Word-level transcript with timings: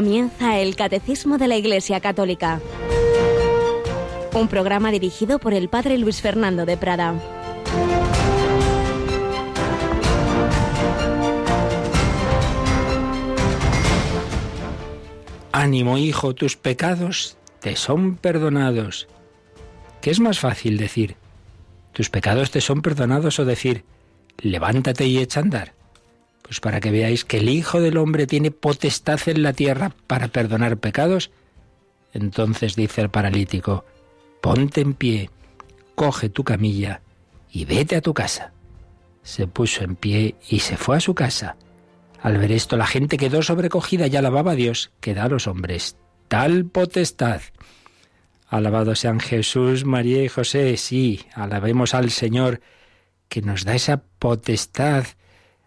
Comienza 0.00 0.58
el 0.58 0.76
Catecismo 0.76 1.36
de 1.36 1.46
la 1.46 1.58
Iglesia 1.58 2.00
Católica. 2.00 2.58
Un 4.32 4.48
programa 4.48 4.90
dirigido 4.90 5.38
por 5.38 5.52
el 5.52 5.68
Padre 5.68 5.98
Luis 5.98 6.22
Fernando 6.22 6.64
de 6.64 6.78
Prada. 6.78 7.20
Ánimo, 15.52 15.98
hijo, 15.98 16.34
tus 16.34 16.56
pecados 16.56 17.36
te 17.60 17.76
son 17.76 18.16
perdonados. 18.16 19.06
¿Qué 20.00 20.10
es 20.10 20.18
más 20.18 20.38
fácil 20.38 20.78
decir? 20.78 21.16
¿Tus 21.92 22.08
pecados 22.08 22.50
te 22.50 22.62
son 22.62 22.80
perdonados 22.80 23.38
o 23.38 23.44
decir, 23.44 23.84
levántate 24.38 25.04
y 25.04 25.18
echa 25.18 25.40
a 25.40 25.42
andar? 25.42 25.79
Pues 26.50 26.58
para 26.58 26.80
que 26.80 26.90
veáis 26.90 27.24
que 27.24 27.36
el 27.36 27.48
Hijo 27.48 27.80
del 27.80 27.96
Hombre 27.96 28.26
tiene 28.26 28.50
potestad 28.50 29.20
en 29.26 29.44
la 29.44 29.52
tierra 29.52 29.92
para 30.08 30.26
perdonar 30.26 30.78
pecados, 30.78 31.30
entonces 32.12 32.74
dice 32.74 33.02
el 33.02 33.08
paralítico, 33.08 33.84
ponte 34.40 34.80
en 34.80 34.94
pie, 34.94 35.30
coge 35.94 36.28
tu 36.28 36.42
camilla 36.42 37.02
y 37.52 37.66
vete 37.66 37.94
a 37.94 38.00
tu 38.00 38.14
casa. 38.14 38.52
Se 39.22 39.46
puso 39.46 39.84
en 39.84 39.94
pie 39.94 40.34
y 40.48 40.58
se 40.58 40.76
fue 40.76 40.96
a 40.96 41.00
su 41.00 41.14
casa. 41.14 41.54
Al 42.20 42.36
ver 42.36 42.50
esto 42.50 42.76
la 42.76 42.88
gente 42.88 43.16
quedó 43.16 43.42
sobrecogida 43.44 44.08
y 44.08 44.16
alababa 44.16 44.50
a 44.50 44.56
Dios 44.56 44.90
que 44.98 45.14
da 45.14 45.26
a 45.26 45.28
los 45.28 45.46
hombres 45.46 45.98
tal 46.26 46.64
potestad. 46.64 47.42
Alabado 48.48 48.96
sean 48.96 49.20
Jesús, 49.20 49.84
María 49.84 50.24
y 50.24 50.28
José. 50.28 50.76
Sí, 50.78 51.26
alabemos 51.32 51.94
al 51.94 52.10
Señor 52.10 52.60
que 53.28 53.40
nos 53.40 53.64
da 53.64 53.76
esa 53.76 54.02
potestad. 54.18 55.04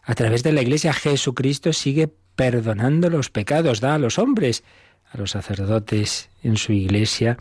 A 0.04 0.16
través 0.16 0.44
de 0.44 0.52
la 0.52 0.62
Iglesia 0.62 0.94
Jesucristo 0.94 1.72
sigue 1.72 2.10
perdonando 2.36 3.10
los 3.10 3.30
pecados, 3.30 3.80
da 3.80 3.96
a 3.96 4.00
los 4.00 4.20
hombres, 4.20 4.64
a 5.12 5.18
los 5.18 5.32
sacerdotes 5.32 6.30
en 6.44 6.58
su 6.58 6.74
Iglesia, 6.74 7.38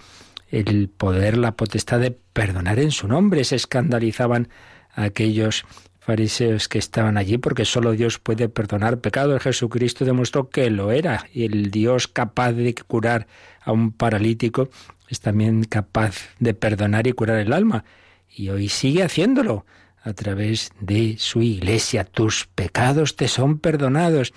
el 0.49 0.89
poder, 0.89 1.39
la 1.39 1.57
potestad 1.57 1.99
de 1.99 2.11
perdonar 2.11 2.79
en 2.79 2.93
su 2.93 3.09
nombre. 3.09 3.43
Se 3.45 3.57
escandalizaban 3.57 4.49
aquellos 4.95 5.65
fariseos 5.99 6.69
que 6.69 6.79
estaban 6.79 7.17
allí 7.17 7.39
porque 7.39 7.65
solo 7.65 7.93
Dios 7.93 8.19
puede 8.19 8.49
perdonar 8.49 9.01
pecados. 9.01 9.43
Jesucristo 9.43 10.05
demostró 10.05 10.49
que 10.49 10.71
lo 10.71 10.93
era 10.93 11.27
y 11.33 11.45
el 11.45 11.71
Dios 11.71 12.07
capaz 12.07 12.53
de 12.53 12.75
curar 12.75 13.27
a 13.61 13.73
un 13.73 13.93
paralítico 13.93 14.69
es 15.09 15.21
también 15.21 15.65
capaz 15.65 16.31
de 16.39 16.55
perdonar 16.55 17.07
y 17.07 17.13
curar 17.13 17.39
el 17.39 17.53
alma. 17.53 17.85
Y 18.29 18.49
hoy 18.49 18.69
sigue 18.69 19.03
haciéndolo 19.03 19.67
a 20.03 20.13
través 20.13 20.71
de 20.81 21.17
su 21.19 21.43
iglesia. 21.43 22.05
Tus 22.05 22.47
pecados 22.47 23.17
te 23.17 23.29
son 23.29 23.59
perdonados. 23.59 24.33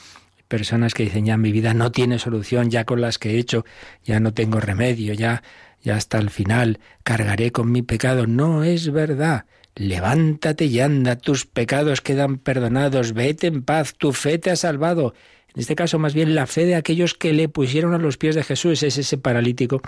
Personas 0.47 0.93
que 0.93 1.03
dicen 1.03 1.25
ya 1.25 1.37
mi 1.37 1.51
vida 1.51 1.73
no 1.73 1.91
tiene 1.91 2.19
solución, 2.19 2.69
ya 2.69 2.85
con 2.85 3.01
las 3.01 3.17
que 3.17 3.31
he 3.31 3.39
hecho, 3.39 3.65
ya 4.03 4.19
no 4.19 4.33
tengo 4.33 4.59
remedio, 4.59 5.13
ya, 5.13 5.41
ya 5.81 5.95
hasta 5.95 6.19
el 6.19 6.29
final 6.29 6.79
cargaré 7.03 7.51
con 7.51 7.71
mi 7.71 7.81
pecado. 7.81 8.27
No 8.27 8.63
es 8.63 8.91
verdad. 8.91 9.45
Levántate 9.75 10.65
y 10.65 10.79
anda, 10.79 11.17
tus 11.17 11.45
pecados 11.45 11.99
quedan 11.99 12.37
perdonados, 12.37 13.13
vete 13.13 13.47
en 13.47 13.63
paz, 13.63 13.95
tu 13.95 14.13
fe 14.13 14.37
te 14.37 14.49
ha 14.49 14.55
salvado. 14.55 15.13
En 15.53 15.61
este 15.61 15.75
caso, 15.75 15.99
más 15.99 16.13
bien 16.13 16.35
la 16.35 16.47
fe 16.47 16.65
de 16.65 16.75
aquellos 16.75 17.13
que 17.13 17.33
le 17.33 17.49
pusieron 17.49 17.93
a 17.93 17.97
los 17.97 18.17
pies 18.17 18.35
de 18.35 18.43
Jesús, 18.43 18.83
es 18.83 18.97
ese 18.97 19.17
paralítico 19.17 19.81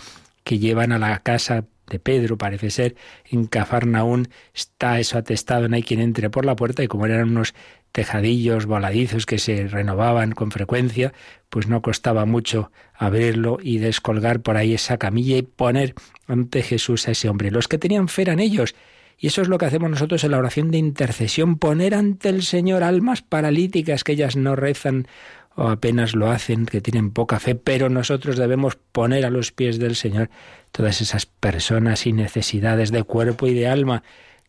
que 0.43 0.59
llevan 0.59 0.91
a 0.91 0.99
la 0.99 1.19
casa 1.19 1.65
de 1.89 1.99
Pedro, 1.99 2.37
parece 2.37 2.69
ser, 2.69 2.95
en 3.25 3.45
Cafarnaún, 3.45 4.29
está 4.53 4.99
eso 4.99 5.17
atestado, 5.17 5.67
no 5.67 5.75
hay 5.75 5.83
quien 5.83 6.01
entre 6.01 6.29
por 6.29 6.45
la 6.45 6.55
puerta, 6.55 6.83
y 6.83 6.87
como 6.87 7.05
eran 7.05 7.29
unos 7.29 7.53
tejadillos 7.91 8.65
voladizos 8.65 9.25
que 9.25 9.39
se 9.39 9.67
renovaban 9.67 10.31
con 10.31 10.51
frecuencia, 10.51 11.13
pues 11.49 11.67
no 11.67 11.81
costaba 11.81 12.25
mucho 12.25 12.71
abrirlo 12.93 13.57
y 13.61 13.77
descolgar 13.77 14.41
por 14.41 14.57
ahí 14.57 14.73
esa 14.73 14.97
camilla 14.97 15.37
y 15.37 15.41
poner 15.41 15.95
ante 16.27 16.61
Jesús 16.61 17.07
a 17.07 17.11
ese 17.11 17.29
hombre. 17.29 17.51
Los 17.51 17.67
que 17.67 17.77
tenían 17.77 18.07
fe 18.07 18.23
eran 18.23 18.39
ellos, 18.39 18.75
y 19.19 19.27
eso 19.27 19.41
es 19.41 19.47
lo 19.47 19.57
que 19.57 19.65
hacemos 19.65 19.89
nosotros 19.89 20.23
en 20.23 20.31
la 20.31 20.37
oración 20.37 20.69
de 20.69 20.77
intercesión, 20.77 21.57
poner 21.57 21.95
ante 21.95 22.29
el 22.29 22.43
Señor 22.43 22.83
almas 22.83 23.23
paralíticas 23.23 24.03
que 24.03 24.11
ellas 24.11 24.35
no 24.35 24.55
rezan 24.55 25.07
o 25.57 25.69
apenas 25.69 26.15
lo 26.15 26.29
hacen, 26.29 26.67
que 26.67 26.81
tienen 26.81 27.09
poca 27.09 27.39
fe, 27.39 27.55
pero 27.55 27.89
nosotros 27.89 28.37
debemos 28.37 28.75
poner 28.75 29.25
a 29.25 29.31
los 29.31 29.51
pies 29.51 29.79
del 29.79 29.95
Señor 29.95 30.29
todas 30.71 31.01
esas 31.01 31.25
personas 31.25 32.05
y 32.05 32.13
necesidades 32.13 32.91
de 32.91 33.03
cuerpo 33.03 33.47
y 33.47 33.55
de 33.55 33.67
alma, 33.67 34.03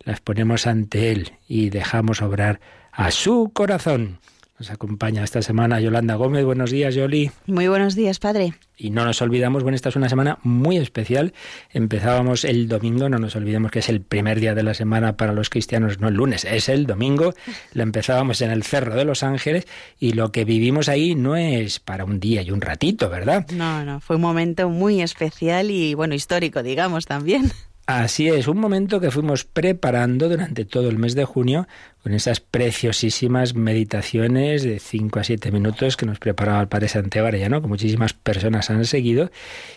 las 0.05 0.21
ponemos 0.21 0.67
ante 0.67 1.11
Él 1.11 1.33
y 1.49 1.71
dejamos 1.71 2.21
obrar 2.21 2.61
a 2.93 3.11
su 3.11 3.51
corazón. 3.55 4.19
Nos 4.59 4.73
acompaña 4.73 5.23
esta 5.23 5.41
semana 5.41 5.79
Yolanda 5.79 6.17
Gómez. 6.17 6.45
Buenos 6.45 6.73
días, 6.73 6.93
Yoli. 6.93 7.31
Muy 7.47 7.69
buenos 7.69 7.95
días, 7.95 8.19
padre. 8.19 8.55
Y 8.77 8.91
no 8.91 9.05
nos 9.05 9.23
olvidamos, 9.23 9.63
bueno, 9.63 9.77
esta 9.77 9.89
es 9.89 9.95
una 9.95 10.09
semana 10.09 10.39
muy 10.43 10.79
especial. 10.79 11.33
Empezábamos 11.73 12.45
el 12.45 12.67
domingo, 12.67 13.09
no 13.09 13.19
nos 13.19 13.37
olvidemos 13.37 13.71
que 13.71 13.79
es 13.79 13.89
el 13.89 14.01
primer 14.01 14.41
día 14.41 14.57
de 14.57 14.65
la 14.65 14.75
semana 14.75 15.17
para 15.17 15.33
los 15.33 15.49
cristianos, 15.49 16.01
no 16.01 16.09
el 16.09 16.15
lunes, 16.15 16.45
es 16.45 16.69
el 16.69 16.87
domingo. 16.87 17.35
La 17.73 17.85
empezábamos 17.85 18.41
en 18.41 18.51
el 18.51 18.65
Cerro 18.65 18.97
de 18.97 19.05
los 19.05 19.23
Ángeles 19.23 19.65
y 20.01 20.15
lo 20.15 20.33
que 20.33 20.45
vivimos 20.45 20.89
ahí 20.89 21.15
no 21.15 21.37
es 21.37 21.79
para 21.79 22.05
un 22.05 22.19
día 22.19 22.43
y 22.43 22.51
un 22.51 22.61
ratito, 22.61 23.09
¿verdad? 23.09 23.47
No, 23.53 23.85
no, 23.85 24.01
fue 24.01 24.17
un 24.17 24.23
momento 24.23 24.69
muy 24.69 25.03
especial 25.03 25.71
y, 25.71 25.95
bueno, 25.95 26.17
histórico, 26.17 26.65
digamos, 26.65 27.07
también. 27.07 27.53
Así 27.89 28.29
es, 28.29 28.49
un 28.49 28.59
momento 28.59 29.01
que 29.01 29.11
fuimos 29.11 29.45
preparando 29.45 30.29
durante 30.29 30.67
todo 30.67 30.91
el 30.91 30.99
mes 30.99 31.15
de 31.15 31.25
junio 31.25 31.67
con 32.03 32.13
esas 32.13 32.39
preciosísimas 32.39 33.55
meditaciones 33.55 34.63
de 34.63 34.79
5 34.79 35.21
a 35.21 35.25
7 35.25 35.51
minutos 35.53 35.97
que 35.97 36.05
nos 36.05 36.19
preparaba 36.19 36.61
el 36.61 36.69
Padre 36.69 36.89
Santiago 36.89 37.29
Arellano, 37.29 37.63
que 37.63 37.67
muchísimas 37.67 38.13
personas 38.13 38.69
han 38.69 38.85
seguido. 38.85 39.31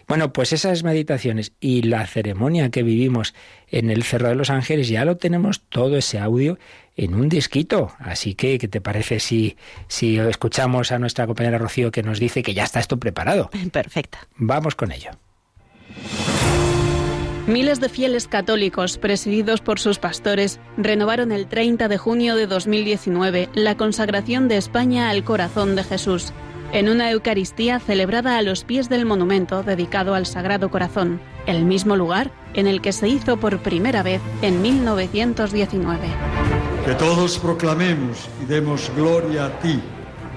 Bueno, 0.10 0.34
pues 0.34 0.52
esas 0.52 0.84
meditaciones 0.84 1.54
y 1.62 1.84
la 1.84 2.06
ceremonia 2.06 2.70
que 2.70 2.84
vivimos 2.84 3.34
en 3.70 3.90
el 3.90 4.04
Cerro 4.04 4.28
de 4.28 4.36
los 4.36 4.50
Ángeles 4.50 4.90
ya 4.90 5.06
lo 5.06 5.16
tenemos 5.16 5.62
todo 5.70 5.96
ese 5.96 6.20
audio 6.20 6.60
en 6.98 7.16
un 7.16 7.30
disquito. 7.30 7.94
Así 7.98 8.36
que, 8.36 8.60
¿qué 8.60 8.68
te 8.68 8.82
parece 8.82 9.22
si, 9.22 9.56
si 9.88 10.20
escuchamos 10.20 10.92
a 10.92 11.00
nuestra 11.00 11.28
compañera 11.28 11.58
Rocío 11.58 11.92
que 11.92 12.04
nos 12.04 12.20
dice 12.20 12.44
que 12.44 12.54
ya 12.54 12.66
está 12.66 12.82
esto 12.82 12.98
preparado? 12.98 13.50
Perfecta. 13.72 14.28
Vamos 14.36 14.76
con 14.76 14.92
ello. 14.92 15.12
Miles 17.48 17.80
de 17.80 17.90
fieles 17.90 18.28
católicos, 18.28 19.00
presididos 19.00 19.62
por 19.62 19.80
sus 19.80 19.98
pastores, 19.98 20.60
renovaron 20.78 21.32
el 21.32 21.48
30 21.48 21.88
de 21.88 21.98
junio 21.98 22.36
de 22.36 22.46
2019 22.46 23.50
la 23.56 23.76
consagración 23.76 24.48
de 24.48 24.58
España 24.58 25.10
al 25.10 25.24
corazón 25.24 25.76
de 25.76 25.84
Jesús, 25.84 26.34
en 26.72 26.88
una 26.88 27.10
Eucaristía 27.10 27.80
celebrada 27.80 28.38
a 28.38 28.44
los 28.44 28.64
pies 28.64 28.90
del 28.90 29.06
monumento 29.06 29.64
dedicado 29.64 30.14
al 30.14 30.28
Sagrado 30.28 30.70
Corazón, 30.70 31.20
el 31.48 31.66
mismo 31.66 31.96
lugar 31.96 32.32
en 32.54 32.68
el 32.68 32.80
que 32.80 32.94
se 32.94 33.08
hizo 33.08 33.38
por 33.38 33.58
primera 33.58 34.04
vez 34.04 34.22
en 34.44 34.62
1919. 34.62 36.00
Que 36.86 36.94
todos 36.94 37.40
proclamemos 37.40 38.30
y 38.44 38.46
demos 38.46 38.92
gloria 38.96 39.48
a 39.48 39.60
ti, 39.60 39.82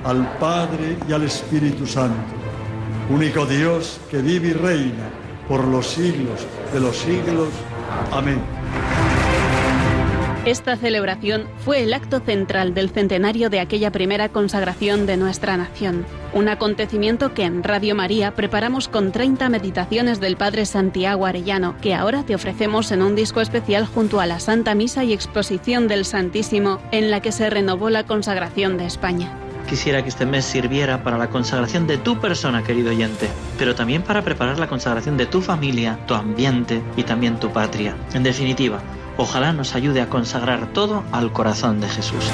al 0.04 0.38
Padre 0.38 0.96
y 1.06 1.12
al 1.12 1.24
Espíritu 1.24 1.86
Santo, 1.86 2.32
único 3.10 3.44
Dios 3.44 4.00
que 4.10 4.22
vive 4.22 4.48
y 4.48 4.52
reina 4.54 5.10
por 5.46 5.64
los 5.66 5.86
siglos 5.86 6.46
de 6.74 6.80
los 6.80 6.96
siglos. 6.96 7.48
Amén. 8.10 8.40
Esta 10.44 10.76
celebración 10.76 11.46
fue 11.64 11.82
el 11.82 11.94
acto 11.94 12.20
central 12.20 12.74
del 12.74 12.90
centenario 12.90 13.48
de 13.48 13.60
aquella 13.60 13.90
primera 13.90 14.28
consagración 14.28 15.06
de 15.06 15.16
nuestra 15.16 15.56
nación, 15.56 16.04
un 16.34 16.50
acontecimiento 16.50 17.32
que 17.32 17.44
en 17.44 17.62
Radio 17.62 17.94
María 17.94 18.34
preparamos 18.34 18.88
con 18.88 19.10
30 19.10 19.48
meditaciones 19.48 20.20
del 20.20 20.36
Padre 20.36 20.66
Santiago 20.66 21.24
Arellano, 21.24 21.76
que 21.80 21.94
ahora 21.94 22.24
te 22.24 22.34
ofrecemos 22.34 22.92
en 22.92 23.00
un 23.00 23.14
disco 23.14 23.40
especial 23.40 23.86
junto 23.86 24.20
a 24.20 24.26
la 24.26 24.38
Santa 24.38 24.74
Misa 24.74 25.02
y 25.02 25.14
Exposición 25.14 25.88
del 25.88 26.04
Santísimo, 26.04 26.78
en 26.90 27.10
la 27.10 27.20
que 27.20 27.32
se 27.32 27.48
renovó 27.48 27.88
la 27.88 28.04
consagración 28.04 28.76
de 28.76 28.84
España. 28.84 29.43
Quisiera 29.68 30.02
que 30.02 30.08
este 30.08 30.26
mes 30.26 30.44
sirviera 30.44 31.02
para 31.02 31.18
la 31.18 31.30
consagración 31.30 31.86
de 31.86 31.98
tu 31.98 32.20
persona, 32.20 32.62
querido 32.62 32.90
oyente, 32.90 33.28
pero 33.58 33.74
también 33.74 34.02
para 34.02 34.22
preparar 34.22 34.58
la 34.58 34.68
consagración 34.68 35.16
de 35.16 35.26
tu 35.26 35.40
familia, 35.40 35.98
tu 36.06 36.14
ambiente 36.14 36.82
y 36.96 37.02
también 37.02 37.40
tu 37.40 37.50
patria. 37.50 37.96
En 38.12 38.22
definitiva, 38.22 38.82
Ojalá 39.16 39.52
nos 39.52 39.76
ayude 39.76 40.00
a 40.00 40.08
consagrar 40.08 40.72
todo 40.72 41.04
al 41.12 41.32
corazón 41.32 41.80
de 41.80 41.88
Jesús. 41.88 42.24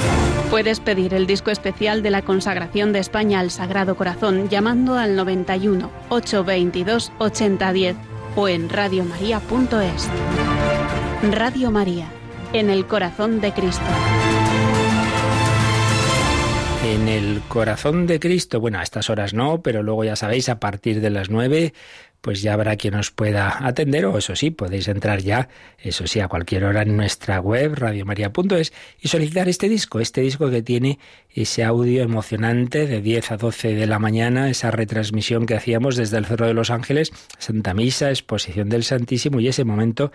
Puedes 0.49 0.79
pedir 0.79 1.13
el 1.13 1.27
disco 1.27 1.51
especial 1.51 2.01
de 2.01 2.09
la 2.09 2.23
consagración 2.23 2.91
de 2.91 2.99
España 2.99 3.39
al 3.39 3.51
Sagrado 3.51 3.95
Corazón 3.95 4.49
llamando 4.49 4.97
al 4.97 5.15
91 5.15 5.91
822 6.09 7.11
8010 7.19 7.95
o 8.35 8.47
en 8.47 8.69
radiomaria.es. 8.69 10.09
Radio 11.31 11.69
María, 11.69 12.07
en 12.53 12.71
el 12.71 12.87
corazón 12.87 13.41
de 13.41 13.53
Cristo 13.53 13.85
en 16.91 17.07
el 17.07 17.41
corazón 17.47 18.05
de 18.05 18.19
Cristo. 18.19 18.59
Bueno, 18.59 18.79
a 18.79 18.83
estas 18.83 19.09
horas 19.09 19.33
no, 19.33 19.61
pero 19.61 19.81
luego 19.81 20.03
ya 20.03 20.17
sabéis, 20.17 20.49
a 20.49 20.59
partir 20.59 20.99
de 20.99 21.09
las 21.09 21.29
nueve, 21.29 21.73
pues 22.19 22.41
ya 22.41 22.53
habrá 22.53 22.75
quien 22.75 22.95
os 22.95 23.11
pueda 23.11 23.65
atender 23.65 24.05
o 24.05 24.17
eso 24.17 24.35
sí, 24.35 24.51
podéis 24.51 24.89
entrar 24.89 25.21
ya, 25.21 25.47
eso 25.79 26.05
sí, 26.05 26.19
a 26.19 26.27
cualquier 26.27 26.65
hora 26.65 26.81
en 26.81 26.97
nuestra 26.97 27.39
web 27.39 27.75
radiomaria.es 27.75 28.73
y 28.99 29.07
solicitar 29.07 29.47
este 29.47 29.69
disco, 29.69 30.01
este 30.01 30.19
disco 30.19 30.49
que 30.49 30.61
tiene 30.61 30.99
ese 31.33 31.63
audio 31.63 32.03
emocionante 32.03 32.87
de 32.87 33.01
10 33.01 33.31
a 33.31 33.37
12 33.37 33.73
de 33.73 33.87
la 33.87 33.97
mañana, 33.97 34.49
esa 34.49 34.69
retransmisión 34.69 35.45
que 35.45 35.55
hacíamos 35.55 35.95
desde 35.95 36.17
el 36.17 36.25
Cerro 36.25 36.47
de 36.47 36.53
los 36.53 36.71
Ángeles, 36.71 37.13
Santa 37.37 37.73
Misa, 37.73 38.09
exposición 38.09 38.67
del 38.67 38.83
Santísimo 38.83 39.39
y 39.39 39.47
ese 39.47 39.63
momento 39.63 40.11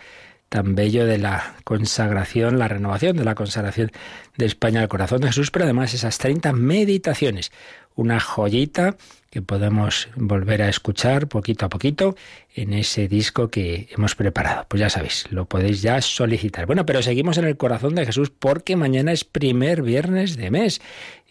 tan 0.49 0.75
bello 0.75 1.07
de 1.07 1.19
la 1.19 1.57
consagración, 1.65 2.59
la 2.59 2.69
renovación 2.69 3.17
de 3.17 3.25
la 3.25 3.35
consagración 3.35 3.91
de 4.37 4.47
España 4.47 4.81
al 4.81 4.89
corazón 4.89 5.21
de 5.21 5.29
Jesús, 5.29 5.51
pero 5.51 5.65
además 5.65 5.95
esas 5.95 6.19
30 6.19 6.53
meditaciones, 6.53 7.53
una 7.95 8.21
joyita 8.21 8.97
que 9.31 9.43
podemos 9.43 10.09
volver 10.15 10.63
a 10.63 10.69
escuchar 10.69 11.29
poquito 11.29 11.67
a 11.67 11.69
poquito 11.69 12.17
en 12.55 12.73
ese 12.73 13.09
disco 13.09 13.49
que 13.49 13.89
hemos 13.91 14.15
preparado. 14.15 14.67
Pues 14.69 14.81
ya 14.81 14.91
sabéis, 14.91 15.27
lo 15.31 15.47
podéis 15.47 15.83
ya 15.83 16.01
solicitar. 16.01 16.67
Bueno, 16.67 16.87
pero 16.87 17.03
seguimos 17.03 17.37
en 17.39 17.47
el 17.47 17.57
corazón 17.57 17.95
de 17.95 18.07
Jesús 18.07 18.31
porque 18.31 18.77
mañana 18.77 19.13
es 19.13 19.25
primer 19.25 19.83
viernes 19.83 20.37
de 20.37 20.51
mes 20.51 20.81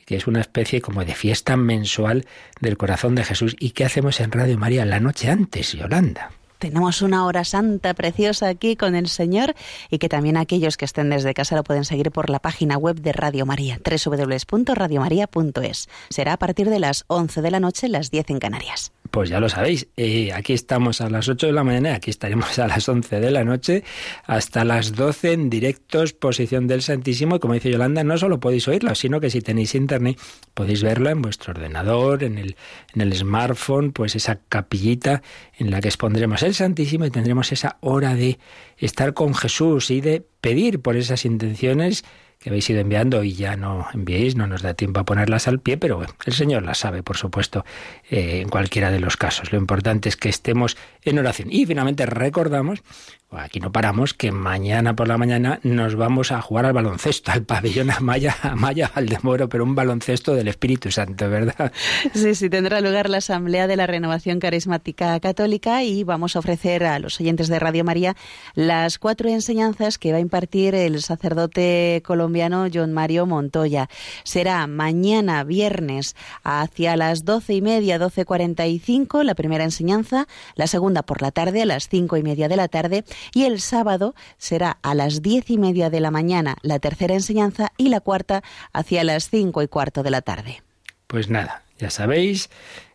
que 0.05 0.15
es 0.15 0.27
una 0.27 0.41
especie 0.41 0.81
como 0.81 1.03
de 1.03 1.15
fiesta 1.15 1.57
mensual 1.57 2.25
del 2.61 2.77
corazón 2.77 3.15
de 3.15 3.23
Jesús. 3.23 3.55
¿Y 3.59 3.71
qué 3.71 3.85
hacemos 3.85 4.19
en 4.19 4.31
Radio 4.31 4.57
María 4.57 4.85
la 4.85 4.99
noche 4.99 5.29
antes, 5.29 5.73
Yolanda? 5.73 6.29
Tenemos 6.65 7.03
una 7.03 7.27
hora 7.27 7.43
santa 7.43 7.93
preciosa 7.93 8.47
aquí 8.47 8.75
con 8.75 8.95
el 8.95 9.07
Señor 9.07 9.53
y 9.91 9.99
que 9.99 10.09
también 10.09 10.35
aquellos 10.35 10.77
que 10.77 10.85
estén 10.85 11.11
desde 11.11 11.35
casa 11.35 11.55
lo 11.55 11.63
pueden 11.63 11.85
seguir 11.85 12.09
por 12.09 12.31
la 12.31 12.39
página 12.39 12.75
web 12.75 13.01
de 13.01 13.13
Radio 13.13 13.45
María, 13.45 13.79
www.radiomaria.es. 13.85 15.89
Será 16.09 16.33
a 16.33 16.37
partir 16.37 16.71
de 16.71 16.79
las 16.79 17.05
11 17.05 17.43
de 17.43 17.51
la 17.51 17.59
noche, 17.59 17.87
las 17.87 18.09
10 18.09 18.31
en 18.31 18.39
Canarias. 18.39 18.91
Pues 19.15 19.29
ya 19.29 19.39
lo 19.39 19.47
sabéis, 19.47 19.87
eh, 19.95 20.33
aquí 20.33 20.51
estamos 20.51 20.99
a 20.99 21.09
las 21.09 21.29
8 21.29 21.47
de 21.47 21.53
la 21.53 21.63
mañana, 21.63 21.95
aquí 21.95 22.09
estaremos 22.09 22.59
a 22.59 22.67
las 22.67 22.89
11 22.89 23.21
de 23.21 23.31
la 23.31 23.45
noche, 23.45 23.85
hasta 24.25 24.65
las 24.65 24.93
12 24.93 25.31
en 25.31 25.49
directo, 25.49 26.01
exposición 26.01 26.67
del 26.67 26.81
Santísimo. 26.81 27.37
Y 27.37 27.39
como 27.39 27.53
dice 27.53 27.71
Yolanda, 27.71 28.03
no 28.03 28.17
solo 28.17 28.41
podéis 28.41 28.67
oírlo, 28.67 28.93
sino 28.93 29.21
que 29.21 29.29
si 29.29 29.39
tenéis 29.39 29.73
internet 29.73 30.19
podéis 30.53 30.83
verlo 30.83 31.09
en 31.09 31.21
vuestro 31.21 31.53
ordenador, 31.53 32.25
en 32.25 32.37
el, 32.37 32.57
en 32.93 33.01
el 33.03 33.15
smartphone, 33.15 33.93
pues 33.93 34.17
esa 34.17 34.41
capillita 34.49 35.21
en 35.57 35.71
la 35.71 35.79
que 35.79 35.87
expondremos 35.87 36.43
el 36.43 36.53
Santísimo 36.53 37.05
y 37.05 37.09
tendremos 37.09 37.53
esa 37.53 37.77
hora 37.79 38.15
de 38.15 38.37
estar 38.77 39.13
con 39.13 39.33
Jesús 39.33 39.91
y 39.91 40.01
de 40.01 40.25
pedir 40.41 40.81
por 40.81 40.97
esas 40.97 41.23
intenciones 41.23 42.03
que 42.45 42.51
habéis 42.51 42.69
ido 42.69 42.79
enviando 42.79 43.23
y 43.23 43.33
ya 43.33 43.57
no 43.57 43.87
enviéis, 43.91 44.35
no 44.35 44.45
nos 44.45 44.61
da 44.61 44.75
tiempo 44.75 44.99
a 44.99 45.03
ponerlas 45.03 45.47
al 45.47 45.59
pie, 45.59 45.77
pero 45.77 46.05
el 46.27 46.33
Señor 46.33 46.61
las 46.61 46.77
sabe, 46.77 47.01
por 47.01 47.17
supuesto, 47.17 47.65
eh, 48.11 48.41
en 48.41 48.49
cualquiera 48.49 48.91
de 48.91 48.99
los 48.99 49.17
casos. 49.17 49.51
Lo 49.51 49.57
importante 49.57 50.09
es 50.09 50.15
que 50.15 50.29
estemos 50.29 50.77
en 51.01 51.17
oración. 51.17 51.47
Y 51.51 51.65
finalmente 51.65 52.05
recordamos 52.05 52.83
aquí 53.31 53.59
no 53.59 53.71
paramos, 53.71 54.13
que 54.13 54.31
mañana 54.31 54.95
por 54.95 55.07
la 55.07 55.17
mañana 55.17 55.59
nos 55.63 55.95
vamos 55.95 56.31
a 56.31 56.41
jugar 56.41 56.65
al 56.65 56.73
baloncesto, 56.73 57.31
al 57.31 57.43
pabellón 57.43 57.91
Amaya, 57.91 58.35
Amaya 58.41 58.91
Valdemoro, 58.95 59.49
pero 59.49 59.63
un 59.63 59.75
baloncesto 59.75 60.35
del 60.35 60.47
Espíritu 60.47 60.91
Santo, 60.91 61.29
¿verdad? 61.29 61.71
Sí, 62.13 62.35
sí, 62.35 62.49
tendrá 62.49 62.79
lugar 62.81 63.09
la 63.09 63.17
Asamblea 63.17 63.67
de 63.67 63.75
la 63.75 63.87
Renovación 63.87 64.39
Carismática 64.39 65.19
Católica 65.19 65.83
y 65.83 66.03
vamos 66.03 66.35
a 66.35 66.39
ofrecer 66.39 66.85
a 66.85 66.99
los 66.99 67.19
oyentes 67.19 67.47
de 67.49 67.59
Radio 67.59 67.83
María 67.83 68.15
las 68.53 68.99
cuatro 68.99 69.27
enseñanzas 69.29 69.97
que 69.97 70.11
va 70.11 70.17
a 70.17 70.21
impartir 70.21 70.73
el 70.75 71.01
sacerdote 71.01 72.01
colombiano 72.05 72.67
John 72.73 72.93
Mario 72.93 73.25
Montoya. 73.25 73.89
Será 74.23 74.65
mañana 74.67 75.43
viernes 75.43 76.15
hacia 76.43 76.95
las 76.95 77.25
doce 77.25 77.53
y 77.53 77.61
media, 77.61 77.99
doce 77.99 78.23
cuarenta 78.23 78.65
y 78.67 78.79
cinco, 78.79 79.23
la 79.23 79.35
primera 79.35 79.63
enseñanza, 79.63 80.27
la 80.55 80.67
segunda 80.67 81.03
por 81.03 81.21
la 81.21 81.31
tarde 81.31 81.63
a 81.63 81.65
las 81.65 81.89
cinco 81.89 82.17
y 82.17 82.23
media 82.23 82.47
de 82.47 82.55
la 82.55 82.67
tarde 82.67 83.03
y 83.33 83.43
el 83.43 83.59
sábado 83.59 84.15
será 84.37 84.77
a 84.81 84.95
las 84.95 85.21
diez 85.21 85.49
y 85.49 85.57
media 85.57 85.89
de 85.89 85.99
la 85.99 86.11
mañana 86.11 86.55
la 86.61 86.79
tercera 86.79 87.13
enseñanza 87.13 87.71
y 87.77 87.89
la 87.89 87.99
cuarta 87.99 88.43
hacia 88.73 89.03
las 89.03 89.29
cinco 89.29 89.61
y 89.61 89.67
cuarto 89.67 90.03
de 90.03 90.11
la 90.11 90.21
tarde. 90.21 90.61
Pues 91.07 91.29
nada, 91.29 91.63
ya 91.77 91.89
sabéis, 91.89 92.49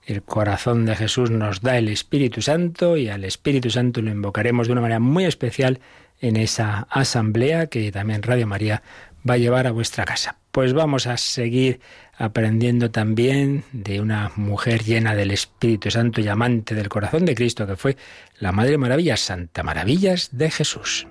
el 0.04 0.22
corazón 0.22 0.86
de 0.86 0.96
Jesús 0.96 1.30
nos 1.30 1.60
da 1.60 1.78
el 1.78 1.88
Espíritu 1.88 2.42
Santo 2.42 2.96
y 2.96 3.08
al 3.08 3.24
Espíritu 3.24 3.70
Santo 3.70 4.02
lo 4.02 4.10
invocaremos 4.10 4.66
de 4.66 4.72
una 4.72 4.80
manera 4.80 5.00
muy 5.00 5.24
especial 5.24 5.80
en 6.20 6.36
esa 6.36 6.86
asamblea 6.90 7.68
que 7.68 7.92
también 7.92 8.22
Radio 8.22 8.46
María 8.46 8.82
va 9.28 9.34
a 9.34 9.38
llevar 9.38 9.66
a 9.66 9.72
vuestra 9.72 10.04
casa. 10.04 10.39
Pues 10.50 10.72
vamos 10.72 11.06
a 11.06 11.16
seguir 11.16 11.80
aprendiendo 12.16 12.90
también 12.90 13.64
de 13.72 14.00
una 14.00 14.32
mujer 14.36 14.82
llena 14.82 15.14
del 15.14 15.30
Espíritu 15.30 15.90
Santo 15.90 16.20
y 16.20 16.28
amante 16.28 16.74
del 16.74 16.88
corazón 16.88 17.24
de 17.24 17.34
Cristo, 17.34 17.66
que 17.66 17.76
fue 17.76 17.96
la 18.38 18.52
Madre 18.52 18.76
Maravilla, 18.76 19.16
Santa 19.16 19.62
Maravillas 19.62 20.28
de 20.32 20.50
Jesús. 20.50 21.06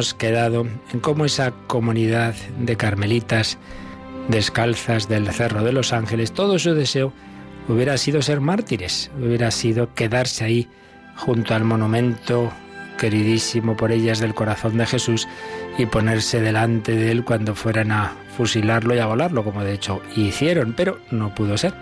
Habíamos 0.00 0.14
quedado 0.14 0.66
en 0.94 1.00
cómo 1.00 1.26
esa 1.26 1.52
comunidad 1.66 2.34
de 2.58 2.74
carmelitas 2.76 3.58
descalzas 4.28 5.08
del 5.08 5.30
Cerro 5.30 5.62
de 5.62 5.72
los 5.72 5.92
Ángeles, 5.92 6.32
todo 6.32 6.58
su 6.58 6.72
deseo 6.72 7.12
hubiera 7.68 7.98
sido 7.98 8.22
ser 8.22 8.40
mártires, 8.40 9.10
hubiera 9.20 9.50
sido 9.50 9.92
quedarse 9.92 10.44
ahí 10.44 10.68
junto 11.16 11.54
al 11.54 11.64
monumento 11.64 12.50
queridísimo 12.96 13.76
por 13.76 13.92
ellas 13.92 14.20
del 14.20 14.34
corazón 14.34 14.78
de 14.78 14.86
Jesús 14.86 15.28
y 15.76 15.84
ponerse 15.84 16.40
delante 16.40 16.92
de 16.92 17.10
él 17.10 17.22
cuando 17.22 17.54
fueran 17.54 17.92
a 17.92 18.14
fusilarlo 18.38 18.94
y 18.94 19.00
a 19.00 19.06
volarlo, 19.06 19.44
como 19.44 19.62
de 19.64 19.74
hecho 19.74 20.00
hicieron, 20.16 20.72
pero 20.74 20.98
no 21.10 21.34
pudo 21.34 21.58
ser. 21.58 21.74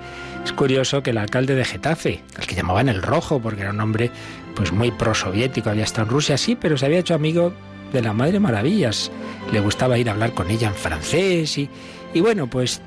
Es 0.45 0.53
curioso 0.53 1.05
que 1.05 1.11
el 1.11 1.19
alcalde 1.19 1.55
de 1.55 1.65
Getafe, 1.65 2.21
al 2.37 2.49
que 2.49 2.57
llamaban 2.57 2.89
el 2.89 3.01
Rojo, 3.01 3.39
porque 3.41 3.61
era 3.61 3.71
un 3.71 3.81
hombre 3.81 4.11
pues 4.57 4.73
muy 4.73 4.91
prosoviético, 4.91 5.71
había 5.71 5.85
estado 5.85 6.09
en 6.09 6.15
Rusia, 6.15 6.37
sí, 6.37 6.57
pero 6.57 6.77
se 6.77 6.87
había 6.87 6.99
hecho 6.99 7.15
amigo 7.15 7.55
de 7.93 8.03
la 8.03 8.13
Madre 8.13 8.41
Maravillas. 8.41 9.11
Le 9.53 9.61
gustaba 9.61 9.99
ir 9.99 10.09
a 10.09 10.13
hablar 10.13 10.33
con 10.35 10.51
ella 10.51 10.69
en 10.69 10.75
francés 10.75 11.59
y, 11.59 11.69
y 12.15 12.21
bueno, 12.21 12.49
pues 12.49 12.81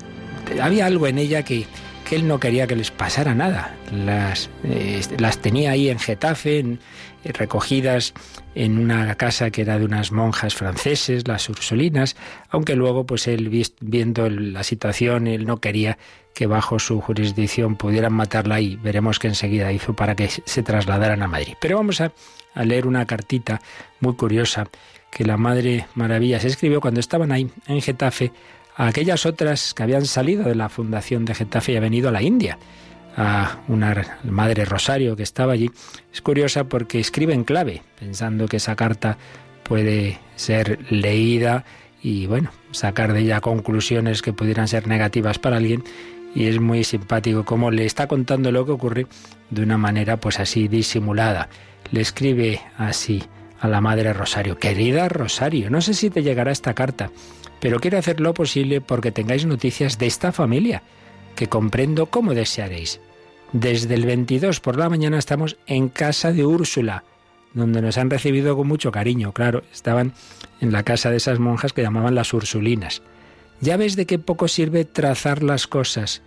había 0.60 0.86
algo 0.86 1.06
en 1.06 1.18
ella 1.18 1.42
que, 1.44 1.66
que 2.08 2.16
él 2.16 2.28
no 2.28 2.38
quería 2.38 2.66
que 2.66 2.76
les 2.76 2.90
pasara 2.90 3.34
nada. 3.34 3.74
Las, 3.90 4.50
eh, 4.64 5.00
las 5.18 5.38
tenía 5.38 5.72
ahí 5.72 5.88
en 5.88 5.98
Getafe, 5.98 6.58
en, 6.58 6.80
recogidas 7.24 8.14
en 8.54 8.78
una 8.78 9.14
casa 9.14 9.50
que 9.50 9.62
era 9.62 9.78
de 9.78 9.84
unas 9.84 10.12
monjas 10.12 10.54
franceses, 10.54 11.26
las 11.26 11.48
ursulinas, 11.48 12.16
aunque 12.50 12.76
luego 12.76 13.06
pues 13.06 13.28
él 13.28 13.48
viendo 13.80 14.28
la 14.28 14.62
situación, 14.62 15.26
él 15.26 15.46
no 15.46 15.58
quería 15.58 15.98
que 16.34 16.46
bajo 16.46 16.78
su 16.78 17.00
jurisdicción 17.00 17.76
pudieran 17.76 18.12
matarla 18.12 18.60
y 18.60 18.76
veremos 18.76 19.18
que 19.18 19.28
enseguida 19.28 19.72
hizo 19.72 19.94
para 19.94 20.14
que 20.14 20.28
se 20.28 20.62
trasladaran 20.62 21.22
a 21.22 21.28
Madrid. 21.28 21.54
Pero 21.60 21.76
vamos 21.76 22.00
a, 22.00 22.12
a 22.54 22.64
leer 22.64 22.86
una 22.86 23.06
cartita 23.06 23.60
muy 24.00 24.14
curiosa 24.14 24.68
que 25.10 25.24
la 25.24 25.36
Madre 25.36 25.86
Maravilla 25.94 26.40
se 26.40 26.48
escribió 26.48 26.80
cuando 26.80 27.00
estaban 27.00 27.32
ahí 27.32 27.50
en 27.66 27.82
Getafe 27.82 28.32
a 28.76 28.86
aquellas 28.86 29.26
otras 29.26 29.74
que 29.74 29.82
habían 29.82 30.06
salido 30.06 30.44
de 30.44 30.54
la 30.54 30.68
fundación 30.68 31.24
de 31.24 31.34
Getafe 31.34 31.72
y 31.72 31.76
han 31.76 31.82
venido 31.82 32.08
a 32.08 32.12
la 32.12 32.22
India 32.22 32.58
a 33.16 33.58
una 33.68 34.18
madre 34.24 34.64
Rosario 34.64 35.16
que 35.16 35.22
estaba 35.22 35.52
allí. 35.52 35.70
Es 36.12 36.22
curiosa 36.22 36.64
porque 36.64 36.98
escribe 36.98 37.34
en 37.34 37.44
clave, 37.44 37.82
pensando 37.98 38.48
que 38.48 38.56
esa 38.56 38.76
carta 38.76 39.18
puede 39.64 40.18
ser 40.36 40.78
leída 40.90 41.64
y 42.02 42.26
bueno, 42.26 42.50
sacar 42.72 43.12
de 43.12 43.20
ella 43.20 43.40
conclusiones 43.40 44.22
que 44.22 44.32
pudieran 44.32 44.68
ser 44.68 44.86
negativas 44.86 45.38
para 45.38 45.56
alguien. 45.56 45.84
Y 46.34 46.46
es 46.46 46.58
muy 46.58 46.84
simpático 46.84 47.44
como 47.44 47.70
le 47.70 47.84
está 47.84 48.08
contando 48.08 48.50
lo 48.50 48.64
que 48.64 48.72
ocurre 48.72 49.06
de 49.50 49.62
una 49.62 49.76
manera 49.76 50.16
pues 50.16 50.40
así 50.40 50.66
disimulada. 50.66 51.50
Le 51.92 52.00
escribe 52.00 52.60
así 52.76 53.22
a 53.60 53.68
la 53.68 53.80
madre 53.80 54.12
Rosario, 54.12 54.58
querida 54.58 55.08
Rosario, 55.08 55.70
no 55.70 55.80
sé 55.80 55.94
si 55.94 56.10
te 56.10 56.24
llegará 56.24 56.50
esta 56.50 56.74
carta, 56.74 57.12
pero 57.60 57.78
quiero 57.78 57.98
hacer 57.98 58.18
lo 58.18 58.34
posible 58.34 58.80
porque 58.80 59.12
tengáis 59.12 59.46
noticias 59.46 59.98
de 59.98 60.06
esta 60.06 60.32
familia 60.32 60.82
que 61.36 61.48
comprendo 61.48 62.06
cómo 62.06 62.34
desearéis. 62.34 63.00
Desde 63.52 63.94
el 63.94 64.06
22 64.06 64.60
por 64.60 64.76
la 64.76 64.88
mañana 64.88 65.18
estamos 65.18 65.58
en 65.66 65.88
casa 65.88 66.32
de 66.32 66.44
Úrsula, 66.44 67.04
donde 67.54 67.82
nos 67.82 67.98
han 67.98 68.10
recibido 68.10 68.56
con 68.56 68.66
mucho 68.66 68.90
cariño. 68.90 69.32
Claro, 69.32 69.62
estaban 69.72 70.14
en 70.60 70.72
la 70.72 70.82
casa 70.82 71.10
de 71.10 71.18
esas 71.18 71.38
monjas 71.38 71.72
que 71.72 71.82
llamaban 71.82 72.14
las 72.14 72.32
Ursulinas. 72.32 73.02
Ya 73.60 73.76
ves 73.76 73.94
de 73.94 74.06
qué 74.06 74.18
poco 74.18 74.48
sirve 74.48 74.84
trazar 74.84 75.42
las 75.42 75.66
cosas, 75.66 76.22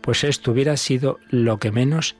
pues 0.00 0.24
esto 0.24 0.52
hubiera 0.52 0.76
sido 0.76 1.18
lo 1.28 1.58
que 1.58 1.70
menos 1.70 2.16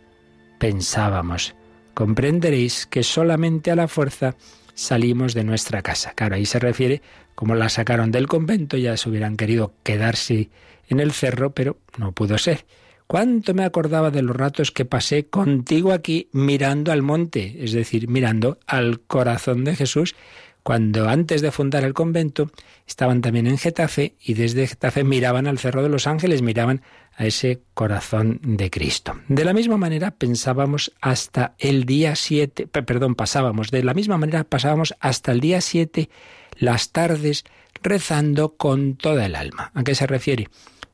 pensábamos. 0.59 1.55
Comprenderéis 1.95 2.87
que 2.87 3.03
solamente 3.03 3.71
a 3.71 3.77
la 3.77 3.89
fuerza 3.89 4.37
salimos 4.75 5.35
de 5.35 5.45
nuestra 5.45 5.83
casa. 5.83 6.13
Claro, 6.15 6.37
ahí 6.37 6.47
se 6.47 6.59
refiere 6.59 7.03
como 7.35 7.55
la 7.55 7.69
sacaron 7.69 8.11
del 8.11 8.29
convento, 8.29 8.77
ya 8.77 8.97
se 8.97 9.09
hubieran 9.09 9.37
querido 9.37 9.73
quedarse 9.83 10.51
en 10.89 11.01
el 11.01 11.13
cerro, 11.13 11.51
pero 11.53 11.79
no 11.97 12.13
pudo 12.13 12.39
ser. 12.39 12.67
¿Cuánto 13.07 13.55
me 13.55 13.65
acordaba 13.65 14.11
de 14.11 14.23
los 14.23 14.37
ratos 14.37 14.71
que 14.71 14.85
pasé 14.85 15.27
contigo 15.27 15.93
aquí 15.93 16.29
mirando 16.33 16.93
al 16.93 17.03
monte, 17.03 17.57
es 17.59 17.73
decir, 17.73 18.09
mirando 18.09 18.59
al 18.67 19.01
corazón 19.01 19.65
de 19.65 19.75
Jesús, 19.75 20.15
cuando 20.63 21.09
antes 21.09 21.43
de 21.43 21.51
fundar 21.51 21.85
el 21.85 21.95
convento 21.95 22.51
estaban 22.87 23.21
también 23.23 23.47
en 23.47 23.59
Getafe 23.59 24.15
y 24.23 24.35
desde 24.35 24.67
Getafe 24.67 25.05
miraban 25.05 25.47
al 25.47 25.59
Cerro 25.59 25.83
de 25.83 25.89
los 25.89 26.07
Ángeles, 26.07 26.43
miraban 26.43 26.83
a 27.21 27.27
ese 27.27 27.61
corazón 27.75 28.41
de 28.43 28.71
Cristo. 28.71 29.21
De 29.29 29.45
la 29.45 29.53
misma 29.53 29.77
manera 29.77 30.11
pensábamos 30.11 30.91
hasta 31.03 31.55
el 31.59 31.85
día 31.85 32.17
7, 32.17 32.67
perdón, 32.67 33.15
pasábamos, 33.15 33.71
de 33.71 33.85
la 33.85 33.93
misma 33.93 34.17
manera 34.17 34.45
pasábamos 34.45 34.95
hasta 35.01 35.31
el 35.33 35.41
día 35.41 35.61
7 35.61 36.09
las 36.57 36.93
tardes 36.93 37.45
rezando 37.83 38.57
con 38.57 38.97
toda 38.97 39.27
el 39.27 39.37
alma. 39.37 39.71
¿A 39.75 39.85
qué 39.85 39.95
se 39.95 40.07
refiere? 40.07 40.49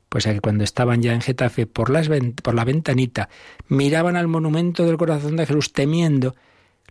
Pues 0.08 0.26
a 0.26 0.32
que 0.32 0.40
cuando 0.40 0.64
estaban 0.64 1.00
ya 1.00 1.12
en 1.12 1.20
Getafe 1.20 1.68
por, 1.68 1.90
las, 1.90 2.10
por 2.42 2.54
la 2.54 2.64
ventanita 2.64 3.28
miraban 3.68 4.16
al 4.16 4.26
monumento 4.26 4.84
del 4.84 4.96
corazón 4.96 5.36
de 5.36 5.46
Jesús 5.46 5.72
temiendo 5.72 6.34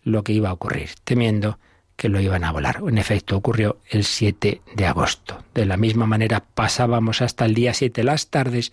lo 0.04 0.24
que 0.24 0.32
iba 0.32 0.48
a 0.48 0.54
ocurrir, 0.54 0.92
temiendo 1.04 1.60
que 1.98 2.08
lo 2.08 2.22
iban 2.22 2.46
a 2.46 2.54
volar. 2.54 2.82
En 2.88 2.98
efecto, 2.98 3.36
ocurrió 3.36 3.80
el 3.90 4.06
7 4.06 4.62
de 4.76 4.86
agosto. 4.86 5.44
De 5.54 5.66
la 5.66 5.76
misma 5.76 6.06
manera 6.06 6.46
pasábamos 6.54 7.22
hasta 7.22 7.44
el 7.44 7.54
día 7.54 7.74
7 7.74 8.02
las 8.06 8.30
tardes 8.30 8.72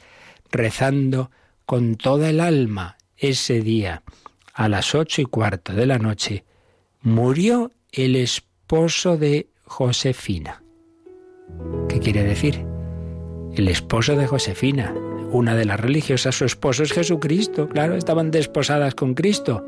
rezando 0.52 1.30
con 1.66 1.96
toda 1.96 2.30
el 2.30 2.40
alma 2.40 2.96
ese 3.16 3.60
día. 3.60 4.02
A 4.54 4.68
las 4.68 4.94
ocho 4.94 5.22
y 5.22 5.24
cuarto 5.24 5.72
de 5.72 5.86
la 5.86 5.98
noche 5.98 6.44
murió 7.00 7.72
el 7.90 8.16
esposo 8.16 9.16
de 9.16 9.48
Josefina. 9.64 10.62
¿Qué 11.88 11.98
quiere 11.98 12.22
decir? 12.22 12.64
El 13.54 13.68
esposo 13.68 14.16
de 14.16 14.26
Josefina, 14.26 14.94
una 15.30 15.54
de 15.56 15.64
las 15.64 15.80
religiosas, 15.80 16.36
su 16.36 16.44
esposo 16.44 16.82
es 16.82 16.92
Jesucristo, 16.92 17.68
claro, 17.68 17.96
estaban 17.96 18.30
desposadas 18.30 18.94
con 18.94 19.14
Cristo. 19.14 19.66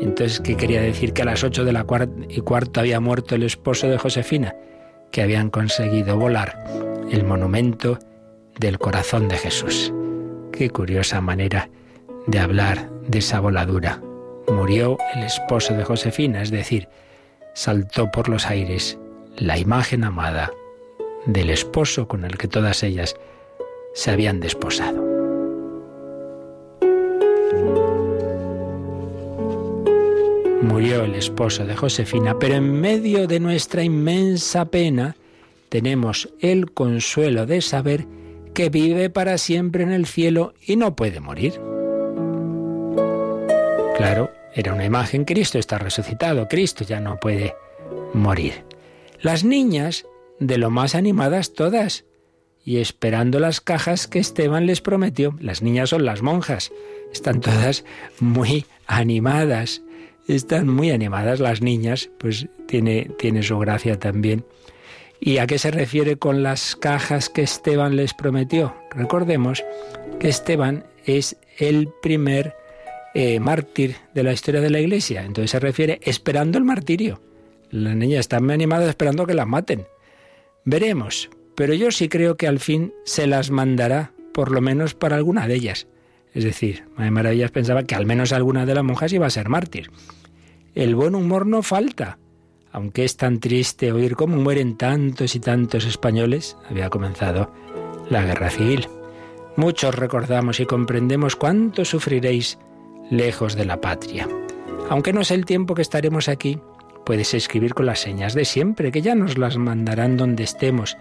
Entonces, 0.00 0.40
¿qué 0.40 0.56
quería 0.56 0.80
decir? 0.80 1.12
Que 1.12 1.22
a 1.22 1.26
las 1.26 1.42
ocho 1.42 1.64
de 1.64 1.72
la 1.72 1.86
y 2.28 2.40
cuarto 2.40 2.80
había 2.80 3.00
muerto 3.00 3.34
el 3.34 3.42
esposo 3.42 3.88
de 3.88 3.98
Josefina, 3.98 4.54
que 5.10 5.22
habían 5.22 5.50
conseguido 5.50 6.16
volar 6.16 6.64
el 7.10 7.24
monumento 7.24 7.98
del 8.58 8.78
corazón 8.78 9.28
de 9.28 9.36
Jesús. 9.36 9.92
Qué 10.58 10.70
curiosa 10.70 11.20
manera 11.20 11.70
de 12.26 12.40
hablar 12.40 12.90
de 13.06 13.20
esa 13.20 13.38
voladura. 13.38 14.02
Murió 14.48 14.98
el 15.14 15.22
esposo 15.22 15.72
de 15.74 15.84
Josefina, 15.84 16.42
es 16.42 16.50
decir, 16.50 16.88
saltó 17.54 18.10
por 18.10 18.28
los 18.28 18.44
aires 18.46 18.98
la 19.36 19.56
imagen 19.56 20.02
amada 20.02 20.50
del 21.26 21.50
esposo 21.50 22.08
con 22.08 22.24
el 22.24 22.36
que 22.36 22.48
todas 22.48 22.82
ellas 22.82 23.14
se 23.94 24.10
habían 24.10 24.40
desposado. 24.40 25.06
murió 30.60 31.04
el 31.04 31.14
esposo 31.14 31.64
de 31.64 31.76
Josefina, 31.76 32.36
pero 32.38 32.56
en 32.56 32.80
medio 32.80 33.28
de 33.28 33.38
nuestra 33.38 33.84
inmensa 33.84 34.64
pena 34.64 35.14
tenemos 35.68 36.28
el 36.40 36.72
consuelo 36.72 37.46
de 37.46 37.62
saber 37.62 38.06
que 38.58 38.70
vive 38.70 39.08
para 39.08 39.38
siempre 39.38 39.84
en 39.84 39.92
el 39.92 40.04
cielo 40.04 40.52
y 40.60 40.74
no 40.74 40.96
puede 40.96 41.20
morir. 41.20 41.52
Claro, 43.96 44.32
era 44.52 44.74
una 44.74 44.84
imagen, 44.84 45.24
Cristo 45.24 45.60
está 45.60 45.78
resucitado, 45.78 46.48
Cristo 46.48 46.82
ya 46.82 46.98
no 46.98 47.20
puede 47.20 47.54
morir. 48.14 48.64
Las 49.20 49.44
niñas, 49.44 50.06
de 50.40 50.58
lo 50.58 50.70
más 50.70 50.96
animadas 50.96 51.52
todas, 51.52 52.04
y 52.64 52.78
esperando 52.78 53.38
las 53.38 53.60
cajas 53.60 54.08
que 54.08 54.18
Esteban 54.18 54.66
les 54.66 54.80
prometió. 54.80 55.36
Las 55.38 55.62
niñas 55.62 55.90
son 55.90 56.04
las 56.04 56.22
monjas, 56.22 56.72
están 57.12 57.40
todas 57.40 57.84
muy 58.18 58.66
animadas 58.88 59.82
están 60.26 60.68
muy 60.68 60.90
animadas 60.90 61.40
las 61.40 61.62
niñas, 61.62 62.10
pues 62.18 62.48
tiene, 62.66 63.10
tiene 63.18 63.42
su 63.42 63.58
gracia 63.58 63.98
también. 63.98 64.44
¿Y 65.20 65.38
a 65.38 65.46
qué 65.46 65.58
se 65.58 65.70
refiere 65.70 66.16
con 66.16 66.42
las 66.42 66.76
cajas 66.76 67.28
que 67.28 67.42
Esteban 67.42 67.96
les 67.96 68.14
prometió? 68.14 68.74
Recordemos 68.90 69.64
que 70.20 70.28
Esteban 70.28 70.84
es 71.04 71.36
el 71.58 71.88
primer 72.02 72.54
eh, 73.14 73.40
mártir 73.40 73.96
de 74.14 74.22
la 74.22 74.32
historia 74.32 74.60
de 74.60 74.70
la 74.70 74.80
Iglesia. 74.80 75.24
Entonces 75.24 75.50
se 75.50 75.60
refiere 75.60 75.98
esperando 76.02 76.58
el 76.58 76.64
martirio. 76.64 77.20
Las 77.70 77.96
niñas 77.96 78.20
están 78.20 78.50
animadas 78.50 78.88
esperando 78.88 79.26
que 79.26 79.34
las 79.34 79.46
maten. 79.46 79.86
Veremos, 80.64 81.30
pero 81.54 81.74
yo 81.74 81.90
sí 81.90 82.08
creo 82.08 82.36
que 82.36 82.46
al 82.46 82.60
fin 82.60 82.94
se 83.04 83.26
las 83.26 83.50
mandará, 83.50 84.12
por 84.32 84.52
lo 84.52 84.60
menos 84.60 84.94
para 84.94 85.16
alguna 85.16 85.48
de 85.48 85.54
ellas. 85.54 85.88
Es 86.32 86.44
decir, 86.44 86.84
Madre 86.96 87.10
Maravillas 87.10 87.50
pensaba 87.50 87.82
que 87.82 87.94
al 87.94 88.06
menos 88.06 88.32
alguna 88.32 88.66
de 88.66 88.74
las 88.74 88.84
monjas 88.84 89.12
iba 89.12 89.26
a 89.26 89.30
ser 89.30 89.48
mártir. 89.48 89.90
El 90.74 90.94
buen 90.94 91.14
humor 91.14 91.46
no 91.46 91.62
falta. 91.62 92.18
Aunque 92.78 93.04
es 93.04 93.16
tan 93.16 93.40
triste 93.40 93.90
oír 93.90 94.14
cómo 94.14 94.36
mueren 94.36 94.76
tantos 94.76 95.34
y 95.34 95.40
tantos 95.40 95.84
españoles, 95.84 96.56
había 96.70 96.90
comenzado 96.90 97.50
la 98.08 98.22
guerra 98.22 98.50
civil. 98.50 98.86
Muchos 99.56 99.96
recordamos 99.96 100.60
y 100.60 100.64
comprendemos 100.64 101.34
cuánto 101.34 101.84
sufriréis 101.84 102.56
lejos 103.10 103.56
de 103.56 103.64
la 103.64 103.80
patria. 103.80 104.28
Aunque 104.90 105.12
no 105.12 105.24
sé 105.24 105.34
el 105.34 105.44
tiempo 105.44 105.74
que 105.74 105.82
estaremos 105.82 106.28
aquí, 106.28 106.60
puedes 107.04 107.34
escribir 107.34 107.74
con 107.74 107.84
las 107.84 107.98
señas 107.98 108.34
de 108.34 108.44
siempre, 108.44 108.92
que 108.92 109.02
ya 109.02 109.16
nos 109.16 109.38
las 109.38 109.56
mandarán 109.56 110.16
donde 110.16 110.44
estemos. 110.44 110.96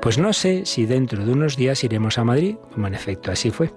Pues 0.00 0.18
no 0.18 0.32
sé 0.32 0.64
si 0.64 0.86
dentro 0.86 1.26
de 1.26 1.32
unos 1.32 1.56
días 1.56 1.82
iremos 1.82 2.18
a 2.18 2.24
Madrid, 2.24 2.54
como 2.72 2.86
en 2.86 2.94
efecto 2.94 3.32
así 3.32 3.50
fue. 3.50 3.72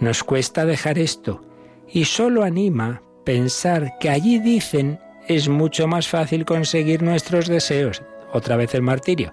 Nos 0.00 0.24
cuesta 0.24 0.66
dejar 0.66 0.98
esto 0.98 1.40
y 1.88 2.06
solo 2.06 2.42
anima 2.42 3.00
pensar 3.24 3.92
que 4.00 4.10
allí 4.10 4.40
dicen 4.40 4.98
es 5.28 5.48
mucho 5.48 5.86
más 5.86 6.08
fácil 6.08 6.44
conseguir 6.44 7.02
nuestros 7.02 7.48
deseos. 7.48 8.02
Otra 8.32 8.56
vez 8.56 8.74
el 8.74 8.82
martirio. 8.82 9.32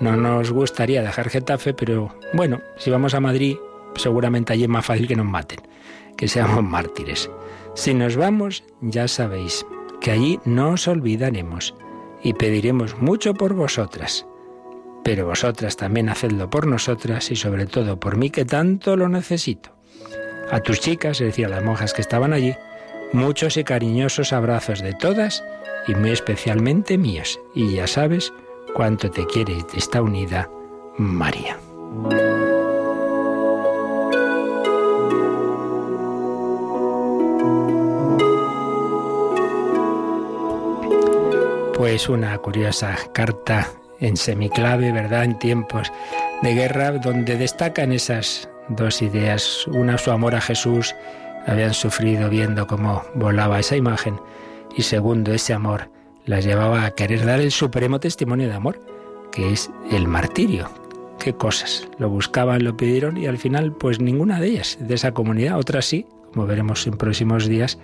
No 0.00 0.16
nos 0.16 0.50
gustaría 0.50 1.02
dejar 1.02 1.28
Getafe, 1.28 1.74
pero 1.74 2.14
bueno, 2.32 2.60
si 2.76 2.90
vamos 2.90 3.14
a 3.14 3.20
Madrid, 3.20 3.56
seguramente 3.96 4.52
allí 4.52 4.62
es 4.62 4.68
más 4.68 4.86
fácil 4.86 5.06
que 5.06 5.16
nos 5.16 5.26
maten, 5.26 5.60
que 6.16 6.28
seamos 6.28 6.62
mártires. 6.64 7.30
Si 7.74 7.92
nos 7.92 8.16
vamos, 8.16 8.64
ya 8.80 9.08
sabéis 9.08 9.66
que 10.00 10.10
allí 10.10 10.40
no 10.44 10.70
os 10.70 10.88
olvidaremos 10.88 11.74
y 12.22 12.32
pediremos 12.34 12.98
mucho 12.98 13.34
por 13.34 13.54
vosotras. 13.54 14.26
Pero 15.04 15.26
vosotras 15.26 15.76
también 15.76 16.08
hacedlo 16.08 16.50
por 16.50 16.66
nosotras 16.66 17.30
y 17.30 17.36
sobre 17.36 17.66
todo 17.66 17.98
por 17.98 18.16
mí 18.16 18.30
que 18.30 18.44
tanto 18.44 18.96
lo 18.96 19.08
necesito. 19.08 19.70
A 20.50 20.60
tus 20.60 20.80
chicas, 20.80 21.20
es 21.20 21.28
decir, 21.28 21.46
a 21.46 21.50
las 21.50 21.64
monjas 21.64 21.92
que 21.92 22.00
estaban 22.00 22.32
allí, 22.32 22.54
Muchos 23.12 23.56
y 23.56 23.64
cariñosos 23.64 24.32
abrazos 24.32 24.82
de 24.82 24.92
todas 24.92 25.42
y 25.88 25.94
muy 25.94 26.10
especialmente 26.10 26.96
míos. 26.96 27.40
Y 27.54 27.74
ya 27.74 27.86
sabes 27.88 28.32
cuánto 28.74 29.10
te 29.10 29.26
quiere 29.26 29.54
y 29.54 29.62
te 29.64 29.78
está 29.78 30.00
unida 30.00 30.48
María. 30.96 31.58
Pues 41.74 42.08
una 42.08 42.38
curiosa 42.38 42.96
carta 43.12 43.66
en 43.98 44.16
semiclave, 44.16 44.92
¿verdad? 44.92 45.24
En 45.24 45.38
tiempos 45.38 45.90
de 46.42 46.54
guerra, 46.54 46.92
donde 46.92 47.36
destacan 47.36 47.92
esas 47.92 48.48
dos 48.68 49.02
ideas. 49.02 49.66
Una, 49.66 49.98
su 49.98 50.12
amor 50.12 50.36
a 50.36 50.40
Jesús 50.40 50.94
habían 51.50 51.74
sufrido 51.74 52.30
viendo 52.30 52.68
cómo 52.68 53.02
volaba 53.14 53.58
esa 53.58 53.76
imagen 53.76 54.20
y 54.76 54.82
segundo, 54.82 55.32
ese 55.32 55.52
amor 55.52 55.90
las 56.24 56.44
llevaba 56.44 56.84
a 56.84 56.92
querer 56.92 57.26
dar 57.26 57.40
el 57.40 57.50
supremo 57.50 57.98
testimonio 57.98 58.46
de 58.46 58.54
amor, 58.54 58.80
que 59.32 59.52
es 59.52 59.68
el 59.90 60.06
martirio. 60.06 60.70
Qué 61.18 61.32
cosas. 61.34 61.88
Lo 61.98 62.08
buscaban, 62.08 62.62
lo 62.62 62.76
pidieron 62.76 63.16
y 63.16 63.26
al 63.26 63.36
final 63.36 63.72
pues 63.72 63.98
ninguna 63.98 64.40
de 64.40 64.46
ellas, 64.46 64.78
de 64.80 64.94
esa 64.94 65.10
comunidad, 65.10 65.58
otras 65.58 65.86
sí, 65.86 66.06
como 66.32 66.46
veremos 66.46 66.86
en 66.86 66.96
próximos 66.96 67.48
días, 67.48 67.78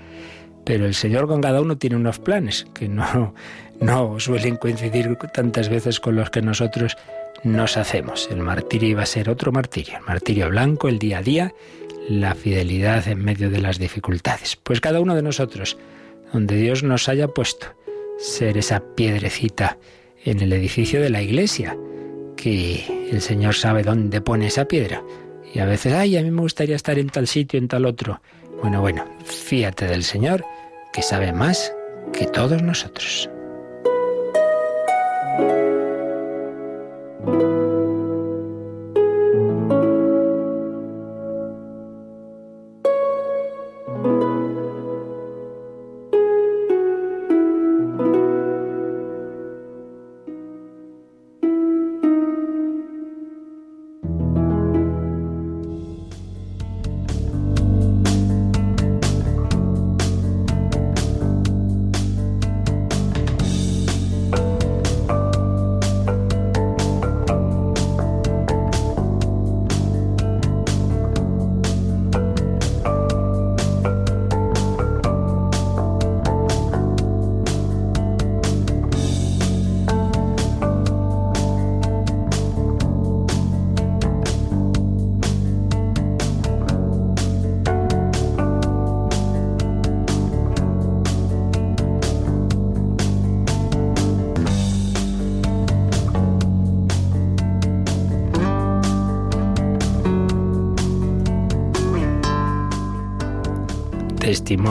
pero 0.64 0.86
el 0.86 0.94
Señor 0.94 1.26
con 1.26 1.40
cada 1.40 1.60
uno 1.60 1.76
tiene 1.76 1.96
unos 1.96 2.20
planes 2.20 2.68
que 2.72 2.88
no, 2.88 3.34
no 3.80 4.20
suelen 4.20 4.56
coincidir 4.56 5.16
tantas 5.34 5.68
veces 5.68 5.98
con 5.98 6.14
los 6.14 6.30
que 6.30 6.40
nosotros 6.40 6.96
nos 7.42 7.76
hacemos. 7.76 8.28
El 8.30 8.42
martirio 8.42 8.90
iba 8.90 9.02
a 9.02 9.06
ser 9.06 9.28
otro 9.28 9.50
martirio, 9.50 9.98
el 9.98 10.04
martirio 10.04 10.48
blanco, 10.50 10.86
el 10.86 11.00
día 11.00 11.18
a 11.18 11.22
día, 11.22 11.54
la 12.08 12.34
fidelidad 12.34 13.06
en 13.08 13.24
medio 13.24 13.50
de 13.50 13.60
las 13.60 13.78
dificultades. 13.78 14.56
Pues 14.56 14.80
cada 14.80 15.00
uno 15.00 15.14
de 15.14 15.22
nosotros, 15.22 15.76
donde 16.32 16.56
Dios 16.56 16.82
nos 16.82 17.08
haya 17.08 17.28
puesto, 17.28 17.66
ser 18.18 18.56
esa 18.58 18.80
piedrecita 18.94 19.78
en 20.24 20.40
el 20.40 20.52
edificio 20.52 21.00
de 21.00 21.10
la 21.10 21.22
iglesia, 21.22 21.76
que 22.36 23.08
el 23.10 23.20
Señor 23.20 23.54
sabe 23.54 23.82
dónde 23.82 24.20
pone 24.20 24.46
esa 24.46 24.66
piedra. 24.66 25.02
Y 25.54 25.58
a 25.58 25.66
veces, 25.66 25.94
ay, 25.94 26.16
a 26.16 26.22
mí 26.22 26.30
me 26.30 26.42
gustaría 26.42 26.76
estar 26.76 26.98
en 26.98 27.08
tal 27.08 27.26
sitio, 27.26 27.58
en 27.58 27.68
tal 27.68 27.86
otro. 27.86 28.20
Bueno, 28.60 28.80
bueno, 28.80 29.04
fíate 29.24 29.86
del 29.86 30.02
Señor, 30.02 30.44
que 30.92 31.02
sabe 31.02 31.32
más 31.32 31.72
que 32.12 32.26
todos 32.26 32.62
nosotros. 32.62 33.28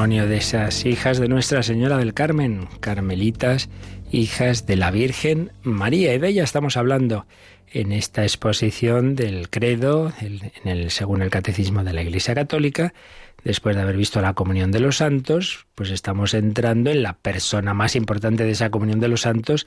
De 0.06 0.38
esas 0.38 0.86
hijas 0.86 1.18
de 1.18 1.28
Nuestra 1.28 1.64
Señora 1.64 1.98
del 1.98 2.14
Carmen, 2.14 2.68
carmelitas, 2.80 3.70
hijas 4.12 4.68
de 4.68 4.76
la 4.76 4.92
Virgen 4.92 5.52
María. 5.64 6.14
Y 6.14 6.20
de 6.20 6.28
ella 6.28 6.44
estamos 6.44 6.78
hablando 6.78 7.26
en 7.72 7.92
esta 7.92 8.22
exposición 8.22 9.16
del 9.16 9.50
credo, 9.50 10.14
en 10.22 10.52
el, 10.64 10.92
según 10.92 11.24
el 11.24 11.32
Catecismo 11.32 11.84
de 11.84 11.94
la 11.94 12.04
Iglesia 12.04 12.36
Católica. 12.36 12.94
Después 13.44 13.76
de 13.76 13.82
haber 13.82 13.98
visto 13.98 14.22
la 14.22 14.36
comunión 14.36 14.72
de 14.72 14.80
los 14.80 14.98
santos, 14.98 15.66
pues 15.74 15.90
estamos 15.90 16.36
entrando 16.36 16.92
en 16.92 17.02
la 17.02 17.14
persona 17.14 17.74
más 17.74 17.96
importante 17.96 18.44
de 18.44 18.52
esa 18.52 18.70
comunión 18.70 19.00
de 19.00 19.08
los 19.08 19.22
santos, 19.22 19.66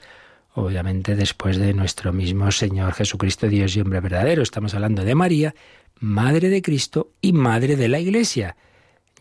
obviamente 0.53 1.17
después 1.17 1.57
de 1.57 1.73
nuestro 1.73 2.13
mismo 2.13 2.49
Señor 2.51 2.93
Jesucristo, 2.93 3.49
Dios 3.49 3.75
y 3.75 3.81
hombre 3.81 3.99
verdadero. 3.99 4.41
Estamos 4.41 4.73
hablando 4.73 5.03
de 5.03 5.15
María, 5.15 5.53
Madre 5.99 6.47
de 6.47 6.61
Cristo 6.61 7.11
y 7.19 7.33
Madre 7.33 7.75
de 7.75 7.89
la 7.89 7.99
Iglesia. 7.99 8.55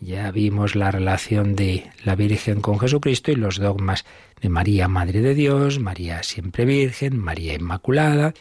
Ya 0.00 0.30
vimos 0.30 0.76
la 0.76 0.92
relación 0.92 1.56
de 1.56 1.90
la 2.04 2.14
Virgen 2.14 2.60
con 2.60 2.78
Jesucristo 2.78 3.32
y 3.32 3.36
los 3.36 3.58
dogmas 3.58 4.04
de 4.40 4.48
María, 4.48 4.86
Madre 4.86 5.20
de 5.20 5.34
Dios, 5.34 5.80
María 5.80 6.22
siempre 6.22 6.64
Virgen, 6.64 7.18
María 7.18 7.54
Inmaculada, 7.54 8.32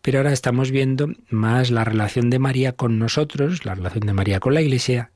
pero 0.00 0.18
ahora 0.18 0.32
estamos 0.32 0.70
viendo 0.70 1.08
más 1.28 1.72
la 1.72 1.82
relación 1.82 2.30
de 2.30 2.38
María 2.38 2.72
con 2.72 3.00
nosotros, 3.00 3.64
la 3.64 3.74
relación 3.74 4.06
de 4.06 4.12
María 4.12 4.38
con 4.38 4.54
la 4.54 4.62
Iglesia, 4.62 5.10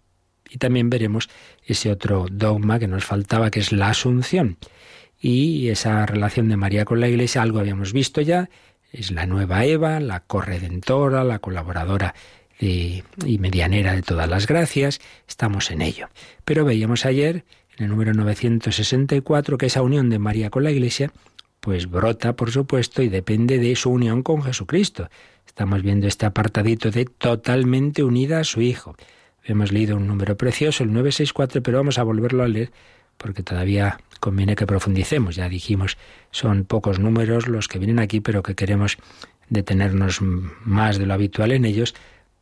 y 0.51 0.59
también 0.59 0.91
veremos 0.91 1.29
ese 1.65 1.91
otro 1.91 2.27
dogma 2.31 2.81
que 2.81 2.89
nos 2.89 3.05
faltaba, 3.05 3.51
que 3.51 3.61
es 3.61 3.71
la 3.71 3.91
Asunción. 3.91 4.59
Y 5.21 5.69
esa 5.69 6.05
relación 6.05 6.49
de 6.49 6.57
María 6.57 6.85
con 6.85 7.01
la 7.01 7.09
Iglesia, 7.09 7.43
algo 7.43 7.61
habíamos 7.61 7.93
visto 7.93 8.21
ya, 8.21 8.51
es 8.93 9.13
la 9.13 9.27
nueva 9.27 9.65
Eva, 9.65 10.01
la 10.01 10.21
corredentora, 10.21 11.23
la 11.25 11.39
colaboradora 11.39 12.15
y 12.59 13.03
medianera 13.39 13.95
de 13.95 14.03
todas 14.03 14.29
las 14.29 14.47
gracias, 14.47 15.01
estamos 15.29 15.71
en 15.71 15.83
ello. 15.83 16.09
Pero 16.45 16.65
veíamos 16.65 17.05
ayer, 17.05 17.45
en 17.77 17.85
el 17.85 17.91
número 17.91 18.15
964, 18.15 19.59
que 19.59 19.67
esa 19.67 19.83
unión 19.83 20.09
de 20.11 20.19
María 20.19 20.51
con 20.51 20.65
la 20.65 20.71
Iglesia, 20.71 21.13
pues 21.61 21.91
brota, 21.91 22.37
por 22.37 22.51
supuesto, 22.51 23.03
y 23.03 23.09
depende 23.09 23.59
de 23.59 23.75
su 23.77 23.91
unión 23.91 24.23
con 24.23 24.43
Jesucristo. 24.43 25.09
Estamos 25.47 25.83
viendo 25.83 26.07
este 26.07 26.27
apartadito 26.27 26.91
de 26.91 27.05
totalmente 27.05 28.03
unida 28.05 28.41
a 28.41 28.45
su 28.45 28.61
Hijo. 28.61 28.97
Hemos 29.45 29.73
leído 29.73 29.97
un 29.97 30.07
número 30.07 30.37
precioso, 30.37 30.83
el 30.83 30.93
964, 30.93 31.63
pero 31.63 31.79
vamos 31.79 31.99
a 31.99 32.03
volverlo 32.03 32.43
a 32.43 32.49
leer 32.49 32.71
porque 33.17 33.43
todavía 33.43 33.99
conviene 34.21 34.57
que 34.57 34.67
profundicemos. 34.67 35.37
Ya 35.37 35.49
dijimos, 35.49 35.97
son 36.31 36.65
pocos 36.65 36.99
números 36.99 37.49
los 37.49 37.69
que 37.69 37.79
vienen 37.79 37.99
aquí, 37.99 38.21
pero 38.21 38.43
que 38.43 38.55
queremos 38.55 38.99
detenernos 39.49 40.21
más 40.21 40.99
de 40.99 41.07
lo 41.07 41.15
habitual 41.15 41.53
en 41.53 41.65
ellos 41.65 41.95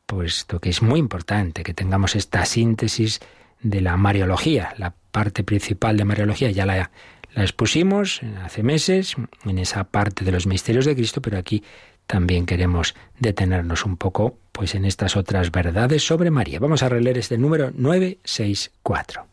puesto 0.06 0.60
que 0.60 0.70
es 0.70 0.82
muy 0.82 1.00
importante 1.00 1.62
que 1.62 1.74
tengamos 1.74 2.16
esta 2.16 2.44
síntesis 2.44 3.20
de 3.62 3.80
la 3.80 3.96
Mariología. 3.96 4.74
La 4.78 4.94
parte 5.10 5.44
principal 5.44 5.96
de 5.96 6.04
Mariología 6.04 6.50
ya 6.50 6.66
la, 6.66 6.90
la 7.34 7.42
expusimos 7.42 8.20
hace 8.42 8.62
meses 8.62 9.16
en 9.44 9.58
esa 9.58 9.84
parte 9.84 10.24
de 10.24 10.32
los 10.32 10.46
misterios 10.46 10.84
de 10.84 10.94
Cristo, 10.94 11.22
pero 11.22 11.38
aquí 11.38 11.62
también 12.06 12.46
queremos 12.46 12.94
detenernos 13.18 13.84
un 13.84 13.96
poco 13.96 14.38
pues 14.52 14.74
en 14.74 14.84
estas 14.84 15.16
otras 15.16 15.50
verdades 15.50 16.06
sobre 16.06 16.30
María. 16.30 16.60
Vamos 16.60 16.82
a 16.82 16.88
releer 16.88 17.18
este 17.18 17.38
número 17.38 17.70
964. 17.74 19.26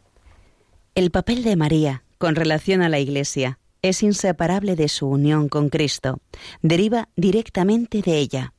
El 0.95 1.11
papel 1.11 1.43
de 1.43 1.55
María 1.55 2.03
con 2.17 2.35
relación 2.35 2.81
a 2.81 2.89
la 2.89 2.99
Iglesia 2.99 3.59
es 3.81 4.03
inseparable 4.03 4.75
de 4.75 4.87
su 4.87 5.07
unión 5.07 5.49
con 5.49 5.69
Cristo. 5.69 6.19
Deriva 6.61 7.09
directamente 7.15 8.01
de 8.01 8.17
ella. 8.17 8.53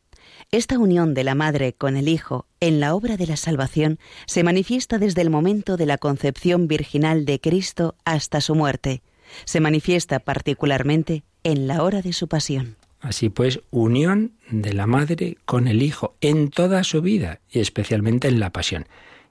Esta 0.54 0.78
unión 0.78 1.14
de 1.14 1.24
la 1.24 1.34
Madre 1.34 1.72
con 1.72 1.96
el 1.96 2.08
Hijo 2.08 2.44
en 2.60 2.78
la 2.78 2.94
obra 2.94 3.16
de 3.16 3.26
la 3.26 3.38
salvación 3.38 3.98
se 4.26 4.42
manifiesta 4.44 4.98
desde 4.98 5.22
el 5.22 5.30
momento 5.30 5.78
de 5.78 5.86
la 5.86 5.96
concepción 5.96 6.68
virginal 6.68 7.24
de 7.24 7.40
Cristo 7.40 7.94
hasta 8.04 8.42
su 8.42 8.54
muerte. 8.54 9.00
Se 9.46 9.60
manifiesta 9.60 10.18
particularmente 10.18 11.22
en 11.42 11.66
la 11.66 11.82
hora 11.82 12.02
de 12.02 12.12
su 12.12 12.28
pasión. 12.28 12.76
Así 13.00 13.30
pues, 13.30 13.60
unión 13.70 14.32
de 14.50 14.74
la 14.74 14.86
Madre 14.86 15.38
con 15.46 15.68
el 15.68 15.82
Hijo 15.82 16.16
en 16.20 16.50
toda 16.50 16.84
su 16.84 17.00
vida 17.00 17.40
y 17.50 17.60
especialmente 17.60 18.28
en 18.28 18.38
la 18.38 18.50
pasión. 18.50 18.84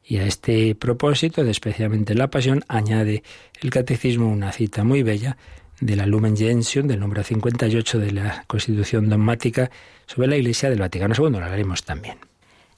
Y 0.04 0.18
a 0.18 0.26
este 0.26 0.74
propósito, 0.74 1.44
de 1.44 1.52
especialmente 1.52 2.14
en 2.14 2.20
la 2.20 2.32
pasión, 2.32 2.64
añade 2.68 3.22
el 3.62 3.70
Catecismo 3.70 4.28
una 4.28 4.52
cita 4.52 4.84
muy 4.84 5.04
bella 5.04 5.38
de 5.82 5.96
la 5.96 6.06
Lumen 6.06 6.38
Gentium, 6.38 6.88
del 6.88 7.00
número 7.00 7.24
58 7.24 8.00
de 8.00 8.12
la 8.12 8.46
Constitución 8.48 9.10
dogmática 9.10 9.70
sobre 10.06 10.30
la 10.30 10.38
Iglesia 10.38 10.70
del 10.70 10.80
Vaticano 10.80 11.14
II. 11.18 11.32
Lo 11.32 11.44
haremos 11.44 11.84
también. 11.84 12.18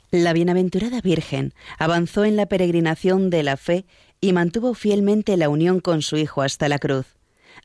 La 0.09 0.33
bienaventurada 0.33 1.01
Virgen 1.01 1.53
avanzó 1.77 2.23
en 2.23 2.35
la 2.35 2.45
peregrinación 2.45 3.29
de 3.29 3.43
la 3.43 3.57
fe 3.57 3.85
y 4.21 4.31
mantuvo 4.31 4.73
fielmente 4.73 5.37
la 5.37 5.49
unión 5.49 5.79
con 5.79 6.01
su 6.01 6.17
Hijo 6.17 6.41
hasta 6.41 6.69
la 6.69 6.79
cruz. 6.79 7.05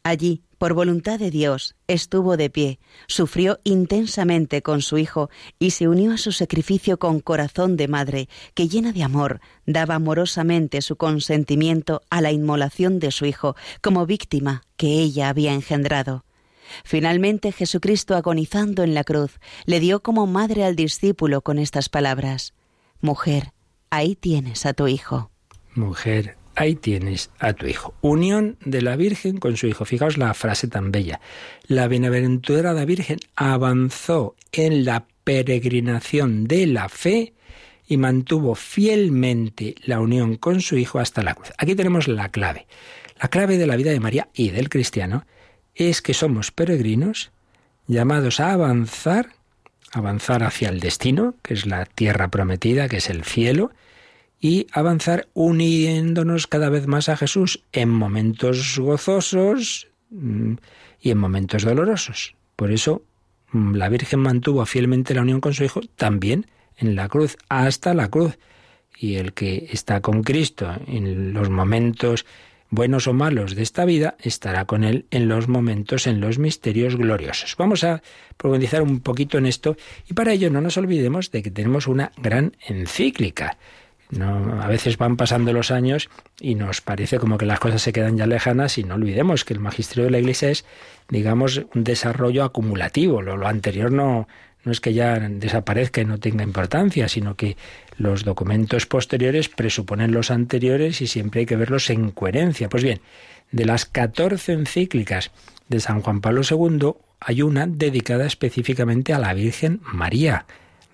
Allí, 0.02 0.42
por 0.58 0.74
voluntad 0.74 1.18
de 1.18 1.30
Dios, 1.30 1.76
estuvo 1.86 2.36
de 2.36 2.50
pie, 2.50 2.78
sufrió 3.06 3.60
intensamente 3.64 4.62
con 4.62 4.82
su 4.82 4.98
Hijo 4.98 5.30
y 5.58 5.70
se 5.70 5.88
unió 5.88 6.12
a 6.12 6.18
su 6.18 6.32
sacrificio 6.32 6.98
con 6.98 7.20
corazón 7.20 7.76
de 7.76 7.88
madre, 7.88 8.28
que 8.54 8.68
llena 8.68 8.92
de 8.92 9.02
amor 9.02 9.40
daba 9.66 9.96
amorosamente 9.96 10.82
su 10.82 10.96
consentimiento 10.96 12.02
a 12.10 12.20
la 12.20 12.32
inmolación 12.32 12.98
de 12.98 13.10
su 13.10 13.26
Hijo 13.26 13.54
como 13.82 14.06
víctima 14.06 14.62
que 14.76 15.00
ella 15.00 15.28
había 15.28 15.52
engendrado. 15.52 16.24
Finalmente 16.84 17.52
Jesucristo, 17.52 18.14
agonizando 18.14 18.82
en 18.82 18.94
la 18.94 19.04
cruz, 19.04 19.38
le 19.64 19.80
dio 19.80 20.02
como 20.02 20.26
madre 20.26 20.64
al 20.64 20.76
discípulo 20.76 21.40
con 21.42 21.58
estas 21.58 21.88
palabras, 21.88 22.54
Mujer, 23.00 23.52
ahí 23.90 24.16
tienes 24.16 24.66
a 24.66 24.72
tu 24.72 24.88
Hijo. 24.88 25.30
Mujer, 25.74 26.37
ahí 26.58 26.74
tienes 26.74 27.30
a 27.38 27.52
tu 27.52 27.66
hijo. 27.66 27.94
Unión 28.00 28.56
de 28.64 28.82
la 28.82 28.96
Virgen 28.96 29.38
con 29.38 29.56
su 29.56 29.66
hijo. 29.68 29.84
Fijaos 29.84 30.18
la 30.18 30.34
frase 30.34 30.66
tan 30.66 30.90
bella. 30.90 31.20
La 31.66 31.86
bienaventurada 31.86 32.84
Virgen 32.84 33.18
avanzó 33.36 34.34
en 34.52 34.84
la 34.84 35.06
peregrinación 35.24 36.46
de 36.46 36.66
la 36.66 36.88
fe 36.88 37.34
y 37.86 37.96
mantuvo 37.96 38.54
fielmente 38.54 39.76
la 39.84 40.00
unión 40.00 40.36
con 40.36 40.60
su 40.60 40.76
hijo 40.76 40.98
hasta 40.98 41.22
la 41.22 41.34
cruz. 41.34 41.52
Aquí 41.58 41.74
tenemos 41.74 42.08
la 42.08 42.28
clave. 42.28 42.66
La 43.20 43.28
clave 43.28 43.56
de 43.56 43.66
la 43.66 43.76
vida 43.76 43.90
de 43.90 44.00
María 44.00 44.28
y 44.34 44.50
del 44.50 44.68
cristiano 44.68 45.24
es 45.74 46.02
que 46.02 46.12
somos 46.12 46.50
peregrinos 46.50 47.30
llamados 47.86 48.40
a 48.40 48.52
avanzar, 48.52 49.28
avanzar 49.92 50.42
hacia 50.42 50.68
el 50.70 50.80
destino, 50.80 51.34
que 51.42 51.54
es 51.54 51.66
la 51.66 51.84
tierra 51.84 52.28
prometida, 52.28 52.88
que 52.88 52.98
es 52.98 53.08
el 53.10 53.24
cielo, 53.24 53.70
y 54.40 54.66
avanzar 54.72 55.28
uniéndonos 55.34 56.46
cada 56.46 56.68
vez 56.68 56.86
más 56.86 57.08
a 57.08 57.16
Jesús 57.16 57.64
en 57.72 57.88
momentos 57.88 58.78
gozosos 58.78 59.88
mm, 60.10 60.54
y 61.00 61.10
en 61.10 61.18
momentos 61.18 61.64
dolorosos. 61.64 62.34
Por 62.56 62.70
eso 62.70 63.02
mm, 63.52 63.74
la 63.74 63.88
Virgen 63.88 64.20
mantuvo 64.20 64.64
fielmente 64.66 65.14
la 65.14 65.22
unión 65.22 65.40
con 65.40 65.54
su 65.54 65.64
Hijo 65.64 65.80
también 65.96 66.46
en 66.76 66.94
la 66.94 67.08
cruz, 67.08 67.36
hasta 67.48 67.94
la 67.94 68.08
cruz. 68.08 68.38
Y 68.96 69.16
el 69.16 69.32
que 69.32 69.68
está 69.70 70.00
con 70.00 70.22
Cristo 70.22 70.72
en 70.86 71.32
los 71.32 71.50
momentos 71.50 72.26
buenos 72.70 73.06
o 73.06 73.14
malos 73.14 73.54
de 73.54 73.62
esta 73.62 73.84
vida, 73.84 74.16
estará 74.20 74.66
con 74.66 74.84
Él 74.84 75.06
en 75.10 75.28
los 75.28 75.48
momentos, 75.48 76.06
en 76.06 76.20
los 76.20 76.38
misterios 76.38 76.96
gloriosos. 76.96 77.56
Vamos 77.56 77.84
a 77.84 78.02
profundizar 78.36 78.82
un 78.82 79.00
poquito 79.00 79.38
en 79.38 79.46
esto 79.46 79.76
y 80.08 80.14
para 80.14 80.32
ello 80.32 80.50
no 80.50 80.60
nos 80.60 80.76
olvidemos 80.76 81.30
de 81.30 81.42
que 81.42 81.50
tenemos 81.50 81.86
una 81.86 82.12
gran 82.16 82.56
encíclica 82.66 83.56
no, 84.10 84.62
a 84.62 84.66
veces 84.68 84.96
van 84.96 85.16
pasando 85.16 85.52
los 85.52 85.70
años 85.70 86.08
y 86.40 86.54
nos 86.54 86.80
parece 86.80 87.18
como 87.18 87.36
que 87.36 87.46
las 87.46 87.60
cosas 87.60 87.82
se 87.82 87.92
quedan 87.92 88.16
ya 88.16 88.26
lejanas 88.26 88.78
y 88.78 88.84
no 88.84 88.94
olvidemos 88.94 89.44
que 89.44 89.54
el 89.54 89.60
magisterio 89.60 90.04
de 90.04 90.10
la 90.10 90.18
Iglesia 90.18 90.50
es, 90.50 90.64
digamos, 91.08 91.62
un 91.74 91.84
desarrollo 91.84 92.44
acumulativo. 92.44 93.20
Lo, 93.20 93.36
lo 93.36 93.46
anterior 93.46 93.92
no, 93.92 94.26
no 94.64 94.72
es 94.72 94.80
que 94.80 94.94
ya 94.94 95.18
desaparezca 95.18 96.00
y 96.00 96.04
no 96.04 96.18
tenga 96.18 96.42
importancia, 96.42 97.08
sino 97.08 97.36
que 97.36 97.56
los 97.96 98.24
documentos 98.24 98.86
posteriores 98.86 99.48
presuponen 99.48 100.12
los 100.12 100.30
anteriores 100.30 101.00
y 101.00 101.06
siempre 101.06 101.40
hay 101.40 101.46
que 101.46 101.56
verlos 101.56 101.90
en 101.90 102.10
coherencia. 102.10 102.68
Pues 102.68 102.82
bien, 102.82 103.00
de 103.50 103.64
las 103.64 103.84
14 103.84 104.52
encíclicas 104.52 105.30
de 105.68 105.80
San 105.80 106.00
Juan 106.00 106.20
Pablo 106.20 106.42
II, 106.48 106.92
hay 107.20 107.42
una 107.42 107.66
dedicada 107.66 108.26
específicamente 108.26 109.12
a 109.12 109.18
la 109.18 109.34
Virgen 109.34 109.80
María 109.92 110.46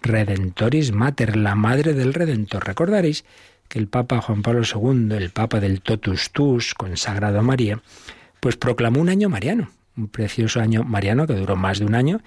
Redentoris 0.05 0.93
Mater, 0.93 1.37
la 1.37 1.55
madre 1.55 1.95
del 1.95 2.13
Redentor. 2.15 2.67
Recordaréis 2.67 3.25
que 3.69 3.79
el 3.79 3.89
Papa 3.89 4.21
Juan 4.21 4.43
Pablo 4.43 4.63
II, 4.63 5.17
el 5.17 5.31
Papa 5.31 5.61
del 5.61 5.81
Totus 5.81 6.31
Tus, 6.31 6.75
consagrado 6.75 7.39
a 7.39 7.43
María, 7.43 7.81
pues 8.39 8.57
proclamó 8.57 9.01
un 9.01 9.09
año 9.09 9.29
mariano, 9.31 9.71
un 9.97 10.09
precioso 10.09 10.61
año 10.61 10.85
mariano 10.85 11.27
que 11.27 11.35
duró 11.35 11.57
más 11.57 11.79
de 11.79 11.87
un 11.87 11.95
año. 11.95 12.21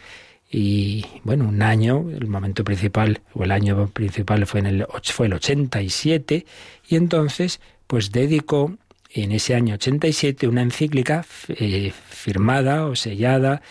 Y 0.49 1.05
bueno, 1.23 1.47
un 1.47 1.61
año, 1.61 2.05
el 2.09 2.27
momento 2.27 2.63
principal, 2.63 3.21
o 3.33 3.43
el 3.43 3.51
año 3.51 3.87
principal 3.87 4.45
fue, 4.47 4.61
en 4.61 4.65
el, 4.65 4.87
fue 5.03 5.27
el 5.27 5.33
87, 5.33 6.45
y 6.89 6.95
entonces, 6.95 7.59
pues 7.85 8.11
dedicó 8.11 8.75
en 9.13 9.31
ese 9.31 9.55
año 9.55 9.75
87 9.75 10.47
una 10.47 10.61
encíclica 10.61 11.25
eh, 11.49 11.91
firmada 12.09 12.85
o 12.85 12.95
sellada 12.95 13.61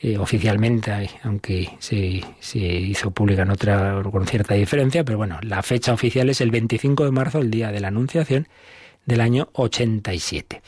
eh, 0.00 0.18
oficialmente, 0.18 0.92
aunque 1.22 1.70
se, 1.78 2.22
se, 2.40 2.58
hizo 2.58 3.10
pública 3.10 3.42
en 3.42 3.50
otra 3.50 4.02
con 4.10 4.26
cierta 4.26 4.54
diferencia, 4.54 5.04
pero 5.04 5.18
bueno, 5.18 5.38
la 5.42 5.62
fecha 5.62 5.92
oficial 5.92 6.28
es 6.30 6.40
el 6.40 6.50
25 6.50 7.04
de 7.04 7.10
marzo, 7.10 7.38
el 7.38 7.50
día 7.50 7.70
de 7.70 7.80
la 7.80 7.88
Anunciación, 7.88 8.48
del 9.06 9.20
año 9.20 9.48
87. 9.52 10.62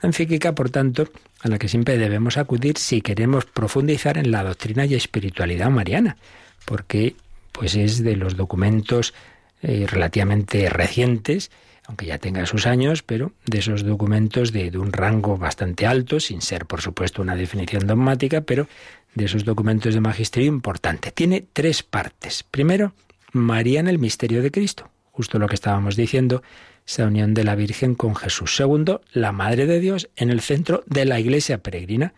Una 0.00 0.08
encíclica, 0.08 0.54
por 0.54 0.70
tanto, 0.70 1.08
a 1.42 1.48
la 1.48 1.58
que 1.58 1.68
siempre 1.68 1.98
debemos 1.98 2.36
acudir 2.38 2.78
si 2.78 3.02
queremos 3.02 3.44
profundizar 3.44 4.18
en 4.18 4.30
la 4.30 4.42
doctrina 4.44 4.84
y 4.84 4.94
espiritualidad 4.94 5.70
mariana, 5.70 6.16
porque 6.64 7.14
pues 7.52 7.76
es 7.76 8.02
de 8.02 8.16
los 8.16 8.36
documentos 8.36 9.14
eh, 9.62 9.86
relativamente 9.88 10.68
recientes, 10.70 11.50
aunque 11.92 12.06
ya 12.06 12.16
tenga 12.16 12.46
sus 12.46 12.66
años, 12.66 13.02
pero 13.02 13.32
de 13.44 13.58
esos 13.58 13.84
documentos 13.84 14.50
de, 14.50 14.70
de, 14.70 14.78
un 14.78 14.94
rango 14.94 15.36
bastante 15.36 15.86
alto, 15.86 16.20
sin 16.20 16.40
ser, 16.40 16.64
por 16.64 16.80
supuesto, 16.80 17.20
una 17.20 17.36
definición 17.36 17.86
dogmática, 17.86 18.40
pero 18.40 18.66
de 19.14 19.26
esos 19.26 19.44
documentos 19.44 19.92
de 19.92 20.00
magisterio 20.00 20.48
importante. 20.48 21.12
Tiene 21.12 21.44
tres 21.52 21.82
partes. 21.82 22.44
Primero, 22.44 22.94
María 23.32 23.78
en 23.78 23.88
el 23.88 23.98
misterio 23.98 24.40
de 24.40 24.50
Cristo, 24.50 24.88
justo 25.10 25.38
lo 25.38 25.48
que 25.48 25.54
estábamos 25.54 25.94
diciendo, 25.94 26.42
esa 26.86 27.04
unión 27.04 27.34
de 27.34 27.44
la 27.44 27.56
Virgen 27.56 27.94
con 27.94 28.16
Jesús. 28.16 28.56
Segundo, 28.56 29.02
la 29.12 29.32
Madre 29.32 29.66
de 29.66 29.78
Dios 29.78 30.08
en 30.16 30.30
el 30.30 30.40
centro 30.40 30.84
de 30.86 31.04
la 31.04 31.20
Iglesia 31.20 31.58
peregrina, 31.58 32.14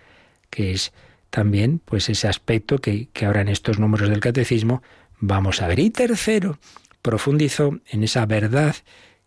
que 0.50 0.70
es 0.70 0.92
también 1.30 1.80
pues 1.84 2.08
ese 2.08 2.28
aspecto 2.28 2.78
que, 2.78 3.08
que 3.12 3.26
ahora 3.26 3.40
en 3.40 3.48
estos 3.48 3.80
números 3.80 4.08
del 4.08 4.20
catecismo 4.20 4.84
vamos 5.18 5.62
a 5.62 5.66
ver. 5.66 5.80
Y 5.80 5.90
tercero, 5.90 6.60
profundizó 7.02 7.80
en 7.90 8.04
esa 8.04 8.24
verdad 8.24 8.76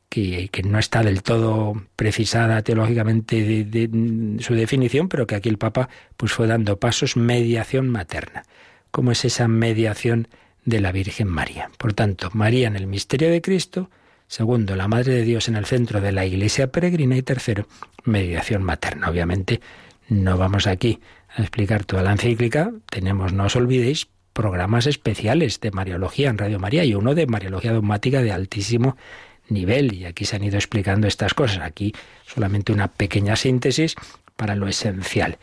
que, 0.09 0.49
no 0.65 0.79
está 0.79 1.03
del 1.03 1.21
todo 1.23 1.81
precisada 1.95 2.61
teológicamente 2.61 3.65
de, 3.65 4.37
su 4.39 4.53
definición, 4.53 5.09
pero 5.09 5.27
que 5.27 5.35
aquí 5.35 5.49
el 5.49 5.57
Papa 5.57 5.89
pues 6.15 6.31
fue 6.31 6.47
dando 6.47 6.79
pasos, 6.79 7.17
mediación 7.17 7.89
materna. 7.89 8.43
¿Cómo 8.91 9.11
es 9.11 9.25
esa 9.25 9.47
mediación 9.47 10.27
de 10.65 10.81
la 10.81 10.91
Virgen 10.91 11.27
María? 11.27 11.69
Por 11.77 11.93
tanto, 11.93 12.29
María 12.33 12.67
en 12.67 12.75
el 12.75 12.87
misterio 12.87 13.29
de 13.29 13.41
Cristo, 13.41 13.89
Segundo, 14.27 14.75
la 14.75 14.89
Madre 14.89 15.13
de 15.13 15.23
Dios 15.23 15.47
en 15.47 15.55
el 15.55 15.65
centro 15.65 16.01
de 16.01 16.11
la 16.11 16.25
Iglesia 16.25 16.69
peregrina. 16.69 17.15
Y 17.15 17.21
tercero, 17.21 17.65
mediación 18.03 18.61
materna. 18.61 19.09
Obviamente, 19.09 19.61
no 20.09 20.37
vamos 20.37 20.67
aquí 20.67 20.99
a 21.29 21.41
explicar 21.41 21.85
toda 21.85 22.03
la 22.03 22.11
encíclica. 22.11 22.71
Tenemos, 22.89 23.31
no 23.31 23.45
os 23.45 23.55
olvidéis, 23.55 24.09
programas 24.33 24.85
especiales 24.85 25.61
de 25.61 25.71
Mariología 25.71 26.29
en 26.29 26.37
Radio 26.37 26.59
María 26.59 26.83
y 26.83 26.93
uno 26.93 27.15
de 27.15 27.25
Mariología 27.25 27.71
dogmática 27.71 28.21
de 28.21 28.33
altísimo 28.33 28.97
nivel. 29.49 29.93
Y 29.93 30.05
aquí 30.05 30.25
se 30.25 30.35
han 30.35 30.43
ido 30.43 30.57
explicando 30.57 31.07
estas 31.07 31.33
cosas. 31.33 31.59
Aquí 31.59 31.93
solamente 32.25 32.71
una 32.71 32.87
pequeña 32.87 33.35
síntesis 33.35 33.95
para 34.35 34.55
lo 34.55 34.67
esencial 34.67 35.37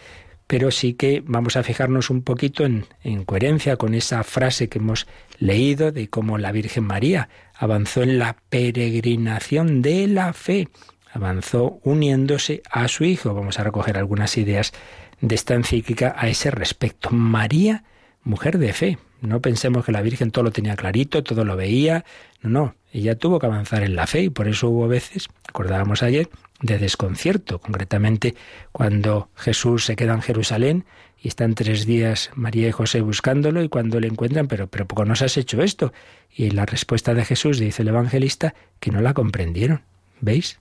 pero 0.47 0.71
sí 0.71 0.95
que 0.95 1.23
vamos 1.25 1.57
a 1.57 1.62
fijarnos 1.62 2.11
un 2.11 2.23
poquito 2.23 2.64
en, 2.64 2.87
en, 3.03 3.25
coherencia 3.25 3.77
con 3.77 3.95
esa 3.95 4.23
frase 4.25 4.69
que 4.69 4.79
hemos 4.79 5.07
leído 5.38 5.90
de 5.90 6.09
cómo 6.09 6.38
la 6.38 6.53
Virgen 6.53 6.85
María 6.85 7.29
avanzó 7.55 8.03
en 8.03 8.19
la 8.19 8.37
peregrinación 8.51 9.81
de 9.81 10.07
la 10.07 10.33
fe, 10.33 10.69
avanzó 11.12 11.81
uniéndose 11.83 12.62
a 12.71 12.88
su 12.88 13.05
Hijo. 13.05 13.35
Vamos 13.35 13.59
a 13.59 13.64
recoger 13.64 13.97
algunas 13.97 14.37
ideas 14.37 14.73
de 15.21 15.35
esta 15.35 15.55
encíclica 15.55 16.14
a 16.17 16.29
ese 16.29 16.51
respecto. 16.51 17.11
María, 17.11 17.85
mujer 18.23 18.59
de 18.59 18.73
fe. 18.73 18.99
No 19.21 19.40
pensemos 19.40 19.85
que 19.85 19.93
la 19.93 20.03
Virgen 20.03 20.31
todo 20.31 20.45
lo 20.45 20.51
tenía 20.51 20.77
clarito, 20.77 21.23
todo 21.23 21.45
lo 21.45 21.57
veía. 21.57 22.05
No, 22.43 22.51
no. 22.51 22.75
Ella 22.94 23.16
tuvo 23.16 23.40
que 23.40 23.46
avanzar 23.46 23.83
en 23.83 23.96
la 23.96 24.07
fe 24.07 24.22
y 24.22 24.30
por 24.30 24.46
eso 24.46 24.68
hubo 24.68 24.87
veces, 24.87 25.26
acordábamos 25.48 26.04
ayer, 26.04 26.28
de 26.61 26.78
desconcierto, 26.78 27.59
concretamente 27.59 28.37
cuando 28.70 29.30
Jesús 29.35 29.85
se 29.85 29.96
queda 29.96 30.14
en 30.14 30.22
Jerusalén 30.22 30.85
y 31.20 31.26
están 31.26 31.57
tres 31.57 31.87
días 31.87 32.30
María 32.37 32.68
y 32.68 32.70
José 32.70 33.00
buscándolo 33.00 33.64
y 33.64 33.68
cuando 33.68 33.98
le 33.98 34.07
encuentran, 34.07 34.46
pero, 34.46 34.68
pero 34.68 34.87
¿por 34.87 35.02
qué 35.02 35.09
nos 35.09 35.22
has 35.22 35.37
hecho 35.37 35.61
esto? 35.61 35.92
Y 36.33 36.50
la 36.50 36.66
respuesta 36.66 37.14
de 37.14 37.24
Jesús, 37.24 37.59
dice 37.59 37.83
el 37.83 37.88
evangelista, 37.88 38.54
que 38.78 38.92
no 38.92 39.00
la 39.00 39.12
comprendieron. 39.12 39.83
¿Veis? 40.20 40.61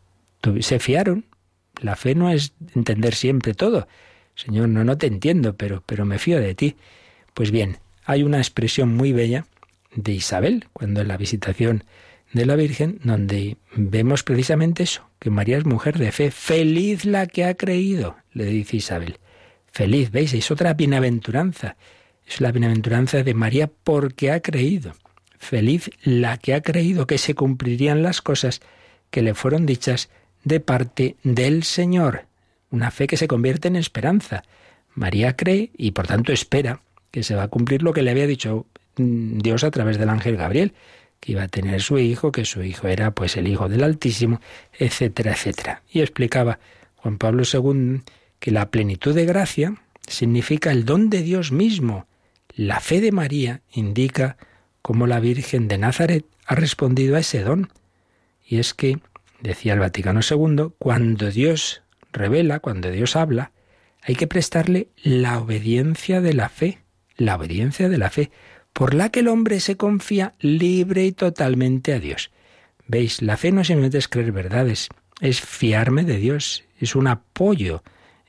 Se 0.61 0.79
fiaron. 0.79 1.25
La 1.81 1.95
fe 1.95 2.15
no 2.15 2.31
es 2.31 2.53
entender 2.73 3.13
siempre 3.13 3.53
todo. 3.53 3.87
Señor, 4.33 4.69
no, 4.69 4.83
no 4.83 4.97
te 4.97 5.05
entiendo, 5.05 5.55
pero, 5.55 5.83
pero 5.85 6.03
me 6.03 6.17
fío 6.17 6.39
de 6.39 6.55
ti. 6.55 6.77
Pues 7.35 7.51
bien, 7.51 7.77
hay 8.05 8.23
una 8.23 8.39
expresión 8.39 8.95
muy 8.95 9.11
bella 9.11 9.45
de 9.95 10.13
Isabel, 10.13 10.65
cuando 10.73 11.01
en 11.01 11.09
la 11.09 11.17
visitación 11.17 11.83
de 12.33 12.45
la 12.45 12.55
Virgen, 12.55 12.99
donde 13.03 13.57
vemos 13.75 14.23
precisamente 14.23 14.83
eso, 14.83 15.07
que 15.19 15.29
María 15.29 15.57
es 15.57 15.65
mujer 15.65 15.97
de 15.97 16.11
fe. 16.11 16.31
Feliz 16.31 17.05
la 17.05 17.27
que 17.27 17.45
ha 17.45 17.53
creído, 17.53 18.17
le 18.33 18.45
dice 18.45 18.77
Isabel. 18.77 19.19
Feliz, 19.71 20.11
¿veis? 20.11 20.33
Es 20.33 20.51
otra 20.51 20.73
bienaventuranza. 20.73 21.77
Es 22.27 22.41
la 22.41 22.51
bienaventuranza 22.51 23.23
de 23.23 23.33
María 23.33 23.69
porque 23.83 24.31
ha 24.31 24.39
creído. 24.39 24.93
Feliz 25.37 25.89
la 26.03 26.37
que 26.37 26.53
ha 26.53 26.61
creído 26.61 27.07
que 27.07 27.17
se 27.17 27.35
cumplirían 27.35 28.03
las 28.03 28.21
cosas 28.21 28.61
que 29.09 29.21
le 29.21 29.33
fueron 29.33 29.65
dichas 29.65 30.09
de 30.43 30.59
parte 30.59 31.15
del 31.23 31.63
Señor. 31.63 32.25
Una 32.71 32.91
fe 32.91 33.07
que 33.07 33.17
se 33.17 33.27
convierte 33.27 33.67
en 33.67 33.75
esperanza. 33.75 34.43
María 34.95 35.35
cree 35.35 35.71
y 35.77 35.91
por 35.91 36.07
tanto 36.07 36.31
espera 36.31 36.81
que 37.11 37.23
se 37.23 37.35
va 37.35 37.43
a 37.43 37.47
cumplir 37.47 37.83
lo 37.83 37.93
que 37.93 38.01
le 38.01 38.11
había 38.11 38.27
dicho 38.27 38.65
mm, 38.97 39.39
Dios 39.39 39.63
a 39.63 39.71
través 39.71 39.97
del 39.97 40.09
ángel 40.09 40.37
Gabriel 40.37 40.73
que 41.23 41.31
iba 41.31 41.43
a 41.43 41.47
tener 41.47 41.81
su 41.81 41.99
hijo, 41.99 42.33
que 42.33 42.43
su 42.43 42.63
hijo 42.63 42.89
era 42.89 43.11
pues 43.11 43.37
el 43.37 43.47
hijo 43.47 43.69
del 43.69 43.85
Altísimo, 43.85 44.41
etcétera, 44.77 45.31
etcétera. 45.31 45.81
Y 45.89 46.01
explicaba 46.01 46.59
Juan 46.97 47.17
Pablo 47.17 47.43
II 47.45 48.01
que 48.41 48.51
la 48.51 48.69
plenitud 48.69 49.15
de 49.15 49.25
gracia 49.25 49.75
significa 50.05 50.71
el 50.71 50.83
don 50.83 51.09
de 51.09 51.21
Dios 51.21 51.53
mismo. 51.53 52.07
La 52.53 52.81
fe 52.81 52.99
de 52.99 53.13
María 53.13 53.61
indica 53.71 54.35
cómo 54.81 55.07
la 55.07 55.21
Virgen 55.21 55.69
de 55.69 55.77
Nazaret 55.77 56.25
ha 56.45 56.55
respondido 56.55 57.15
a 57.15 57.19
ese 57.19 57.41
don. 57.41 57.69
Y 58.45 58.59
es 58.59 58.73
que, 58.73 58.99
decía 59.39 59.71
el 59.75 59.79
Vaticano 59.79 60.19
II, 60.29 60.73
cuando 60.77 61.31
Dios 61.31 61.83
revela, 62.11 62.59
cuando 62.59 62.91
Dios 62.91 63.15
habla, 63.15 63.53
hay 64.01 64.15
que 64.15 64.27
prestarle 64.27 64.89
la 65.01 65.39
obediencia 65.39 66.19
de 66.19 66.33
la 66.33 66.49
fe, 66.49 66.79
la 67.15 67.37
obediencia 67.37 67.87
de 67.87 67.97
la 67.97 68.09
fe 68.09 68.29
por 68.73 68.95
la 68.95 69.09
que 69.09 69.21
el 69.21 69.27
hombre 69.27 69.59
se 69.59 69.77
confía 69.77 70.33
libre 70.39 71.05
y 71.05 71.11
totalmente 71.11 71.93
a 71.93 71.99
Dios. 71.99 72.31
Veis, 72.87 73.21
la 73.21 73.37
fe 73.37 73.51
no 73.51 73.63
simplemente 73.63 73.99
es 73.99 74.07
creer 74.07 74.31
verdades, 74.31 74.89
es 75.21 75.39
fiarme 75.41 76.03
de 76.03 76.17
Dios, 76.17 76.63
es 76.79 76.95
un 76.95 77.07
apoyo 77.07 77.83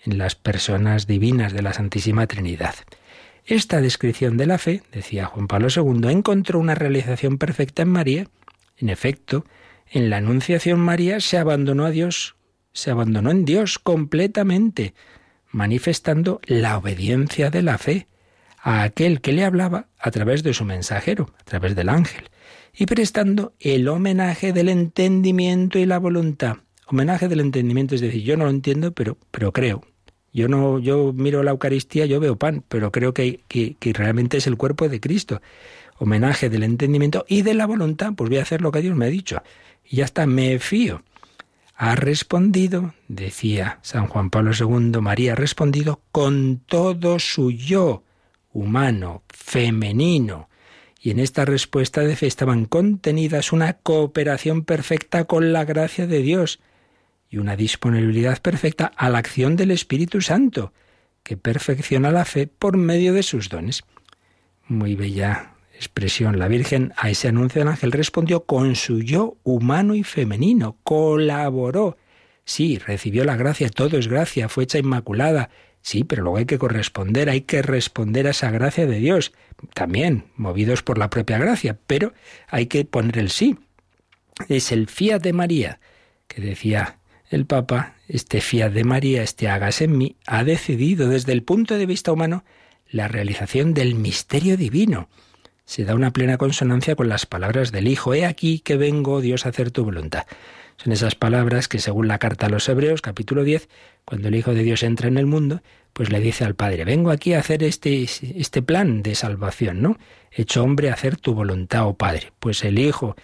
en 0.05 0.19
las 0.19 0.35
personas 0.35 1.07
divinas 1.07 1.53
de 1.53 1.63
la 1.63 1.73
Santísima 1.73 2.27
Trinidad. 2.27 2.75
Esta 3.47 3.81
descripción 3.81 4.37
de 4.37 4.47
la 4.47 4.59
fe, 4.59 4.83
decía 4.93 5.27
Juan 5.27 5.49
Pablo 5.49 5.69
II, 5.75 6.11
encontró 6.11 6.59
una 6.59 6.75
realización 6.75 7.39
perfecta 7.39 7.83
en 7.83 7.89
María. 7.89 8.29
En 8.77 8.91
efecto, 8.91 9.45
en 9.91 10.09
la 10.11 10.19
Anunciación 10.19 10.81
María 10.81 11.21
se 11.21 11.39
abandonó 11.39 11.85
a 11.85 11.91
Dios, 11.91 12.37
se 12.73 12.91
abandonó 12.91 13.31
en 13.31 13.45
Dios 13.45 13.79
completamente, 13.79 14.95
manifestando 15.51 16.41
la 16.45 16.79
obediencia 16.79 17.51
de 17.51 17.63
la 17.63 17.79
fe 17.79 18.07
a 18.65 18.83
aquel 18.83 19.21
que 19.21 19.35
le 19.35 19.45
hablaba 19.45 19.89
a 19.99 20.11
través 20.11 20.43
de 20.43 20.55
su 20.55 20.65
mensajero, 20.65 21.29
a 21.39 21.45
través 21.45 21.77
del 21.77 21.91
ángel, 21.91 22.31
y 22.75 22.87
prestando 22.87 23.53
el 23.61 23.87
homenaje 23.87 24.55
del 24.55 24.71
entendimiento 24.71 25.79
y 25.79 25.85
la 25.85 25.99
voluntad. 25.99 26.57
Homenaje 26.87 27.29
del 27.29 27.41
entendimiento 27.41 27.95
es 27.95 28.01
decir, 28.01 28.23
yo 28.23 28.39
no 28.39 28.45
lo 28.45 28.51
entiendo, 28.51 28.93
pero, 28.93 29.19
pero 29.31 29.53
creo. 29.53 29.83
Yo 30.33 30.49
no, 30.49 30.79
yo 30.79 31.13
miro 31.13 31.43
la 31.43 31.51
Eucaristía, 31.51 32.07
yo 32.07 32.21
veo 32.21 32.37
pan, 32.37 32.65
pero 32.67 32.91
creo 32.91 33.13
que, 33.13 33.41
que, 33.49 33.77
que 33.79 33.93
realmente 33.93 34.39
es 34.39 34.47
el 34.47 34.57
cuerpo 34.57 34.89
de 34.89 34.99
Cristo. 34.99 35.43
Homenaje 35.99 36.49
del 36.49 36.63
entendimiento 36.63 37.27
y 37.29 37.43
de 37.43 37.53
la 37.53 37.67
voluntad, 37.67 38.15
pues 38.17 38.31
voy 38.31 38.39
a 38.39 38.43
hacer 38.43 38.63
lo 38.63 38.73
que 38.73 38.81
Dios 38.81 38.97
me 38.97 39.05
ha 39.05 39.11
dicho. 39.11 39.43
Y 39.85 39.97
ya 39.97 40.07
está, 40.07 40.27
me 40.27 40.59
fío. 40.59 41.03
Ha 41.77 41.97
respondido, 41.97 42.95
decía 43.09 43.79
San 43.83 44.07
Juan 44.07 44.31
Pablo 44.31 44.53
II, 44.59 45.03
María 45.03 45.33
ha 45.33 45.37
respondido 45.37 46.01
con 46.13 46.63
todo 46.67 47.19
su 47.19 47.51
yo 47.51 48.04
humano, 48.55 49.23
femenino. 49.29 50.49
Y 50.99 51.11
en 51.11 51.19
esta 51.19 51.45
respuesta 51.45 52.01
de 52.01 52.17
fe 52.17 52.27
estaban 52.27 52.65
contenidas 52.65 53.53
una 53.53 53.75
cooperación 53.75 54.65
perfecta 54.65 55.25
con 55.25 55.53
la 55.53 55.67
gracia 55.67 56.07
de 56.07 56.23
Dios 56.23 56.61
y 57.29 57.37
una 57.37 57.57
disponibilidad 57.57 58.41
perfecta 58.41 58.87
a 58.97 59.11
la 59.11 59.19
acción 59.19 59.57
del 59.57 59.71
Espíritu 59.71 60.23
Santo, 60.23 60.73
que 61.23 61.37
perfecciona 61.37 62.11
la 62.11 62.25
fe 62.25 62.47
por 62.47 62.79
medio 62.79 63.13
de 63.13 63.23
sus 63.23 63.51
dones. 63.51 63.85
Muy 64.67 64.95
bella 64.95 65.55
expresión. 65.75 66.39
La 66.39 66.49
Virgen 66.49 66.93
a 66.97 67.11
ese 67.11 67.29
anuncio 67.29 67.61
del 67.61 67.69
ángel 67.69 67.93
respondió 67.93 68.45
con 68.45 68.77
su 68.77 69.03
yo 69.03 69.37
humano 69.43 69.95
y 69.95 70.05
femenino, 70.05 70.79
colaboró. 70.85 71.99
Sí, 72.45 72.79
recibió 72.79 73.25
la 73.25 73.37
gracia, 73.37 73.69
todo 73.69 73.99
es 73.99 74.09
gracia, 74.09 74.49
fue 74.49 74.65
hecha 74.65 74.79
inmaculada, 74.79 75.51
Sí, 75.85 76.03
pero 76.03 76.23
luego 76.23 76.39
hay 76.39 76.47
que 76.47 76.57
corresponder, 76.57 77.29
hay 77.29 77.43
que 77.43 77.61
responder 77.61 78.27
a 78.27 78.31
esa 78.31 78.51
gracia 78.51 78.87
de 78.87 78.99
Dios, 79.01 79.35
también 79.75 80.25
movidos 80.35 80.83
por 80.83 80.97
la 80.97 81.11
propia 81.11 81.37
gracia, 81.37 81.79
pero 81.87 82.15
hay 82.49 82.69
que 82.69 82.87
poner 82.87 83.19
el 83.19 83.29
sí. 83.29 83.59
Es 84.49 84.73
el 84.73 84.89
fiat 84.89 85.21
de 85.21 85.35
María, 85.35 85.81
que 86.27 86.41
decía 86.41 87.01
el 87.29 87.45
Papa, 87.45 87.97
este 88.09 88.41
fiat 88.41 88.73
de 88.73 88.83
María, 88.83 89.23
este 89.23 89.51
hágase 89.51 89.85
en 89.85 89.99
mí, 89.99 90.17
ha 90.27 90.43
decidido 90.43 91.11
desde 91.11 91.33
el 91.33 91.43
punto 91.43 91.77
de 91.77 91.85
vista 91.85 92.13
humano 92.13 92.45
la 92.89 93.07
realización 93.07 93.75
del 93.75 93.95
misterio 93.95 94.57
divino. 94.57 95.11
se 95.67 95.85
da 95.85 95.95
una 95.95 96.13
plena 96.13 96.39
consonancia 96.39 96.97
con 96.97 97.11
las 97.11 97.27
palabras 97.27 97.73
del 97.73 97.89
Hijo. 97.89 98.15
He 98.15 98.25
aquí 98.25 98.61
que 98.61 98.77
vengo, 98.77 99.21
Dios, 99.21 99.45
a 99.45 99.51
hacer 99.51 99.71
tu 99.71 99.85
voluntad. 99.85 100.25
Son 100.77 100.93
esas 100.93 101.15
palabras 101.15 101.69
que, 101.69 101.79
según 101.79 102.09
la 102.09 102.19
carta 102.19 102.47
a 102.47 102.49
los 102.51 102.69
Hebreos, 102.69 103.01
capítulo 103.01 103.45
10, 103.45 103.69
cuando 104.05 104.29
el 104.29 104.35
Hijo 104.35 104.55
de 104.55 104.63
Dios 104.63 104.83
entra 104.83 105.09
en 105.09 105.19
el 105.19 105.27
mundo, 105.27 105.63
pues 105.93 106.11
le 106.11 106.21
dice 106.21 106.45
al 106.45 106.55
Padre, 106.55 106.85
vengo 106.85 107.11
aquí 107.11 107.35
a 107.35 107.39
hacer 107.39 107.63
este, 107.63 108.03
este 108.03 108.63
plan 108.63 109.03
de 109.03 109.15
salvación, 109.15 109.81
¿no? 109.81 109.97
Hecho 110.33 110.63
hombre 110.65 110.91
a 110.91 110.95
hacer 110.95 111.17
tu 111.17 111.35
voluntad, 111.35 111.87
oh 111.87 111.95
Padre. 111.95 112.33
Pues 112.41 112.65
el 112.65 112.79
Hijo 112.79 113.17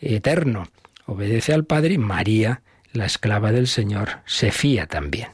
eterno 0.00 0.68
obedece 1.06 1.54
al 1.54 1.64
Padre, 1.64 1.98
María, 1.98 2.62
la 2.92 3.06
esclava 3.06 3.52
del 3.52 3.68
Señor, 3.68 4.18
se 4.26 4.50
fía 4.50 4.86
también. 4.86 5.28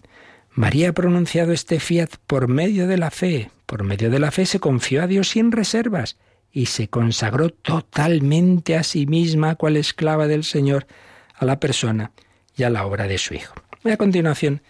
María 0.55 0.91
ha 0.91 0.93
pronunciado 0.93 1.53
este 1.53 1.81
fiat 1.81 2.11
por 2.27 2.47
medio 2.49 2.87
de 2.87 2.99
la 2.99 3.11
fe. 3.11 3.51
Por 3.65 3.85
medio 3.85 4.11
de 4.11 4.19
la 4.19 4.31
fe 4.31 4.45
se 4.45 4.61
confió 4.61 5.03
a 5.03 5.07
Dios 5.07 5.31
sin 5.31 5.51
reservas 5.51 6.19
y 6.53 6.67
se 6.67 6.89
consagró 6.89 7.49
totalmente 7.49 8.77
a 8.77 8.83
sí 8.83 9.07
misma, 9.07 9.55
cual 9.55 9.79
esclava 9.79 10.27
del 10.27 10.45
Señor, 10.45 10.87
a 11.43 11.45
la 11.45 11.61
persona 11.61 12.13
y 12.57 12.63
a 12.63 12.71
la 12.71 12.87
obra 12.87 13.07
de 13.07 13.19
su 13.19 13.35
Hijo. 13.35 13.55
Y 13.85 13.91
a 13.91 13.97
continuación, 13.97 14.63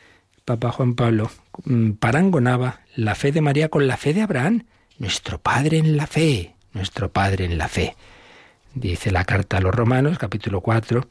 Papa 0.44 0.72
Juan 0.72 0.94
Pablo 0.94 1.30
mm, 1.64 1.92
parangonaba 1.92 2.80
la 2.96 3.14
fe 3.14 3.30
de 3.32 3.40
María 3.40 3.68
con 3.68 3.86
la 3.86 3.96
fe 3.96 4.14
de 4.14 4.22
Abraham, 4.22 4.64
nuestro 4.98 5.38
Padre 5.40 5.78
en 5.78 5.96
la 5.96 6.06
fe, 6.06 6.54
nuestro 6.72 7.12
Padre 7.12 7.44
en 7.44 7.58
la 7.58 7.68
fe. 7.68 7.94
Dice 8.74 9.10
la 9.10 9.24
carta 9.24 9.58
a 9.58 9.60
los 9.60 9.74
Romanos, 9.74 10.18
capítulo 10.18 10.62
4, 10.62 11.06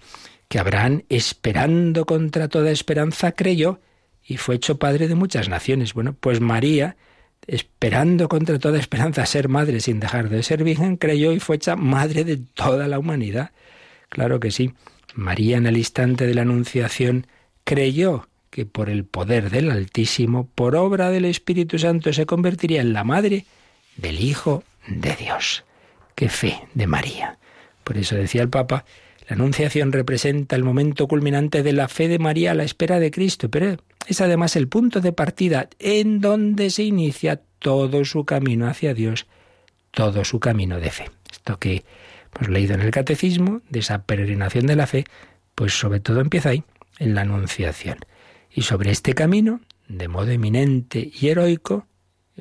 que 0.48 0.60
Abraham, 0.60 1.04
esperando 1.10 2.06
contra 2.06 2.48
toda 2.48 2.72
esperanza, 2.72 3.34
creyó 3.34 3.80
y 4.26 4.38
fue 4.38 4.56
hecho 4.56 4.80
padre 4.80 5.08
de 5.08 5.16
muchas 5.16 5.48
naciones. 5.48 5.94
Bueno, 5.94 6.16
pues 6.20 6.42
María, 6.42 6.98
esperando 7.48 8.28
contra 8.28 8.60
toda 8.60 8.80
esperanza 8.80 9.26
ser 9.26 9.48
madre 9.48 9.80
sin 9.80 10.00
dejar 10.00 10.30
de 10.30 10.42
ser 10.42 10.64
virgen, 10.64 10.98
creyó 10.98 11.32
y 11.32 11.40
fue 11.40 11.58
hecha 11.58 11.76
madre 11.76 12.24
de 12.24 12.38
toda 12.38 12.88
la 12.88 12.98
humanidad. 12.98 13.52
Claro 14.10 14.40
que 14.40 14.52
sí. 14.52 14.74
María 15.16 15.58
en 15.58 15.68
el 15.68 15.78
instante 15.78 16.26
de 16.26 16.34
la 16.34 16.44
Anunciación 16.44 17.28
creyó 17.64 18.28
que 18.50 18.66
por 18.66 18.90
el 18.90 19.06
poder 19.06 19.50
del 19.50 19.72
Altísimo, 19.72 20.48
por 20.56 20.76
obra 20.76 21.10
del 21.10 21.26
Espíritu 21.26 21.80
Santo, 21.80 22.12
se 22.14 22.26
convertiría 22.26 22.82
en 22.82 22.94
la 22.94 23.04
madre 23.04 23.46
del 23.96 24.20
Hijo 24.20 24.64
de 24.88 25.16
Dios. 25.16 25.64
¡Qué 26.16 26.30
fe 26.30 26.60
de 26.74 26.88
María! 26.88 27.38
Por 27.84 27.98
eso 27.98 28.16
decía 28.16 28.42
el 28.42 28.50
Papa, 28.50 28.86
la 29.28 29.36
Anunciación 29.36 29.92
representa 29.92 30.56
el 30.56 30.64
momento 30.64 31.08
culminante 31.08 31.64
de 31.64 31.74
la 31.74 31.88
fe 31.88 32.08
de 32.08 32.20
María 32.20 32.52
a 32.52 32.56
la 32.56 32.64
espera 32.64 33.00
de 33.00 33.12
Cristo, 33.12 33.50
pero 33.50 33.78
es 34.08 34.20
además 34.20 34.56
el 34.56 34.68
punto 34.68 35.00
de 35.00 35.14
partida 35.14 35.70
en 35.80 36.20
donde 36.20 36.70
se 36.70 36.84
inicia 36.84 37.42
todo 37.60 38.04
su 38.04 38.26
camino 38.26 38.68
hacia 38.68 38.94
Dios, 38.94 39.28
todo 39.92 40.26
su 40.26 40.40
camino 40.40 40.80
de 40.80 40.92
fe. 40.92 41.10
Esto 41.32 41.58
que 41.58 41.84
hemos 42.36 42.50
leído 42.50 42.74
en 42.74 42.82
el 42.82 42.92
Catecismo, 42.92 43.62
de 43.70 43.80
esa 43.80 44.04
peregrinación 44.04 44.68
de 44.68 44.76
la 44.76 44.88
fe, 44.88 45.06
pues 45.56 45.74
sobre 45.74 46.00
todo 46.00 46.22
empieza 46.22 46.50
ahí, 46.50 46.64
en 47.00 47.16
la 47.16 47.22
Anunciación. 47.22 48.00
Y 48.50 48.64
sobre 48.64 48.92
este 48.92 49.14
camino, 49.14 49.62
de 49.88 50.08
modo 50.08 50.32
eminente 50.32 51.12
y 51.14 51.28
heroico, 51.28 51.88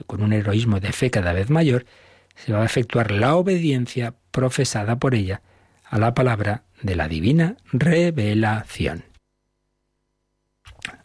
con 0.06 0.22
un 0.22 0.32
heroísmo 0.32 0.80
de 0.80 0.92
fe 0.92 1.10
cada 1.10 1.32
vez 1.32 1.50
mayor, 1.50 1.86
se 2.34 2.52
va 2.52 2.62
a 2.62 2.66
efectuar 2.66 3.10
la 3.10 3.34
obediencia 3.36 4.14
profesada 4.30 4.98
por 4.98 5.14
ella 5.14 5.42
a 5.84 5.98
la 5.98 6.14
palabra 6.14 6.64
de 6.82 6.96
la 6.96 7.08
divina 7.08 7.56
revelación. 7.72 9.04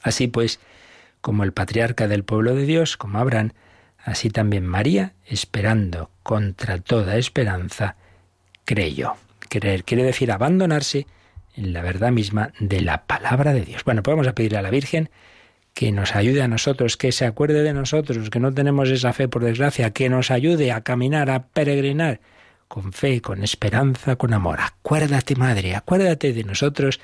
Así 0.02 0.28
pues, 0.28 0.60
como 1.22 1.44
el 1.44 1.52
patriarca 1.52 2.08
del 2.08 2.24
pueblo 2.24 2.56
de 2.56 2.66
Dios, 2.66 2.98
como 2.98 3.20
Abraham, 3.20 3.52
así 3.98 4.30
también 4.30 4.66
María, 4.66 5.14
esperando 5.26 6.12
contra 6.24 6.80
toda 6.80 7.18
esperanza, 7.18 7.98
creyó. 8.66 9.14
Creer 9.50 9.84
quiere 9.84 10.04
decir 10.04 10.32
abandonarse 10.32 11.08
en 11.56 11.74
la 11.74 11.82
verdad 11.82 12.12
misma 12.12 12.52
de 12.60 12.82
la 12.82 13.06
palabra 13.06 13.54
de 13.54 13.62
Dios. 13.62 13.84
Bueno, 13.84 14.04
podemos 14.04 14.28
a 14.28 14.36
pedirle 14.36 14.58
a 14.58 14.62
la 14.62 14.70
Virgen 14.70 15.10
que 15.74 15.92
nos 15.92 16.16
ayude 16.16 16.42
a 16.42 16.48
nosotros, 16.48 16.98
que 16.98 17.12
se 17.12 17.26
acuerde 17.26 17.62
de 17.62 17.74
nosotros, 17.74 18.30
que 18.30 18.40
no 18.40 18.54
tenemos 18.54 18.90
esa 18.90 19.14
fe 19.14 19.28
por 19.28 19.44
desgracia, 19.44 19.92
que 19.92 20.10
nos 20.10 20.32
ayude 20.32 20.72
a 20.72 20.82
caminar, 20.82 21.30
a 21.30 21.48
peregrinar 21.48 22.22
con 22.68 22.94
fe, 22.94 23.22
con 23.22 23.44
esperanza, 23.44 24.16
con 24.16 24.34
amor. 24.34 24.60
Acuérdate, 24.62 25.36
Madre, 25.36 25.76
acuérdate 25.76 26.34
de 26.34 26.44
nosotros, 26.44 27.02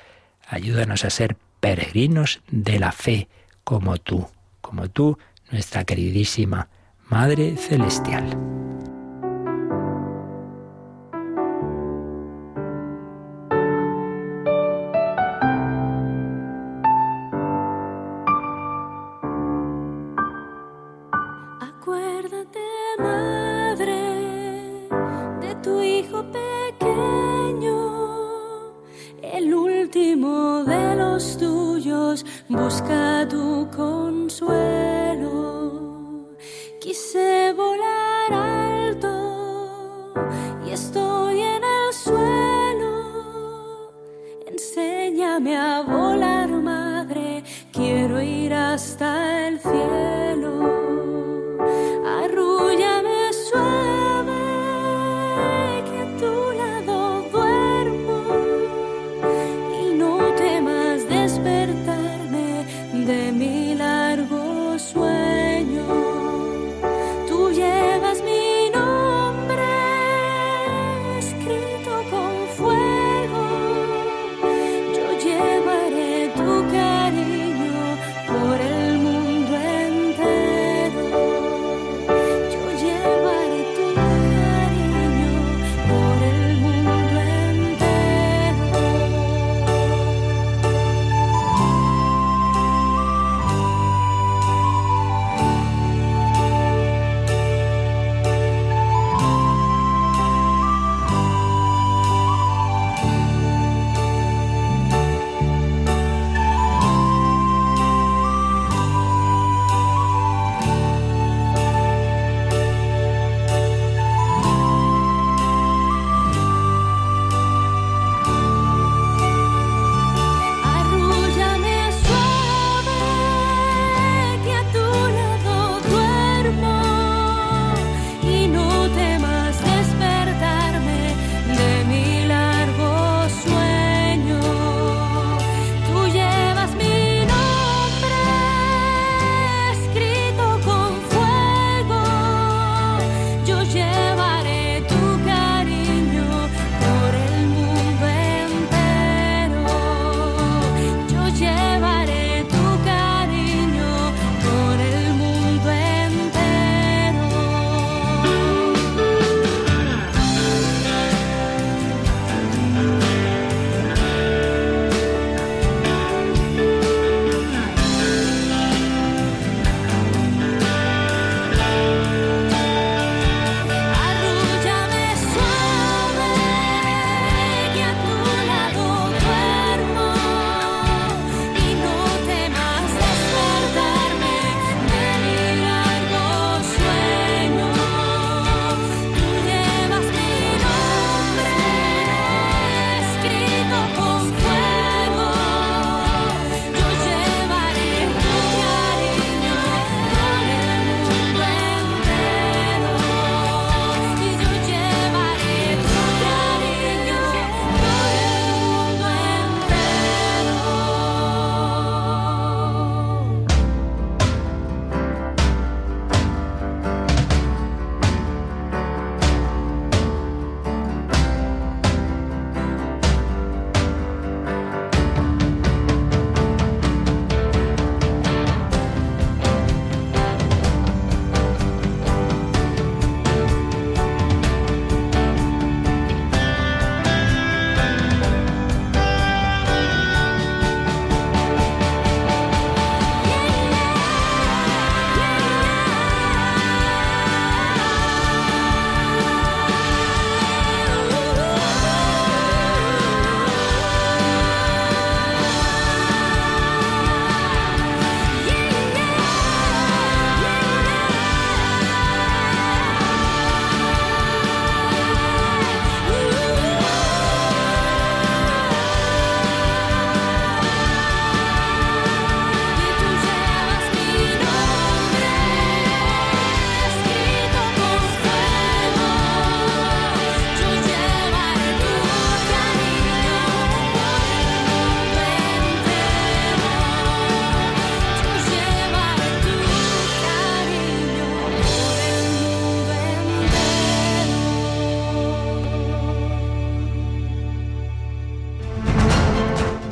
ayúdanos 0.48 1.04
a 1.04 1.10
ser 1.10 1.36
peregrinos 1.60 2.40
de 2.50 2.78
la 2.78 2.92
fe, 2.92 3.28
como 3.62 3.98
tú, 3.98 4.26
como 4.62 4.88
tú, 4.88 5.18
nuestra 5.50 5.84
queridísima 5.84 6.68
Madre 7.08 7.56
Celestial. 7.56 8.71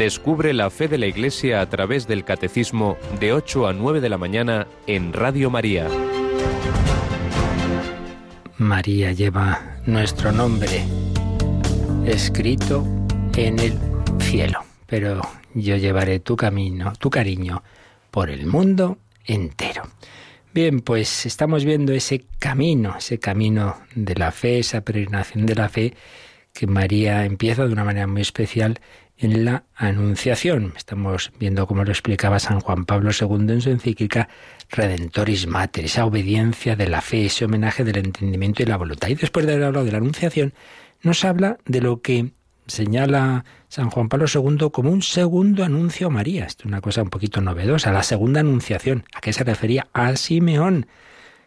Descubre 0.01 0.55
la 0.55 0.71
fe 0.71 0.89
de 0.89 0.97
la 0.97 1.07
Iglesia 1.09 1.61
a 1.61 1.69
través 1.69 2.09
del 2.09 2.25
Catecismo 2.25 2.97
de 3.21 3.35
8 3.35 3.67
a 3.67 3.75
9 3.75 4.01
de 4.01 4.09
la 4.09 4.17
mañana 4.17 4.67
en 4.87 5.13
Radio 5.13 5.51
María. 5.51 5.89
María 8.57 9.13
lleva 9.13 9.77
nuestro 9.85 10.33
nombre 10.33 10.87
escrito 12.07 12.87
en 13.37 13.59
el 13.59 13.79
cielo, 14.21 14.61
pero 14.87 15.21
yo 15.53 15.77
llevaré 15.77 16.19
tu 16.19 16.35
camino, 16.35 16.95
tu 16.99 17.11
cariño, 17.11 17.63
por 18.11 18.31
el 18.31 18.47
mundo 18.47 18.97
entero. 19.27 19.83
Bien, 20.55 20.81
pues 20.81 21.27
estamos 21.27 21.67
viendo 21.67 21.93
ese 21.93 22.25
camino, 22.39 22.97
ese 22.97 23.19
camino 23.19 23.77
de 23.95 24.15
la 24.15 24.33
fe, 24.33 24.61
esa 24.61 24.81
peregrinación 24.81 25.45
de 25.45 25.55
la 25.57 25.69
fe 25.69 25.95
que 26.55 26.67
María 26.67 27.27
empieza 27.27 27.67
de 27.67 27.73
una 27.75 27.85
manera 27.85 28.07
muy 28.07 28.23
especial 28.23 28.81
en 29.21 29.45
la 29.45 29.65
Anunciación. 29.77 30.73
Estamos 30.77 31.31
viendo 31.39 31.67
cómo 31.67 31.85
lo 31.85 31.91
explicaba 31.91 32.39
San 32.39 32.61
Juan 32.61 32.87
Pablo 32.87 33.11
II 33.19 33.53
en 33.53 33.61
su 33.61 33.71
encíclica 33.71 34.29
Redentoris 34.71 35.47
Mater, 35.47 35.85
esa 35.85 36.07
obediencia 36.07 36.75
de 36.75 36.89
la 36.89 37.03
fe, 37.03 37.27
ese 37.27 37.45
homenaje 37.45 37.85
del 37.85 37.99
entendimiento 37.99 38.63
y 38.63 38.67
la 38.67 38.79
voluntad. 38.79 39.09
Y 39.09 39.15
después 39.15 39.47
de 39.47 39.53
haber 39.53 39.67
hablado 39.67 39.85
de 39.85 39.93
la 39.93 39.99
Anunciación, 39.99 40.55
nos 41.03 41.25
habla 41.25 41.59
de 41.67 41.81
lo 41.83 42.01
que 42.01 42.33
señala 42.67 43.45
San 43.69 43.91
Juan 43.91 44.09
Pablo 44.09 44.27
II 44.33 44.71
como 44.73 44.91
un 44.91 45.03
segundo 45.03 45.65
anuncio 45.65 46.07
a 46.07 46.11
María. 46.11 46.47
Esto 46.47 46.63
es 46.63 46.67
una 46.67 46.81
cosa 46.81 47.03
un 47.03 47.11
poquito 47.11 47.41
novedosa, 47.41 47.93
la 47.93 48.03
segunda 48.03 48.41
anunciación. 48.41 49.05
¿A 49.13 49.21
qué 49.21 49.33
se 49.33 49.45
refería? 49.45 49.89
A 49.93 50.17
Simeón. 50.17 50.87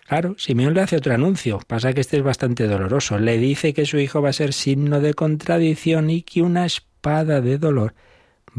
Claro, 0.05 0.35
Simeón 0.37 0.73
le 0.73 0.81
hace 0.81 0.97
otro 0.97 1.13
anuncio. 1.13 1.59
Pasa 1.65 1.93
que 1.93 2.01
este 2.01 2.17
es 2.17 2.23
bastante 2.23 2.67
doloroso. 2.67 3.17
Le 3.17 3.37
dice 3.37 3.73
que 3.73 3.85
su 3.85 3.97
hijo 3.97 4.21
va 4.21 4.29
a 4.29 4.33
ser 4.33 4.53
signo 4.53 4.99
de 4.99 5.13
contradicción 5.13 6.09
y 6.09 6.21
que 6.21 6.41
una 6.41 6.67
de 7.03 7.57
dolor 7.57 7.93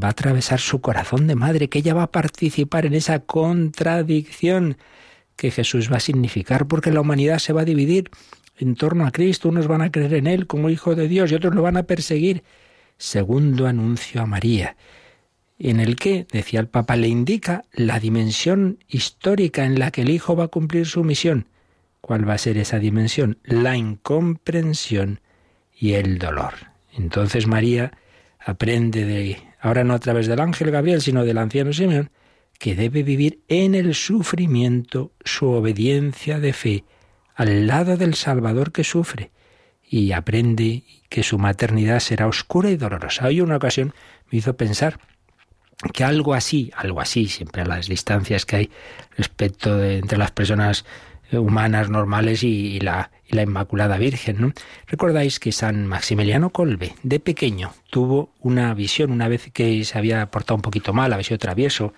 va 0.02 0.08
a 0.08 0.10
atravesar 0.10 0.60
su 0.60 0.80
corazón 0.80 1.26
de 1.26 1.34
madre, 1.34 1.68
que 1.68 1.78
ella 1.78 1.94
va 1.94 2.04
a 2.04 2.10
participar 2.10 2.84
en 2.84 2.94
esa 2.94 3.20
contradicción 3.20 4.76
que 5.36 5.50
Jesús 5.50 5.90
va 5.90 5.96
a 5.96 6.00
significar, 6.00 6.66
porque 6.66 6.92
la 6.92 7.00
humanidad 7.00 7.38
se 7.38 7.52
va 7.52 7.62
a 7.62 7.64
dividir 7.64 8.10
en 8.58 8.74
torno 8.74 9.06
a 9.06 9.12
Cristo, 9.12 9.48
unos 9.48 9.66
van 9.66 9.82
a 9.82 9.90
creer 9.90 10.14
en 10.14 10.26
Él 10.26 10.46
como 10.46 10.70
Hijo 10.70 10.94
de 10.94 11.08
Dios 11.08 11.32
y 11.32 11.34
otros 11.34 11.54
lo 11.54 11.62
van 11.62 11.76
a 11.76 11.84
perseguir. 11.84 12.44
Segundo 12.98 13.66
anuncio 13.66 14.22
a 14.22 14.26
María, 14.26 14.76
en 15.58 15.80
el 15.80 15.96
que, 15.96 16.26
decía 16.30 16.60
el 16.60 16.68
Papa, 16.68 16.96
le 16.96 17.08
indica 17.08 17.64
la 17.72 17.98
dimensión 17.98 18.78
histórica 18.88 19.64
en 19.64 19.78
la 19.78 19.90
que 19.90 20.02
el 20.02 20.10
Hijo 20.10 20.36
va 20.36 20.44
a 20.44 20.48
cumplir 20.48 20.86
su 20.86 21.02
misión. 21.02 21.48
¿Cuál 22.00 22.28
va 22.28 22.34
a 22.34 22.38
ser 22.38 22.58
esa 22.58 22.78
dimensión? 22.78 23.38
La 23.42 23.76
incomprensión 23.76 25.20
y 25.76 25.94
el 25.94 26.18
dolor. 26.18 26.52
Entonces 26.92 27.46
María 27.46 27.92
aprende 28.44 29.04
de, 29.04 29.38
ahora 29.60 29.84
no 29.84 29.94
a 29.94 29.98
través 29.98 30.26
del 30.26 30.40
ángel 30.40 30.70
Gabriel, 30.70 31.00
sino 31.00 31.24
del 31.24 31.38
anciano 31.38 31.72
Simeón, 31.72 32.10
que 32.58 32.74
debe 32.74 33.02
vivir 33.02 33.40
en 33.48 33.74
el 33.74 33.94
sufrimiento 33.94 35.12
su 35.24 35.48
obediencia 35.48 36.38
de 36.38 36.52
fe 36.52 36.84
al 37.34 37.66
lado 37.66 37.96
del 37.96 38.14
Salvador 38.14 38.70
que 38.70 38.84
sufre 38.84 39.30
y 39.82 40.12
aprende 40.12 40.84
que 41.08 41.22
su 41.22 41.38
maternidad 41.38 42.00
será 42.00 42.26
oscura 42.26 42.70
y 42.70 42.76
dolorosa. 42.76 43.26
Hoy 43.26 43.40
una 43.40 43.56
ocasión 43.56 43.92
me 44.30 44.38
hizo 44.38 44.56
pensar 44.56 44.98
que 45.92 46.04
algo 46.04 46.34
así, 46.34 46.70
algo 46.76 47.00
así, 47.00 47.28
siempre 47.28 47.62
a 47.62 47.66
las 47.66 47.88
distancias 47.88 48.46
que 48.46 48.56
hay 48.56 48.70
respecto 49.16 49.76
de 49.76 49.98
entre 49.98 50.18
las 50.18 50.30
personas 50.30 50.84
humanas 51.32 51.90
normales 51.90 52.42
y, 52.42 52.80
la, 52.80 53.10
Inmaculada 53.30 53.98
Virgen. 53.98 54.40
¿no? 54.40 54.52
Recordáis 54.86 55.40
que 55.40 55.50
San 55.52 55.86
Maximiliano 55.86 56.50
Colbe, 56.50 56.94
de 57.02 57.18
pequeño, 57.20 57.72
tuvo 57.90 58.32
una 58.40 58.72
visión 58.74 59.10
una 59.10 59.28
vez 59.28 59.50
que 59.52 59.84
se 59.84 59.98
había 59.98 60.30
portado 60.30 60.56
un 60.56 60.62
poquito 60.62 60.92
mal, 60.92 61.12
había 61.12 61.24
sido 61.24 61.38
travieso, 61.38 61.92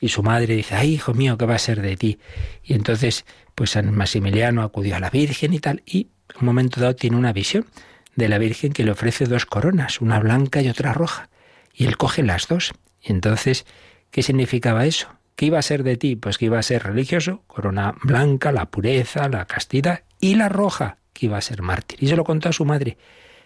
y 0.00 0.08
su 0.08 0.22
madre 0.22 0.54
dice, 0.54 0.74
ay, 0.74 0.94
hijo 0.94 1.14
mío, 1.14 1.38
¿qué 1.38 1.46
va 1.46 1.54
a 1.54 1.58
ser 1.58 1.80
de 1.80 1.96
ti? 1.96 2.18
Y 2.62 2.74
entonces, 2.74 3.24
pues 3.54 3.70
San 3.70 3.92
Maximiliano 3.94 4.62
acudió 4.62 4.96
a 4.96 5.00
la 5.00 5.10
Virgen 5.10 5.54
y 5.54 5.58
tal, 5.58 5.82
y 5.86 6.08
en 6.34 6.40
un 6.40 6.46
momento 6.46 6.80
dado 6.80 6.94
tiene 6.94 7.16
una 7.16 7.32
visión 7.32 7.66
de 8.14 8.28
la 8.28 8.38
Virgen 8.38 8.72
que 8.72 8.84
le 8.84 8.90
ofrece 8.90 9.24
dos 9.24 9.46
coronas, 9.46 10.00
una 10.00 10.18
blanca 10.18 10.60
y 10.60 10.68
otra 10.68 10.92
roja, 10.92 11.30
y 11.74 11.86
él 11.86 11.96
coge 11.96 12.22
las 12.22 12.48
dos. 12.48 12.72
Y 13.02 13.12
entonces, 13.12 13.66
¿qué 14.10 14.22
significaba 14.22 14.86
eso? 14.86 15.15
¿Qué 15.36 15.46
iba 15.46 15.58
a 15.58 15.62
ser 15.62 15.82
de 15.82 15.96
ti? 15.96 16.16
Pues 16.16 16.38
que 16.38 16.46
iba 16.46 16.58
a 16.58 16.62
ser 16.62 16.82
religioso, 16.82 17.42
corona 17.46 17.94
blanca, 18.02 18.52
la 18.52 18.70
pureza, 18.70 19.28
la 19.28 19.44
castidad, 19.44 20.02
y 20.18 20.34
la 20.34 20.48
roja, 20.48 20.96
que 21.12 21.26
iba 21.26 21.36
a 21.36 21.42
ser 21.42 21.62
mártir. 21.62 22.02
Y 22.02 22.08
se 22.08 22.16
lo 22.16 22.24
contó 22.24 22.48
a 22.48 22.52
su 22.52 22.64
madre. 22.64 22.96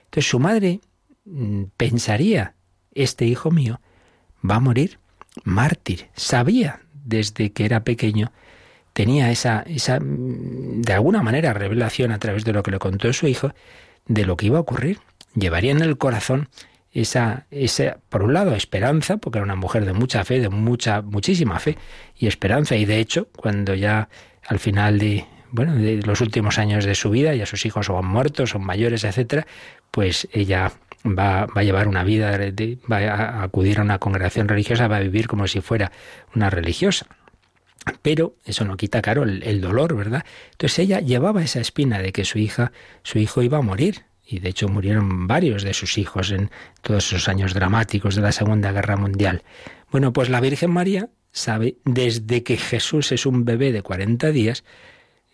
Entonces 0.05 0.30
su 0.30 0.38
madre 0.38 0.80
mm, 1.24 1.64
pensaría, 1.76 2.55
este 2.95 3.26
hijo 3.26 3.51
mío 3.51 3.80
va 4.49 4.57
a 4.57 4.61
morir 4.61 4.99
mártir. 5.45 6.09
Sabía 6.14 6.80
desde 6.93 7.53
que 7.53 7.64
era 7.64 7.82
pequeño, 7.82 8.32
tenía 8.93 9.30
esa, 9.30 9.62
esa, 9.62 9.99
mm, 9.99 10.82
de 10.82 10.93
alguna 10.93 11.22
manera, 11.22 11.53
revelación 11.53 12.12
a 12.12 12.18
través 12.18 12.45
de 12.45 12.53
lo 12.53 12.62
que 12.62 12.70
le 12.70 12.78
contó 12.78 13.12
su 13.12 13.26
hijo, 13.26 13.53
de 14.07 14.26
lo 14.26 14.36
que 14.36 14.47
iba 14.47 14.59
a 14.59 14.62
ocurrir. 14.62 15.01
Llevaría 15.34 15.72
en 15.72 15.82
el 15.82 15.99
corazón 15.99 16.49
esa, 16.93 17.47
esa, 17.51 17.99
por 18.09 18.22
un 18.22 18.34
lado, 18.34 18.55
esperanza, 18.55 19.18
porque 19.18 19.38
era 19.38 19.45
una 19.45 19.57
mujer 19.57 19.84
de 19.84 19.93
mucha 19.93 20.24
fe, 20.24 20.41
de 20.41 20.49
mucha, 20.49 21.03
muchísima 21.03 21.59
fe 21.59 21.76
y 22.16 22.26
esperanza. 22.26 22.76
Y 22.76 22.84
de 22.84 22.99
hecho, 22.99 23.28
cuando 23.36 23.74
ya 23.74 24.09
al 24.47 24.59
final 24.59 24.99
de, 24.99 25.26
bueno, 25.53 25.76
de 25.76 26.03
los 26.03 26.20
últimos 26.20 26.59
años 26.59 26.84
de 26.84 26.95
su 26.95 27.11
vida, 27.11 27.34
ya 27.34 27.47
sus 27.47 27.64
hijos 27.66 27.86
son 27.86 28.07
muertos, 28.07 28.51
son 28.51 28.64
mayores, 28.64 29.05
etcétera, 29.05 29.47
pues 29.91 30.28
ella 30.32 30.72
va, 31.07 31.47
va 31.47 31.61
a 31.61 31.62
llevar 31.62 31.86
una 31.86 32.05
vida, 32.05 32.36
va 32.91 32.97
a 32.97 33.43
acudir 33.43 33.78
a 33.78 33.82
una 33.82 33.99
congregación 33.99 34.49
religiosa, 34.49 34.88
va 34.88 34.97
a 34.97 35.01
vivir 35.01 35.28
como 35.28 35.47
si 35.47 35.61
fuera 35.61 35.93
una 36.34 36.51
religiosa. 36.51 37.07
Pero 38.03 38.34
eso 38.45 38.64
no 38.64 38.76
quita, 38.76 39.01
claro, 39.01 39.22
el, 39.22 39.43
el, 39.43 39.61
dolor, 39.61 39.97
¿verdad? 39.97 40.24
Entonces 40.51 40.80
ella 40.80 41.01
llevaba 41.01 41.43
esa 41.43 41.61
espina 41.61 41.99
de 41.99 42.12
que 42.12 42.24
su 42.24 42.38
hija, 42.38 42.72
su 43.03 43.18
hijo 43.18 43.43
iba 43.43 43.59
a 43.59 43.62
morir. 43.62 44.05
Y 44.31 44.39
de 44.39 44.51
hecho 44.51 44.68
murieron 44.68 45.26
varios 45.26 45.64
de 45.64 45.74
sus 45.74 45.99
hijos 45.99 46.31
en 46.31 46.51
todos 46.83 47.09
esos 47.09 47.28
años 47.28 47.53
dramáticos 47.53 48.14
de 48.14 48.22
la 48.22 48.31
Segunda 48.31 48.70
Guerra 48.70 48.97
Mundial. 48.97 49.43
Bueno, 49.91 50.12
pues 50.12 50.28
la 50.28 50.41
Virgen 50.41 50.70
María 50.70 51.09
sabe 51.33 51.78
desde 51.85 52.45
que 52.45 52.57
Jesús 52.57 53.11
es 53.11 53.26
un 53.26 53.45
bebé 53.45 53.72
de 53.72 53.83
40 53.83 54.31
días 54.31 54.62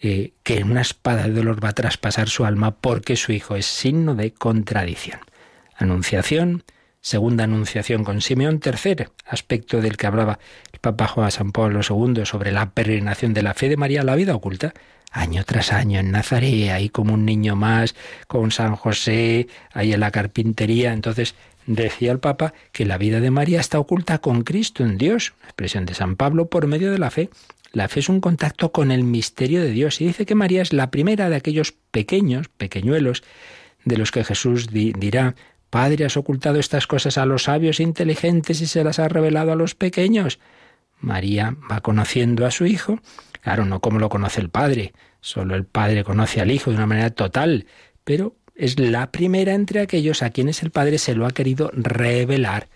eh, 0.00 0.32
que 0.42 0.62
una 0.64 0.80
espada 0.80 1.24
de 1.24 1.32
dolor 1.32 1.62
va 1.62 1.70
a 1.70 1.74
traspasar 1.74 2.30
su 2.30 2.46
alma 2.46 2.76
porque 2.76 3.16
su 3.16 3.32
hijo 3.32 3.54
es 3.54 3.66
signo 3.66 4.14
de 4.14 4.32
contradicción. 4.32 5.20
Anunciación, 5.76 6.64
segunda 7.02 7.44
anunciación 7.44 8.02
con 8.02 8.22
Simeón, 8.22 8.60
tercer 8.60 9.10
aspecto 9.26 9.82
del 9.82 9.98
que 9.98 10.06
hablaba 10.06 10.38
el 10.72 10.80
Papa 10.80 11.06
Juan 11.06 11.30
San 11.30 11.52
Pablo 11.52 11.80
II 11.86 12.24
sobre 12.24 12.50
la 12.50 12.70
peregrinación 12.70 13.34
de 13.34 13.42
la 13.42 13.52
fe 13.52 13.68
de 13.68 13.76
María, 13.76 14.02
la 14.02 14.16
vida 14.16 14.34
oculta, 14.34 14.72
año 15.10 15.44
tras 15.44 15.72
año 15.72 16.00
en 16.00 16.10
Nazaret, 16.10 16.70
ahí 16.70 16.88
como 16.88 17.14
un 17.14 17.24
niño 17.24 17.56
más, 17.56 17.94
con 18.26 18.50
San 18.50 18.76
José, 18.76 19.48
ahí 19.72 19.92
en 19.92 20.00
la 20.00 20.10
carpintería. 20.10 20.92
Entonces 20.92 21.34
decía 21.66 22.12
el 22.12 22.18
Papa 22.18 22.54
que 22.72 22.84
la 22.84 22.98
vida 22.98 23.20
de 23.20 23.30
María 23.30 23.60
está 23.60 23.78
oculta 23.78 24.18
con 24.18 24.42
Cristo 24.42 24.84
en 24.84 24.98
Dios, 24.98 25.34
expresión 25.44 25.86
de 25.86 25.94
San 25.94 26.16
Pablo, 26.16 26.48
por 26.48 26.66
medio 26.66 26.92
de 26.92 26.98
la 26.98 27.10
fe. 27.10 27.30
La 27.72 27.88
fe 27.88 28.00
es 28.00 28.08
un 28.08 28.20
contacto 28.20 28.72
con 28.72 28.90
el 28.90 29.04
misterio 29.04 29.60
de 29.60 29.70
Dios 29.70 30.00
y 30.00 30.06
dice 30.06 30.24
que 30.24 30.34
María 30.34 30.62
es 30.62 30.72
la 30.72 30.90
primera 30.90 31.28
de 31.28 31.36
aquellos 31.36 31.72
pequeños, 31.90 32.48
pequeñuelos, 32.48 33.22
de 33.84 33.96
los 33.98 34.10
que 34.10 34.24
Jesús 34.24 34.68
dirá, 34.70 35.34
Padre, 35.70 36.04
has 36.04 36.16
ocultado 36.16 36.58
estas 36.58 36.86
cosas 36.86 37.18
a 37.18 37.26
los 37.26 37.44
sabios 37.44 37.80
e 37.80 37.82
inteligentes 37.82 38.60
y 38.60 38.66
se 38.66 38.84
las 38.84 38.98
has 38.98 39.10
revelado 39.10 39.52
a 39.52 39.56
los 39.56 39.74
pequeños. 39.74 40.38
María 40.98 41.56
va 41.70 41.80
conociendo 41.80 42.46
a 42.46 42.50
su 42.50 42.66
hijo, 42.66 43.00
claro, 43.46 43.64
no 43.64 43.78
como 43.78 44.00
lo 44.00 44.08
conoce 44.08 44.40
el 44.40 44.48
Padre, 44.48 44.92
solo 45.20 45.54
el 45.54 45.64
Padre 45.64 46.02
conoce 46.02 46.40
al 46.40 46.50
Hijo 46.50 46.70
de 46.70 46.78
una 46.78 46.86
manera 46.86 47.10
total, 47.10 47.66
pero 48.02 48.34
es 48.56 48.80
la 48.80 49.12
primera 49.12 49.54
entre 49.54 49.78
aquellos 49.78 50.24
a 50.24 50.30
quienes 50.30 50.64
el 50.64 50.72
Padre 50.72 50.98
se 50.98 51.14
lo 51.14 51.26
ha 51.26 51.30
querido 51.30 51.70
revelar. 51.72 52.66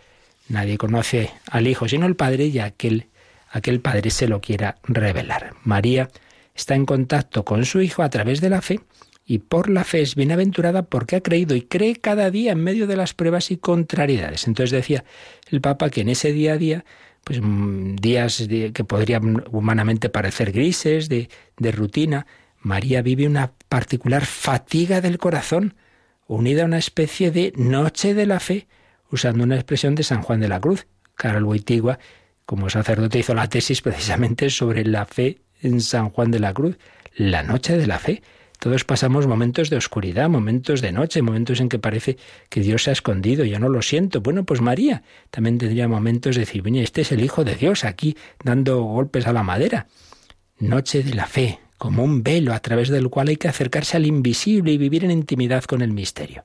Nadie 0.48 0.78
conoce 0.78 1.32
al 1.50 1.66
Hijo 1.66 1.88
sino 1.88 2.06
el 2.06 2.14
Padre 2.14 2.46
y 2.46 2.60
aquel, 2.60 3.08
aquel 3.50 3.80
Padre 3.80 4.10
se 4.10 4.28
lo 4.28 4.40
quiera 4.40 4.76
revelar. 4.84 5.54
María 5.64 6.08
está 6.54 6.76
en 6.76 6.86
contacto 6.86 7.44
con 7.44 7.64
su 7.64 7.80
Hijo 7.80 8.04
a 8.04 8.10
través 8.10 8.40
de 8.40 8.50
la 8.50 8.62
fe 8.62 8.78
y 9.26 9.38
por 9.38 9.70
la 9.70 9.82
fe 9.82 10.02
es 10.02 10.14
bienaventurada 10.14 10.84
porque 10.84 11.16
ha 11.16 11.20
creído 11.20 11.56
y 11.56 11.62
cree 11.62 11.96
cada 11.96 12.30
día 12.30 12.52
en 12.52 12.62
medio 12.62 12.86
de 12.86 12.94
las 12.94 13.12
pruebas 13.12 13.50
y 13.50 13.56
contrariedades. 13.56 14.46
Entonces 14.46 14.70
decía 14.70 15.02
el 15.50 15.60
Papa 15.60 15.90
que 15.90 16.02
en 16.02 16.10
ese 16.10 16.32
día 16.32 16.52
a 16.52 16.58
día, 16.58 16.84
pues 17.24 17.40
mm, 17.42 17.96
días 17.96 18.46
que 18.72 18.84
podrían 18.84 19.44
humanamente 19.50 20.08
parecer 20.08 20.52
grises, 20.52 21.08
de, 21.08 21.28
rutina, 21.72 22.26
María 22.60 23.02
vive 23.02 23.26
una 23.26 23.52
particular 23.68 24.26
fatiga 24.26 25.00
del 25.00 25.18
corazón, 25.18 25.74
unida 26.26 26.62
a 26.62 26.66
una 26.66 26.78
especie 26.78 27.30
de 27.30 27.52
noche 27.56 28.14
de 28.14 28.26
la 28.26 28.40
fe, 28.40 28.66
usando 29.10 29.44
una 29.44 29.56
expresión 29.56 29.94
de 29.94 30.02
San 30.02 30.22
Juan 30.22 30.40
de 30.40 30.48
la 30.48 30.60
Cruz. 30.60 30.86
Carol 31.14 31.44
Wojtyła, 31.44 31.98
como 32.46 32.70
sacerdote, 32.70 33.18
hizo 33.18 33.34
la 33.34 33.48
tesis 33.48 33.82
precisamente 33.82 34.50
sobre 34.50 34.84
la 34.84 35.04
fe 35.04 35.40
en 35.62 35.80
San 35.80 36.10
Juan 36.10 36.30
de 36.30 36.38
la 36.38 36.54
Cruz, 36.54 36.78
la 37.14 37.42
noche 37.42 37.76
de 37.76 37.86
la 37.86 37.98
fe 37.98 38.22
Todos 38.60 38.84
pasamos 38.84 39.26
momentos 39.26 39.70
de 39.70 39.78
oscuridad, 39.78 40.28
momentos 40.28 40.82
de 40.82 40.92
noche, 40.92 41.22
momentos 41.22 41.60
en 41.60 41.70
que 41.70 41.78
parece 41.78 42.18
que 42.50 42.60
Dios 42.60 42.82
se 42.82 42.90
ha 42.90 42.92
escondido, 42.92 43.42
yo 43.46 43.58
no 43.58 43.70
lo 43.70 43.80
siento. 43.80 44.20
Bueno, 44.20 44.44
pues 44.44 44.60
María 44.60 45.02
también 45.30 45.56
tendría 45.56 45.88
momentos 45.88 46.36
de 46.36 46.40
decir, 46.40 46.62
este 46.76 47.00
es 47.00 47.10
el 47.10 47.24
Hijo 47.24 47.42
de 47.42 47.54
Dios 47.54 47.84
aquí 47.84 48.18
dando 48.44 48.82
golpes 48.82 49.26
a 49.26 49.32
la 49.32 49.42
madera. 49.42 49.86
Noche 50.58 51.02
de 51.02 51.14
la 51.14 51.24
fe, 51.24 51.58
como 51.78 52.04
un 52.04 52.22
velo 52.22 52.52
a 52.52 52.60
través 52.60 52.90
del 52.90 53.08
cual 53.08 53.28
hay 53.28 53.36
que 53.36 53.48
acercarse 53.48 53.96
al 53.96 54.04
invisible 54.04 54.72
y 54.72 54.76
vivir 54.76 55.06
en 55.06 55.10
intimidad 55.10 55.64
con 55.64 55.80
el 55.80 55.92
misterio. 55.92 56.44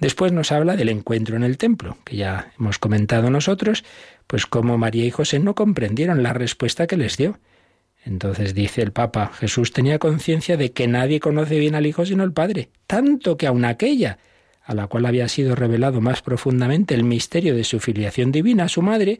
Después 0.00 0.32
nos 0.32 0.52
habla 0.52 0.74
del 0.74 0.88
encuentro 0.88 1.36
en 1.36 1.42
el 1.42 1.58
templo, 1.58 1.98
que 2.06 2.16
ya 2.16 2.50
hemos 2.58 2.78
comentado 2.78 3.28
nosotros, 3.28 3.84
pues 4.26 4.46
cómo 4.46 4.78
María 4.78 5.04
y 5.04 5.10
José 5.10 5.38
no 5.38 5.54
comprendieron 5.54 6.22
la 6.22 6.32
respuesta 6.32 6.86
que 6.86 6.96
les 6.96 7.18
dio. 7.18 7.38
Entonces 8.04 8.54
dice 8.54 8.82
el 8.82 8.92
Papa, 8.92 9.30
Jesús 9.34 9.72
tenía 9.72 9.98
conciencia 9.98 10.56
de 10.56 10.72
que 10.72 10.88
nadie 10.88 11.20
conoce 11.20 11.58
bien 11.58 11.74
al 11.74 11.86
Hijo 11.86 12.04
sino 12.04 12.24
el 12.24 12.32
Padre, 12.32 12.70
tanto 12.86 13.36
que 13.36 13.46
aun 13.46 13.64
aquella, 13.64 14.18
a 14.64 14.74
la 14.74 14.86
cual 14.88 15.06
había 15.06 15.28
sido 15.28 15.54
revelado 15.54 16.00
más 16.00 16.22
profundamente 16.22 16.94
el 16.94 17.04
misterio 17.04 17.54
de 17.54 17.64
su 17.64 17.78
filiación 17.80 18.32
divina, 18.32 18.68
su 18.68 18.82
madre, 18.82 19.18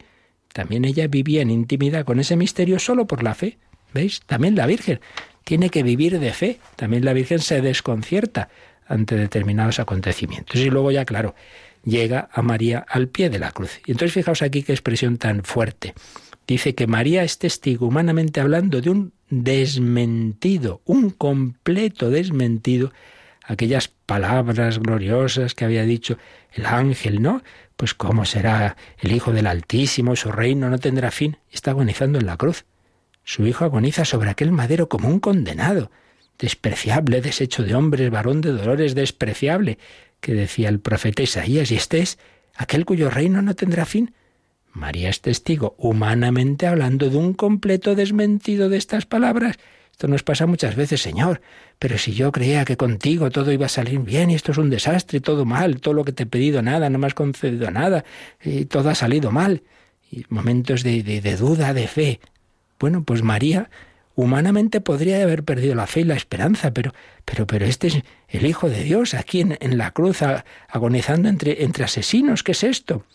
también 0.53 0.85
ella 0.85 1.07
vivía 1.07 1.41
en 1.41 1.49
intimidad 1.49 2.05
con 2.05 2.19
ese 2.19 2.37
misterio 2.37 2.79
solo 2.79 3.05
por 3.07 3.23
la 3.23 3.33
fe. 3.33 3.57
¿Veis? 3.93 4.21
También 4.25 4.55
la 4.55 4.67
Virgen 4.67 5.01
tiene 5.43 5.69
que 5.69 5.83
vivir 5.83 6.19
de 6.19 6.31
fe. 6.31 6.59
También 6.75 7.03
la 7.03 7.13
Virgen 7.13 7.39
se 7.39 7.59
desconcierta 7.61 8.49
ante 8.87 9.15
determinados 9.15 9.79
acontecimientos. 9.79 10.55
Y 10.55 10.69
luego 10.69 10.91
ya, 10.91 11.05
claro, 11.05 11.35
llega 11.83 12.29
a 12.31 12.41
María 12.43 12.85
al 12.87 13.07
pie 13.07 13.29
de 13.29 13.39
la 13.39 13.51
cruz. 13.51 13.81
Y 13.85 13.91
entonces 13.91 14.13
fijaos 14.13 14.41
aquí 14.43 14.63
qué 14.63 14.73
expresión 14.73 15.17
tan 15.17 15.43
fuerte. 15.43 15.93
Dice 16.47 16.75
que 16.75 16.87
María 16.87 17.23
es 17.23 17.37
testigo, 17.37 17.87
humanamente 17.87 18.41
hablando, 18.41 18.81
de 18.81 18.89
un 18.89 19.13
desmentido, 19.29 20.81
un 20.85 21.09
completo 21.09 22.09
desmentido, 22.09 22.91
aquellas 23.43 23.87
palabras 23.87 24.79
gloriosas 24.79 25.55
que 25.55 25.65
había 25.65 25.83
dicho 25.83 26.17
el 26.51 26.65
ángel, 26.65 27.21
¿no? 27.21 27.41
Pues 27.77 27.93
cómo 27.93 28.25
será 28.25 28.77
el 28.99 29.11
Hijo 29.11 29.31
del 29.31 29.47
Altísimo, 29.47 30.15
su 30.15 30.31
reino 30.31 30.69
no 30.69 30.79
tendrá 30.79 31.11
fin. 31.11 31.37
Está 31.51 31.71
agonizando 31.71 32.19
en 32.19 32.25
la 32.25 32.37
cruz. 32.37 32.65
Su 33.23 33.47
hijo 33.47 33.63
agoniza 33.63 34.05
sobre 34.05 34.29
aquel 34.29 34.51
madero 34.51 34.89
como 34.89 35.07
un 35.07 35.19
condenado, 35.19 35.91
despreciable, 36.37 37.21
deshecho 37.21 37.63
de 37.63 37.73
hombres, 37.73 38.09
varón 38.09 38.41
de 38.41 38.51
dolores, 38.51 38.95
despreciable, 38.95 39.77
que 40.19 40.33
decía 40.33 40.69
el 40.69 40.79
profeta 40.79 41.23
Isaías, 41.23 41.71
y 41.71 41.75
este 41.75 41.99
es 41.99 42.19
aquel 42.55 42.85
cuyo 42.85 43.09
reino 43.09 43.41
no 43.41 43.55
tendrá 43.55 43.85
fin. 43.85 44.13
María 44.73 45.09
es 45.09 45.21
testigo, 45.21 45.75
humanamente 45.77 46.65
hablando, 46.65 47.09
de 47.09 47.17
un 47.17 47.33
completo 47.33 47.95
desmentido 47.95 48.69
de 48.69 48.77
estas 48.77 49.05
palabras. 49.05 49.57
Esto 49.91 50.07
nos 50.07 50.23
pasa 50.23 50.47
muchas 50.47 50.75
veces, 50.75 51.01
Señor, 51.01 51.41
pero 51.77 51.99
si 51.99 52.13
yo 52.13 52.31
creía 52.31 52.65
que 52.65 52.77
contigo 52.77 53.29
todo 53.29 53.51
iba 53.51 53.67
a 53.67 53.69
salir 53.69 53.99
bien 53.99 54.31
y 54.31 54.35
esto 54.35 54.51
es 54.51 54.57
un 54.57 54.71
desastre, 54.71 55.21
todo 55.21 55.45
mal, 55.45 55.79
todo 55.79 55.93
lo 55.93 56.03
que 56.03 56.11
te 56.11 56.23
he 56.23 56.25
pedido 56.25 56.63
nada, 56.63 56.89
no 56.89 56.97
me 56.97 57.05
has 57.05 57.13
concedido 57.13 57.69
nada, 57.69 58.03
y 58.43 58.65
todo 58.65 58.89
ha 58.89 58.95
salido 58.95 59.31
mal. 59.31 59.61
Y 60.11 60.25
momentos 60.29 60.81
de, 60.81 61.01
duda, 61.39 61.73
de 61.75 61.87
fe. 61.87 62.19
Bueno, 62.79 63.03
pues 63.03 63.21
María 63.21 63.69
humanamente 64.15 64.81
podría 64.81 65.21
haber 65.21 65.43
perdido 65.43 65.75
la 65.75 65.85
fe 65.85 66.01
y 66.01 66.05
la 66.05 66.15
esperanza, 66.15 66.71
pero, 66.71 66.93
pero, 67.25 67.45
pero 67.45 67.65
este 67.65 67.87
es 67.87 68.01
el 68.27 68.45
Hijo 68.47 68.69
de 68.69 68.83
Dios 68.83 69.13
aquí 69.13 69.41
en, 69.41 69.57
en 69.59 69.77
la 69.77 69.91
cruz 69.91 70.21
agonizando 70.67 71.29
entre 71.29 71.83
asesinos. 71.83 72.41
¿Qué 72.41 72.53
es 72.53 72.63
esto? 72.63 73.05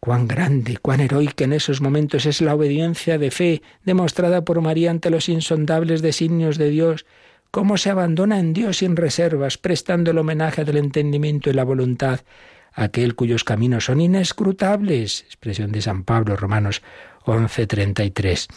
Cuán 0.00 0.28
grande, 0.28 0.76
cuán 0.76 1.00
heroica 1.00 1.44
en 1.44 1.52
esos 1.52 1.80
momentos 1.80 2.24
es 2.26 2.40
la 2.40 2.54
obediencia 2.54 3.18
de 3.18 3.30
fe 3.30 3.62
demostrada 3.84 4.44
por 4.44 4.60
María 4.60 4.90
ante 4.90 5.10
los 5.10 5.28
insondables 5.28 6.02
designios 6.02 6.56
de 6.56 6.70
Dios, 6.70 7.04
cómo 7.50 7.76
se 7.76 7.90
abandona 7.90 8.38
en 8.38 8.52
Dios 8.52 8.78
sin 8.78 8.96
reservas, 8.96 9.58
prestando 9.58 10.12
el 10.12 10.18
homenaje 10.18 10.64
del 10.64 10.76
entendimiento 10.76 11.50
y 11.50 11.52
la 11.52 11.64
voluntad 11.64 12.20
aquel 12.78 13.16
cuyos 13.16 13.44
caminos 13.44 13.86
son 13.86 14.00
inescrutables. 14.00 15.22
Expresión 15.22 15.72
de 15.72 15.82
San 15.82 16.04
Pablo, 16.04 16.36
Romanos 16.36 16.82
11:33. 17.24 18.48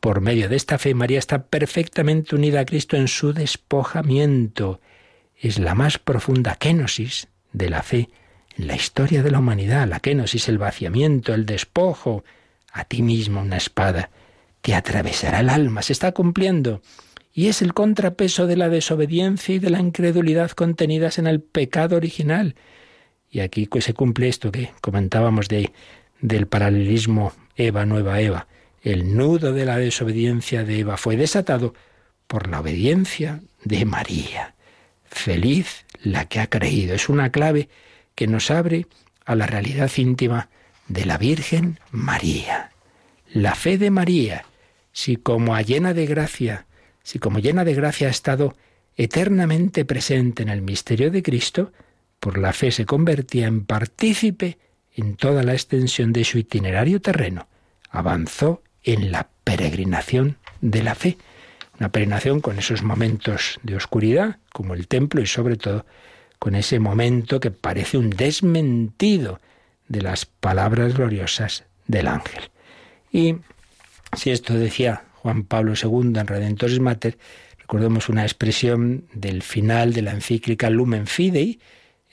Por 0.00 0.20
medio 0.20 0.48
de 0.48 0.56
esta 0.56 0.78
fe, 0.78 0.94
María 0.94 1.18
está 1.18 1.44
perfectamente 1.44 2.34
unida 2.34 2.60
a 2.60 2.64
Cristo 2.64 2.96
en 2.96 3.08
su 3.08 3.32
despojamiento. 3.32 4.80
Es 5.36 5.58
la 5.58 5.74
más 5.74 5.98
profunda 5.98 6.56
kenosis 6.56 7.28
de 7.52 7.70
la 7.70 7.82
fe 7.82 8.10
la 8.66 8.76
historia 8.76 9.22
de 9.22 9.30
la 9.30 9.38
humanidad, 9.38 9.88
la 9.88 10.00
kenosis, 10.00 10.48
el 10.48 10.58
vaciamiento, 10.58 11.34
el 11.34 11.46
despojo, 11.46 12.24
a 12.72 12.84
ti 12.84 13.02
mismo 13.02 13.40
una 13.40 13.56
espada, 13.56 14.10
te 14.60 14.74
atravesará 14.74 15.40
el 15.40 15.48
alma, 15.48 15.82
se 15.82 15.92
está 15.92 16.12
cumpliendo. 16.12 16.82
Y 17.32 17.46
es 17.46 17.62
el 17.62 17.74
contrapeso 17.74 18.46
de 18.46 18.56
la 18.56 18.68
desobediencia 18.68 19.54
y 19.54 19.58
de 19.58 19.70
la 19.70 19.80
incredulidad 19.80 20.50
contenidas 20.50 21.18
en 21.18 21.26
el 21.26 21.40
pecado 21.40 21.96
original. 21.96 22.56
Y 23.30 23.40
aquí 23.40 23.66
pues, 23.66 23.84
se 23.84 23.94
cumple 23.94 24.28
esto 24.28 24.50
que 24.50 24.72
comentábamos 24.80 25.48
de, 25.48 25.72
del 26.20 26.46
paralelismo 26.46 27.32
Eva, 27.56 27.86
nueva 27.86 28.20
Eva. 28.20 28.48
El 28.82 29.16
nudo 29.16 29.52
de 29.52 29.64
la 29.64 29.76
desobediencia 29.76 30.64
de 30.64 30.80
Eva 30.80 30.96
fue 30.96 31.16
desatado 31.16 31.74
por 32.26 32.48
la 32.48 32.60
obediencia 32.60 33.40
de 33.64 33.84
María. 33.84 34.54
Feliz 35.04 35.84
la 36.02 36.26
que 36.26 36.40
ha 36.40 36.48
creído. 36.48 36.94
Es 36.94 37.08
una 37.08 37.30
clave 37.30 37.68
que 38.20 38.26
nos 38.26 38.50
abre 38.50 38.86
a 39.24 39.34
la 39.34 39.46
realidad 39.46 39.90
íntima 39.96 40.50
de 40.88 41.06
la 41.06 41.16
Virgen 41.16 41.80
María. 41.90 42.70
La 43.32 43.54
fe 43.54 43.78
de 43.78 43.90
María, 43.90 44.44
si 44.92 45.16
como 45.16 45.54
a 45.54 45.62
llena 45.62 45.94
de 45.94 46.04
gracia, 46.04 46.66
si 47.02 47.18
como 47.18 47.38
llena 47.38 47.64
de 47.64 47.72
gracia 47.72 48.08
ha 48.08 48.10
estado 48.10 48.54
eternamente 48.94 49.86
presente 49.86 50.42
en 50.42 50.50
el 50.50 50.60
misterio 50.60 51.10
de 51.10 51.22
Cristo, 51.22 51.72
por 52.18 52.36
la 52.36 52.52
fe 52.52 52.72
se 52.72 52.84
convertía 52.84 53.46
en 53.46 53.64
partícipe 53.64 54.58
en 54.94 55.16
toda 55.16 55.42
la 55.42 55.54
extensión 55.54 56.12
de 56.12 56.24
su 56.24 56.36
itinerario 56.36 57.00
terreno. 57.00 57.48
Avanzó 57.88 58.62
en 58.82 59.12
la 59.12 59.30
peregrinación 59.44 60.36
de 60.60 60.82
la 60.82 60.94
fe, 60.94 61.16
una 61.78 61.88
peregrinación 61.88 62.42
con 62.42 62.58
esos 62.58 62.82
momentos 62.82 63.58
de 63.62 63.76
oscuridad, 63.76 64.40
como 64.52 64.74
el 64.74 64.88
templo, 64.88 65.22
y 65.22 65.26
sobre 65.26 65.56
todo 65.56 65.86
con 66.40 66.56
ese 66.56 66.80
momento 66.80 67.38
que 67.38 67.52
parece 67.52 67.98
un 67.98 68.10
desmentido 68.10 69.40
de 69.88 70.00
las 70.00 70.24
palabras 70.24 70.94
gloriosas 70.94 71.64
del 71.86 72.08
ángel. 72.08 72.50
Y 73.12 73.36
si 74.16 74.30
esto 74.30 74.54
decía 74.54 75.04
Juan 75.16 75.44
Pablo 75.44 75.74
II 75.80 76.18
en 76.18 76.26
Redentores 76.26 76.80
Mater, 76.80 77.18
recordemos 77.58 78.08
una 78.08 78.22
expresión 78.22 79.04
del 79.12 79.42
final 79.42 79.92
de 79.92 80.02
la 80.02 80.12
encíclica 80.12 80.70
Lumen 80.70 81.06
Fidei, 81.06 81.60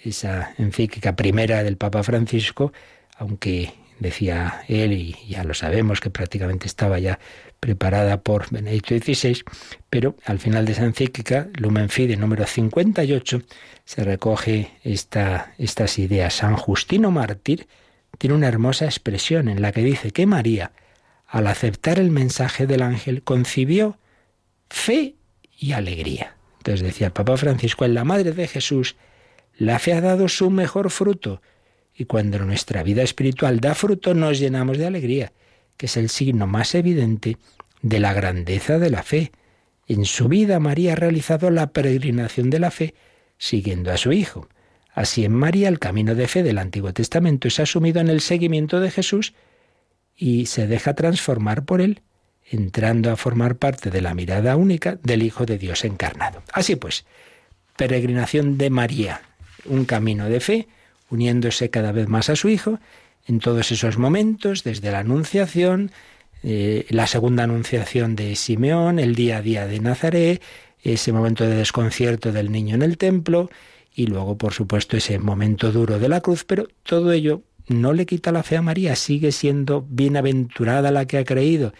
esa 0.04 0.54
encíclica 0.58 1.16
primera 1.16 1.64
del 1.64 1.78
Papa 1.78 2.04
Francisco, 2.04 2.74
aunque 3.18 3.74
decía 4.00 4.62
él, 4.68 4.92
y 4.92 5.16
ya 5.30 5.46
lo 5.46 5.54
sabemos 5.54 6.02
que 6.02 6.10
prácticamente 6.10 6.68
estaba 6.68 7.00
ya 7.00 7.18
preparada 7.68 8.22
por 8.22 8.50
Benedicto 8.50 8.96
XVI, 8.96 9.44
pero 9.90 10.16
al 10.24 10.40
final 10.40 10.66
de 10.66 10.72
esa 10.72 10.86
encíclica, 10.86 11.50
Lumen 11.58 11.90
Fide 11.90 12.16
número 12.16 12.46
58, 12.46 13.42
se 13.84 14.04
recoge 14.06 14.72
esta, 14.86 15.54
estas 15.58 16.00
ideas. 16.00 16.36
San 16.36 16.56
Justino 16.56 17.12
Mártir 17.12 17.68
tiene 18.18 18.38
una 18.38 18.48
hermosa 18.48 18.86
expresión 18.86 19.50
en 19.50 19.62
la 19.62 19.74
que 19.74 19.84
dice 19.84 20.12
que 20.12 20.26
María, 20.26 20.72
al 21.28 21.46
aceptar 21.48 22.00
el 22.00 22.10
mensaje 22.10 22.68
del 22.68 22.84
ángel, 22.84 23.22
concibió 23.22 23.98
fe 24.70 25.16
y 25.60 25.74
alegría. 25.74 26.38
Entonces 26.60 26.88
decía 26.88 27.08
el 27.08 27.14
Papa 27.14 27.36
Francisco, 27.36 27.84
en 27.84 27.96
la 27.96 28.06
Madre 28.06 28.32
de 28.32 28.48
Jesús, 28.48 28.96
la 29.58 29.78
fe 29.78 29.92
ha 29.92 30.00
dado 30.00 30.30
su 30.30 30.50
mejor 30.52 30.90
fruto, 30.90 31.42
y 31.94 32.06
cuando 32.06 32.40
nuestra 32.40 32.82
vida 32.82 33.04
espiritual 33.04 33.60
da 33.60 33.76
fruto 33.76 34.14
nos 34.14 34.40
llenamos 34.40 34.78
de 34.78 34.86
alegría 34.86 35.34
que 35.78 35.86
es 35.86 35.98
el 35.98 36.10
signo 36.10 36.48
más 36.48 36.76
evidente 36.76 37.38
de 37.82 38.00
la 38.00 38.14
grandeza 38.14 38.80
de 38.80 38.90
la 38.90 39.04
fe. 39.04 39.32
En 39.88 40.06
su 40.06 40.28
vida 40.28 40.60
María 40.60 40.94
ha 40.94 40.96
realizado 40.96 41.50
la 41.50 41.68
peregrinación 41.68 42.50
de 42.50 42.60
la 42.60 42.72
fe 42.72 42.96
siguiendo 43.38 43.92
a 43.92 43.98
su 43.98 44.12
Hijo. 44.12 44.50
Así 44.94 45.24
en 45.24 45.34
María 45.34 45.70
el 45.70 45.80
camino 45.80 46.16
de 46.16 46.28
fe 46.28 46.44
del 46.44 46.58
Antiguo 46.58 46.92
Testamento 46.92 47.48
es 47.48 47.60
asumido 47.60 48.02
en 48.02 48.10
el 48.10 48.20
seguimiento 48.20 48.80
de 48.80 48.92
Jesús 48.92 49.34
y 50.16 50.48
se 50.48 50.66
deja 50.66 50.96
transformar 50.96 51.66
por 51.66 51.82
él, 51.82 52.02
entrando 52.50 53.12
a 53.12 53.16
formar 53.16 53.58
parte 53.58 53.92
de 53.92 54.02
la 54.02 54.16
mirada 54.16 54.56
única 54.56 54.98
del 55.04 55.22
Hijo 55.22 55.46
de 55.46 55.60
Dios 55.60 55.86
encarnado. 55.86 56.42
Así 56.52 56.76
pues, 56.76 57.06
peregrinación 57.76 58.58
de 58.58 58.72
María, 58.72 59.22
un 59.66 59.86
camino 59.86 60.28
de 60.30 60.40
fe, 60.40 60.68
uniéndose 61.12 61.70
cada 61.70 61.92
vez 61.92 62.08
más 62.08 62.30
a 62.30 62.36
su 62.36 62.50
Hijo, 62.50 62.80
en 63.28 63.40
todos 63.40 63.72
esos 63.72 63.98
momentos, 63.98 64.64
desde 64.64 64.92
la 64.92 65.00
Anunciación, 65.00 65.92
eh, 66.44 66.86
la 66.90 67.08
segunda 67.08 67.44
Anunciación 67.44 68.16
de 68.16 68.36
Simeón, 68.36 69.00
el 69.00 69.16
día 69.16 69.38
a 69.38 69.42
día 69.42 69.68
de 69.68 69.80
Nazaret, 69.80 70.42
ese 70.82 71.12
momento 71.12 71.44
de 71.44 71.56
desconcierto 71.56 72.32
del 72.32 72.52
niño 72.52 72.76
en 72.76 72.82
el 72.84 72.98
templo 72.98 73.50
y 73.94 74.08
luego, 74.08 74.38
por 74.38 74.54
supuesto, 74.54 74.96
ese 74.96 75.20
momento 75.20 75.72
duro 75.72 76.00
de 76.00 76.08
la 76.08 76.22
cruz, 76.22 76.46
pero 76.46 76.68
todo 76.84 77.12
ello 77.12 77.42
no 77.68 77.94
le 77.94 78.06
quita 78.06 78.32
la 78.32 78.44
fe 78.44 78.58
a 78.58 78.62
María, 78.62 78.96
sigue 78.96 79.32
siendo 79.32 79.86
bienaventurada 79.90 80.92
la 80.92 81.06
que 81.06 81.18
ha 81.18 81.26
creído 81.26 81.74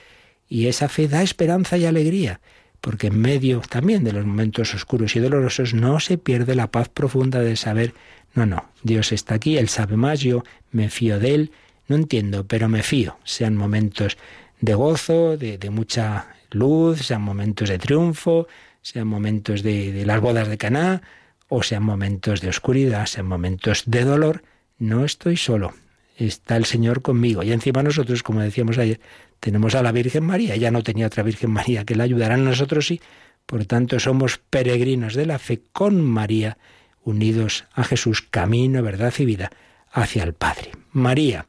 y 0.50 0.68
esa 0.68 0.90
fe 0.90 1.08
da 1.08 1.22
esperanza 1.24 1.78
y 1.78 1.86
alegría. 1.86 2.42
porque 2.80 3.08
en 3.08 3.20
medio 3.20 3.62
también 3.68 4.04
de 4.04 4.14
los 4.14 4.24
momentos 4.26 4.74
oscuros 4.76 5.16
y 5.16 5.20
dolorosos 5.20 5.74
no 5.74 6.00
se 6.00 6.20
pierde 6.20 6.54
la 6.54 6.70
paz 6.70 6.90
profunda 6.90 7.40
de 7.40 7.56
saber, 7.56 7.96
no, 8.36 8.46
no, 8.46 8.70
Dios 8.84 9.12
está 9.12 9.34
aquí, 9.36 9.58
Él 9.58 9.68
sabe 9.68 9.98
más, 9.98 10.20
yo 10.20 10.44
me 10.72 10.90
fío 10.90 11.20
de 11.20 11.36
Él, 11.36 11.52
no 11.88 11.96
entiendo, 11.96 12.46
pero 12.46 12.68
me 12.70 12.84
fío, 12.84 13.18
sean 13.24 13.56
momentos 13.56 14.18
de 14.60 14.74
gozo, 14.74 15.38
de, 15.38 15.70
mucha 15.70 16.28
luz, 16.52 17.06
sean 17.06 17.22
momentos 17.22 17.70
de 17.70 17.78
triunfo, 17.78 18.48
sean 18.82 19.08
momentos 19.08 19.64
de, 19.64 20.04
las 20.06 20.20
bodas 20.20 20.48
de 20.48 20.58
Caná, 20.58 21.02
o 21.50 21.64
sean 21.64 21.84
momentos 21.84 22.42
de 22.42 22.50
oscuridad, 22.50 23.06
sean 23.06 23.28
momentos 23.28 23.84
de 23.86 24.04
dolor, 24.04 24.44
no 24.80 25.06
estoy 25.06 25.38
solo, 25.38 25.74
está 26.18 26.58
el 26.58 26.66
Señor 26.66 27.02
conmigo. 27.02 27.44
Y 27.44 27.54
encima 27.54 27.84
nosotros, 27.84 28.22
como 28.22 28.42
decíamos 28.42 28.78
ayer, 28.78 29.00
tenemos 29.40 29.76
a 29.76 29.84
la 29.84 29.92
Virgen 29.92 30.26
María. 30.26 30.56
Ella 30.56 30.72
no 30.72 30.84
tenía 30.84 31.08
otra 31.08 31.24
Virgen 31.24 31.52
María 31.52 31.86
que 31.86 31.96
la 31.96 32.04
ayudara 32.04 32.36
a 32.36 32.38
nosotros 32.38 32.88
sí. 32.88 33.00
Por 33.46 33.66
tanto, 33.66 34.00
somos 34.00 34.40
peregrinos 34.50 35.14
de 35.14 35.26
la 35.26 35.40
fe 35.40 35.62
con 35.72 36.02
María, 36.02 36.58
unidos 37.04 37.64
a 37.74 37.86
Jesús, 37.86 38.22
camino, 38.22 38.84
verdad 38.84 39.14
y 39.20 39.26
vida 39.26 39.52
hacia 39.98 40.24
el 40.24 40.34
Padre. 40.34 40.72
María, 40.92 41.48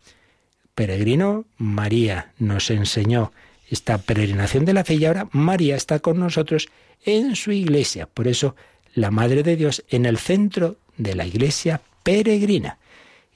peregrino, 0.75 1.45
María 1.59 2.33
nos 2.39 2.71
enseñó 2.71 3.31
esta 3.71 3.99
peregrinación 3.99 4.65
de 4.65 4.73
la 4.73 4.85
fe 4.85 4.95
y 4.95 5.05
ahora 5.05 5.29
María 5.33 5.77
está 5.77 5.99
con 5.99 6.19
nosotros 6.19 6.69
en 7.05 7.37
su 7.37 7.53
iglesia. 7.53 8.07
Por 8.07 8.27
eso, 8.27 8.57
la 8.95 9.11
Madre 9.11 9.43
de 9.43 9.57
Dios 9.57 9.85
en 9.91 10.07
el 10.07 10.17
centro 10.17 10.77
de 10.97 11.15
la 11.15 11.27
iglesia 11.27 11.83
peregrina. 12.03 12.79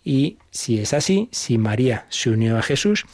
Y 0.02 0.38
si 0.50 0.78
es 0.78 0.94
así, 0.94 1.28
si 1.30 1.58
María 1.58 2.06
se 2.08 2.30
unió 2.30 2.56
a 2.56 2.62
Jesús, 2.62 3.04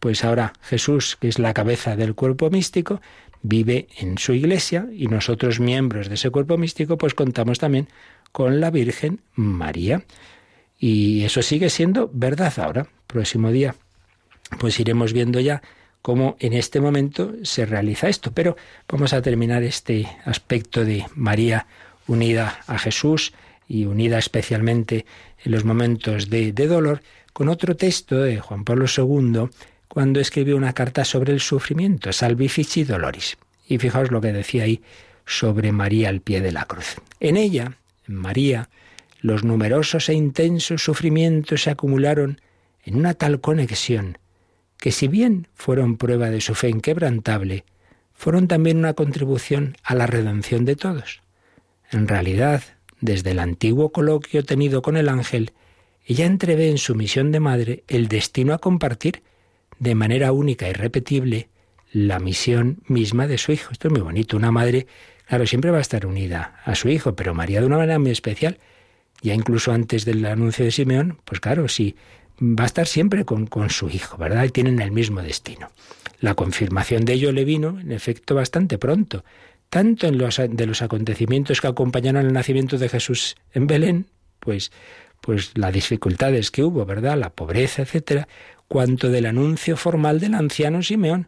pues 0.00 0.24
ahora 0.24 0.52
Jesús, 0.60 1.16
que 1.20 1.28
es 1.28 1.38
la 1.38 1.54
cabeza 1.54 1.94
del 1.94 2.16
cuerpo 2.16 2.50
místico, 2.50 3.00
vive 3.42 3.86
en 3.98 4.18
su 4.18 4.32
iglesia 4.32 4.88
y 4.92 5.06
nosotros 5.06 5.60
miembros 5.60 6.08
de 6.08 6.16
ese 6.16 6.30
cuerpo 6.30 6.58
místico, 6.58 6.98
pues 6.98 7.14
contamos 7.14 7.60
también 7.60 7.88
con 8.32 8.60
la 8.60 8.70
Virgen 8.70 9.20
María. 9.34 10.04
Y 10.78 11.24
eso 11.24 11.42
sigue 11.42 11.70
siendo 11.70 12.10
verdad 12.12 12.52
ahora. 12.58 12.86
Próximo 13.06 13.50
día, 13.50 13.74
pues 14.58 14.78
iremos 14.80 15.12
viendo 15.12 15.40
ya 15.40 15.62
cómo 16.02 16.36
en 16.40 16.52
este 16.52 16.80
momento 16.80 17.32
se 17.42 17.64
realiza 17.64 18.08
esto. 18.08 18.32
Pero 18.32 18.56
vamos 18.88 19.12
a 19.12 19.22
terminar 19.22 19.62
este 19.62 20.06
aspecto 20.24 20.84
de 20.84 21.06
María 21.14 21.66
unida 22.06 22.60
a 22.66 22.78
Jesús 22.78 23.32
y 23.68 23.86
unida 23.86 24.18
especialmente 24.18 25.06
en 25.44 25.52
los 25.52 25.64
momentos 25.64 26.28
de, 26.30 26.52
dolor, 26.52 27.02
con 27.32 27.48
otro 27.48 27.76
texto 27.76 28.18
de 28.18 28.38
Juan 28.38 28.64
Pablo 28.64 28.86
II, 28.94 29.48
cuando 29.88 30.20
escribió 30.20 30.56
una 30.56 30.72
carta 30.72 31.04
sobre 31.04 31.32
el 31.32 31.40
sufrimiento, 31.40 32.12
Salvifici 32.12 32.84
Doloris. 32.84 33.36
Y 33.66 33.78
fijaos 33.78 34.10
lo 34.10 34.20
que 34.20 34.32
decía 34.32 34.64
ahí 34.64 34.82
sobre 35.24 35.72
María 35.72 36.10
al 36.10 36.20
pie 36.20 36.40
de 36.40 36.52
la 36.52 36.66
cruz. 36.66 36.96
En 37.20 37.36
ella, 37.36 37.76
María, 38.06 38.68
los 39.24 39.42
numerosos 39.42 40.10
e 40.10 40.12
intensos 40.12 40.84
sufrimientos 40.84 41.62
se 41.62 41.70
acumularon 41.70 42.42
en 42.84 42.96
una 42.96 43.14
tal 43.14 43.40
conexión 43.40 44.18
que 44.76 44.92
si 44.92 45.08
bien 45.08 45.48
fueron 45.54 45.96
prueba 45.96 46.28
de 46.28 46.42
su 46.42 46.54
fe 46.54 46.68
inquebrantable, 46.68 47.64
fueron 48.12 48.48
también 48.48 48.76
una 48.76 48.92
contribución 48.92 49.78
a 49.82 49.94
la 49.94 50.06
redención 50.06 50.66
de 50.66 50.76
todos. 50.76 51.22
En 51.90 52.06
realidad, 52.06 52.64
desde 53.00 53.30
el 53.30 53.38
antiguo 53.38 53.92
coloquio 53.92 54.44
tenido 54.44 54.82
con 54.82 54.98
el 54.98 55.08
ángel, 55.08 55.52
ella 56.04 56.26
entrevé 56.26 56.68
en 56.68 56.76
su 56.76 56.94
misión 56.94 57.32
de 57.32 57.40
madre 57.40 57.82
el 57.88 58.08
destino 58.08 58.52
a 58.52 58.58
compartir 58.58 59.22
de 59.78 59.94
manera 59.94 60.32
única 60.32 60.68
y 60.68 60.74
repetible 60.74 61.48
la 61.92 62.18
misión 62.18 62.82
misma 62.88 63.26
de 63.26 63.38
su 63.38 63.52
hijo. 63.52 63.72
Esto 63.72 63.88
es 63.88 63.92
muy 63.92 64.02
bonito. 64.02 64.36
Una 64.36 64.50
madre, 64.50 64.86
claro, 65.26 65.46
siempre 65.46 65.70
va 65.70 65.78
a 65.78 65.80
estar 65.80 66.04
unida 66.04 66.60
a 66.66 66.74
su 66.74 66.90
hijo, 66.90 67.16
pero 67.16 67.32
María 67.32 67.62
de 67.62 67.66
una 67.66 67.78
manera 67.78 67.98
muy 67.98 68.10
especial. 68.10 68.58
Ya 69.24 69.34
incluso 69.34 69.72
antes 69.72 70.04
del 70.04 70.24
anuncio 70.24 70.64
de 70.64 70.70
Simeón, 70.70 71.18
pues 71.24 71.40
claro, 71.40 71.66
sí, 71.66 71.96
va 72.40 72.62
a 72.62 72.66
estar 72.66 72.86
siempre 72.86 73.24
con, 73.24 73.46
con 73.46 73.70
su 73.70 73.88
hijo, 73.88 74.16
¿verdad? 74.16 74.44
Y 74.44 74.50
tienen 74.50 74.80
el 74.80 74.92
mismo 74.92 75.20
destino. 75.22 75.70
La 76.20 76.34
confirmación 76.34 77.04
de 77.04 77.14
ello 77.14 77.32
le 77.32 77.44
vino, 77.44 77.80
en 77.80 77.90
efecto, 77.90 78.36
bastante 78.36 78.78
pronto 78.78 79.24
tanto 79.74 80.06
en 80.06 80.18
los, 80.18 80.40
de 80.48 80.66
los 80.66 80.82
acontecimientos 80.82 81.60
que 81.60 81.66
acompañaron 81.66 82.24
el 82.24 82.32
nacimiento 82.32 82.78
de 82.78 82.88
Jesús 82.88 83.34
en 83.54 83.66
Belén, 83.66 84.06
pues, 84.38 84.70
pues 85.20 85.50
las 85.56 85.72
dificultades 85.72 86.52
que 86.52 86.62
hubo, 86.62 86.86
¿verdad? 86.86 87.18
La 87.18 87.30
pobreza, 87.30 87.82
etcétera, 87.82 88.28
cuanto 88.68 89.08
del 89.08 89.26
anuncio 89.26 89.76
formal 89.76 90.20
del 90.20 90.34
anciano 90.34 90.80
Simeón, 90.80 91.26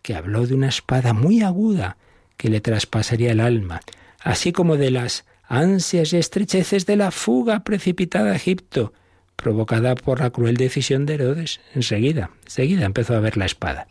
que 0.00 0.14
habló 0.14 0.46
de 0.46 0.54
una 0.54 0.68
espada 0.68 1.12
muy 1.12 1.42
aguda 1.42 1.96
que 2.36 2.48
le 2.50 2.60
traspasaría 2.60 3.32
el 3.32 3.40
alma, 3.40 3.80
así 4.20 4.52
como 4.52 4.76
de 4.76 4.92
las 4.92 5.24
ansias 5.48 6.12
y 6.12 6.18
estrecheces 6.18 6.86
de 6.86 6.96
la 6.96 7.10
fuga 7.10 7.64
precipitada 7.64 8.32
a 8.32 8.36
Egipto, 8.36 8.92
provocada 9.34 9.94
por 9.94 10.20
la 10.20 10.30
cruel 10.30 10.56
decisión 10.56 11.06
de 11.06 11.14
Herodes. 11.14 11.60
Enseguida, 11.74 12.30
enseguida 12.44 12.84
empezó 12.84 13.16
a 13.16 13.20
ver 13.20 13.36
la 13.36 13.46
espada. 13.46 13.88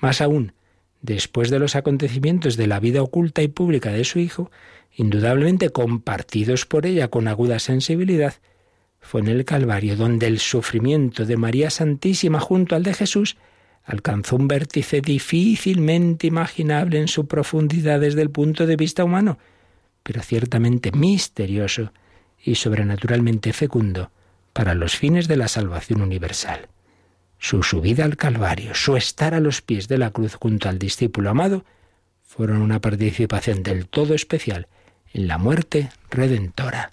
Más 0.00 0.20
aún, 0.20 0.54
después 1.02 1.50
de 1.50 1.58
los 1.58 1.76
acontecimientos 1.76 2.56
de 2.56 2.66
la 2.66 2.80
vida 2.80 3.02
oculta 3.02 3.42
y 3.42 3.48
pública 3.48 3.92
de 3.92 4.04
su 4.04 4.18
hijo, 4.18 4.50
indudablemente 4.96 5.70
compartidos 5.70 6.64
por 6.64 6.86
ella 6.86 7.08
con 7.08 7.28
aguda 7.28 7.58
sensibilidad, 7.58 8.34
fue 9.00 9.20
en 9.20 9.28
el 9.28 9.44
Calvario 9.44 9.94
donde 9.94 10.26
el 10.26 10.38
sufrimiento 10.38 11.24
de 11.24 11.36
María 11.36 11.70
Santísima 11.70 12.40
junto 12.40 12.74
al 12.74 12.82
de 12.82 12.94
Jesús 12.94 13.36
alcanzó 13.84 14.36
un 14.36 14.48
vértice 14.48 15.00
difícilmente 15.00 16.26
imaginable 16.26 16.98
en 16.98 17.08
su 17.08 17.26
profundidad 17.26 18.00
desde 18.00 18.22
el 18.22 18.30
punto 18.30 18.66
de 18.66 18.76
vista 18.76 19.04
humano, 19.04 19.38
pero 20.08 20.22
ciertamente 20.22 20.90
misterioso 20.90 21.92
y 22.42 22.54
sobrenaturalmente 22.54 23.52
fecundo 23.52 24.10
para 24.54 24.72
los 24.74 24.96
fines 24.96 25.28
de 25.28 25.36
la 25.36 25.48
salvación 25.48 26.00
universal 26.00 26.70
su 27.38 27.62
subida 27.62 28.06
al 28.06 28.16
Calvario, 28.16 28.74
su 28.74 28.96
estar 28.96 29.34
a 29.34 29.40
los 29.40 29.60
pies 29.60 29.86
de 29.86 29.98
la 29.98 30.12
cruz 30.12 30.34
junto 30.34 30.70
al 30.70 30.78
discípulo 30.78 31.28
amado, 31.28 31.66
fueron 32.24 32.62
una 32.62 32.80
participación 32.80 33.62
del 33.62 33.86
todo 33.86 34.14
especial 34.14 34.66
en 35.12 35.28
la 35.28 35.36
muerte 35.36 35.90
redentora 36.10 36.90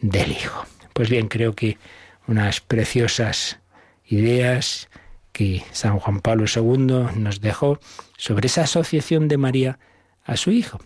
del 0.00 0.32
Hijo. 0.32 0.66
Pues 0.94 1.08
bien, 1.08 1.28
creo 1.28 1.54
que 1.54 1.78
unas 2.26 2.60
preciosas 2.60 3.60
ideas 4.04 4.88
que 5.30 5.62
San 5.70 6.00
Juan 6.00 6.22
Pablo 6.22 6.46
II 6.52 7.20
nos 7.20 7.40
dejó 7.40 7.78
sobre 8.16 8.48
esa 8.48 8.62
asociación 8.62 9.28
de 9.28 9.38
María 9.38 9.78
a 10.24 10.36
su 10.36 10.50
Hijo. 10.50 10.80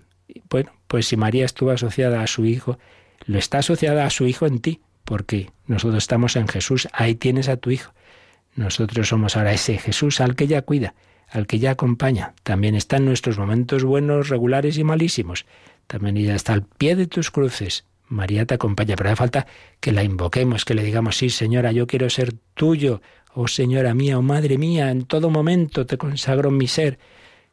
Bueno, 0.48 0.72
pues 0.86 1.06
si 1.06 1.16
María 1.16 1.44
estuvo 1.44 1.70
asociada 1.70 2.22
a 2.22 2.26
su 2.26 2.44
Hijo, 2.44 2.78
lo 3.26 3.38
está 3.38 3.58
asociada 3.58 4.06
a 4.06 4.10
su 4.10 4.26
Hijo 4.26 4.46
en 4.46 4.60
ti, 4.60 4.80
porque 5.04 5.50
nosotros 5.66 6.02
estamos 6.02 6.36
en 6.36 6.48
Jesús, 6.48 6.88
ahí 6.92 7.14
tienes 7.14 7.48
a 7.48 7.56
tu 7.56 7.70
Hijo. 7.70 7.92
Nosotros 8.54 9.08
somos 9.08 9.36
ahora 9.36 9.52
ese 9.52 9.78
Jesús 9.78 10.20
al 10.20 10.36
que 10.36 10.46
ya 10.46 10.62
cuida, 10.62 10.94
al 11.28 11.46
que 11.46 11.58
ya 11.58 11.72
acompaña. 11.72 12.34
También 12.42 12.74
está 12.74 12.98
en 12.98 13.06
nuestros 13.06 13.38
momentos 13.38 13.84
buenos, 13.84 14.28
regulares 14.28 14.76
y 14.78 14.84
malísimos. 14.84 15.46
También 15.86 16.16
ella 16.16 16.34
está 16.34 16.52
al 16.52 16.62
pie 16.62 16.96
de 16.96 17.06
tus 17.06 17.30
cruces. 17.30 17.84
María 18.08 18.44
te 18.44 18.54
acompaña, 18.54 18.94
pero 18.94 19.08
hace 19.08 19.16
falta 19.16 19.46
que 19.80 19.92
la 19.92 20.04
invoquemos, 20.04 20.64
que 20.64 20.74
le 20.74 20.84
digamos, 20.84 21.16
sí, 21.16 21.30
Señora, 21.30 21.72
yo 21.72 21.86
quiero 21.86 22.10
ser 22.10 22.34
tuyo, 22.54 23.00
oh 23.34 23.48
Señora 23.48 23.94
mía, 23.94 24.18
oh 24.18 24.22
Madre 24.22 24.58
mía, 24.58 24.90
en 24.90 25.04
todo 25.06 25.30
momento 25.30 25.86
te 25.86 25.96
consagro 25.96 26.50
mi 26.50 26.68
ser. 26.68 26.98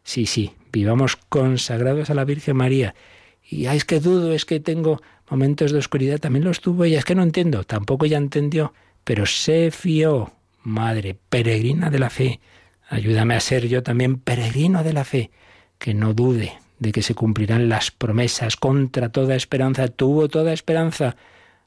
Sí, 0.04 0.26
sí, 0.26 0.52
vivamos 0.72 1.16
consagrados 1.16 2.10
a 2.10 2.14
la 2.14 2.26
Virgen 2.26 2.58
María. 2.58 2.96
Y 3.44 3.66
es 3.66 3.86
que 3.86 4.00
dudo, 4.00 4.34
es 4.34 4.46
que 4.46 4.60
tengo 4.60 5.02
momentos 5.30 5.72
de 5.72 5.80
oscuridad, 5.80 6.20
también 6.20 6.46
los 6.46 6.62
tuvo 6.62 6.86
ella, 6.86 7.00
es 7.00 7.06
que 7.06 7.16
no 7.16 7.24
entiendo, 7.24 7.64
tampoco 7.64 8.06
ella 8.06 8.18
entendió, 8.18 8.74
pero 9.04 9.26
se 9.26 9.72
fió, 9.72 10.34
Madre 10.62 11.18
peregrina 11.30 11.90
de 11.90 12.00
la 12.00 12.10
fe, 12.10 12.42
ayúdame 12.90 13.36
a 13.36 13.40
ser 13.40 13.68
yo 13.68 13.82
también 13.82 14.18
peregrino 14.18 14.84
de 14.84 14.94
la 14.94 15.06
fe, 15.06 15.32
que 15.78 15.94
no 15.94 16.14
dude 16.14 16.60
de 16.80 16.92
que 16.92 17.02
se 17.02 17.14
cumplirán 17.14 17.70
las 17.70 17.92
promesas 17.92 18.56
contra 18.56 19.10
toda 19.10 19.36
esperanza. 19.36 19.88
Tuvo 19.90 20.28
toda 20.28 20.54
esperanza. 20.54 21.16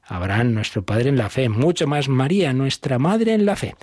Abraham, 0.03 0.53
nuestro 0.53 0.83
Padre 0.83 1.09
en 1.09 1.17
la 1.17 1.29
fe, 1.29 1.47
mucho 1.49 1.87
más 1.87 2.09
María, 2.09 2.51
nuestra 2.51 2.99
Madre 2.99 3.33
en 3.33 3.45
la 3.45 3.55
fe. 3.55 3.75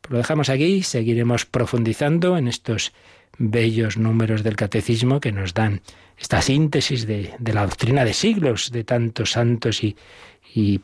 Pues 0.00 0.10
lo 0.10 0.18
dejamos 0.18 0.48
aquí, 0.48 0.82
seguiremos 0.82 1.46
profundizando 1.46 2.36
en 2.36 2.48
estos 2.48 2.92
bellos 3.38 3.96
números 3.96 4.42
del 4.42 4.56
catecismo 4.56 5.20
que 5.20 5.32
nos 5.32 5.54
dan 5.54 5.80
esta 6.18 6.42
síntesis 6.42 7.06
de, 7.06 7.34
la 7.40 7.62
doctrina 7.62 8.04
de 8.04 8.12
siglos 8.12 8.70
de 8.70 8.84
tantos 8.84 9.32
santos 9.32 9.82
y, 9.82 9.96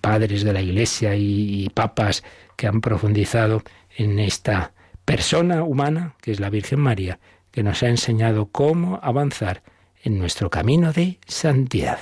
padres 0.01 0.45
de 0.45 0.53
la 0.55 0.63
Iglesia 0.63 1.15
y 1.15 1.69
papas 1.75 2.25
que 2.57 2.67
han 2.67 2.81
profundizado 2.81 3.63
en 3.97 4.19
esta 4.19 4.73
persona 5.05 5.63
humana 5.63 6.15
que 6.23 6.33
es 6.33 6.41
la 6.41 6.49
Virgen 6.49 6.81
María, 6.81 7.19
que 7.51 7.63
nos 7.63 7.83
ha 7.83 7.89
enseñado 7.89 8.47
cómo 8.47 8.99
avanzar 9.03 9.63
en 10.03 10.19
nuestro 10.19 10.49
camino 10.49 10.93
de 10.93 11.19
santidad. 11.27 11.99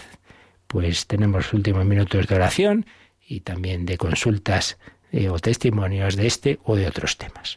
Pues 0.67 1.07
tenemos 1.07 1.53
últimos 1.53 1.85
minutos 1.85 2.27
de 2.27 2.35
oración 2.35 2.87
y 3.27 3.41
también 3.41 3.87
de 3.87 3.99
consultas 3.99 4.79
eh, 5.13 5.29
o 5.29 5.39
testimonios 5.39 6.17
de 6.17 6.27
este 6.27 6.59
o 6.65 6.77
de 6.77 6.87
otros 6.87 7.17
temas. 7.17 7.57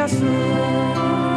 humilhação. 0.00 1.29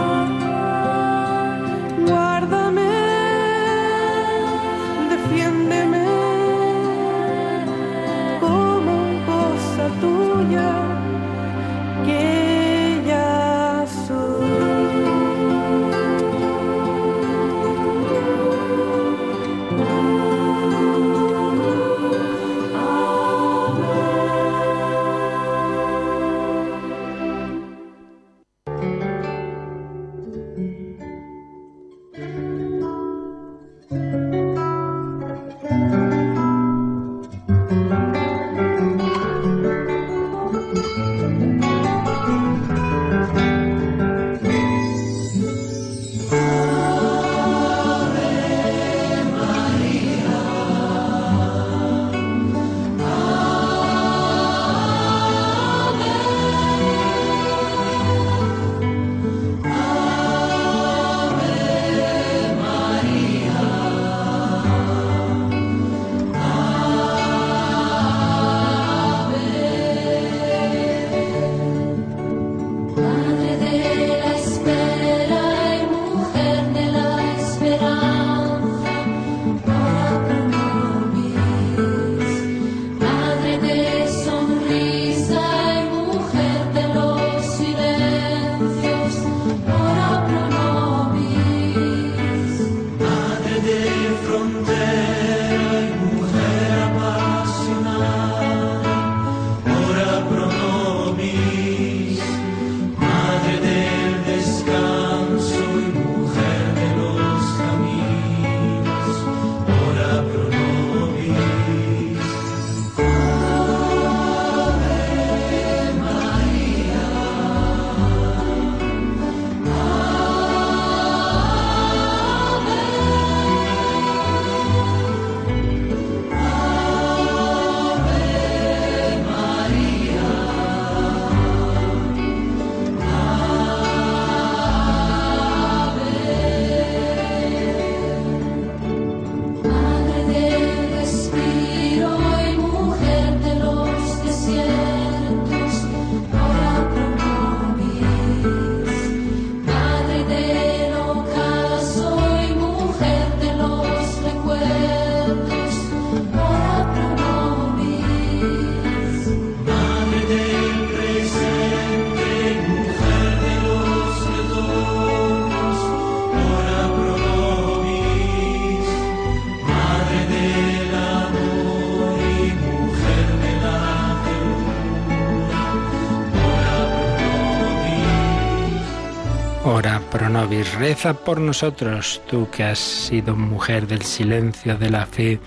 Reza 180.62 181.16
por 181.16 181.40
nosotros, 181.40 182.22
tú 182.28 182.48
que 182.52 182.64
has 182.64 182.78
sido 182.78 183.36
mujer 183.36 183.88
del 183.88 184.04
silencio, 184.04 184.78
de 184.78 184.90
la 184.92 185.08
fe, 185.08 185.40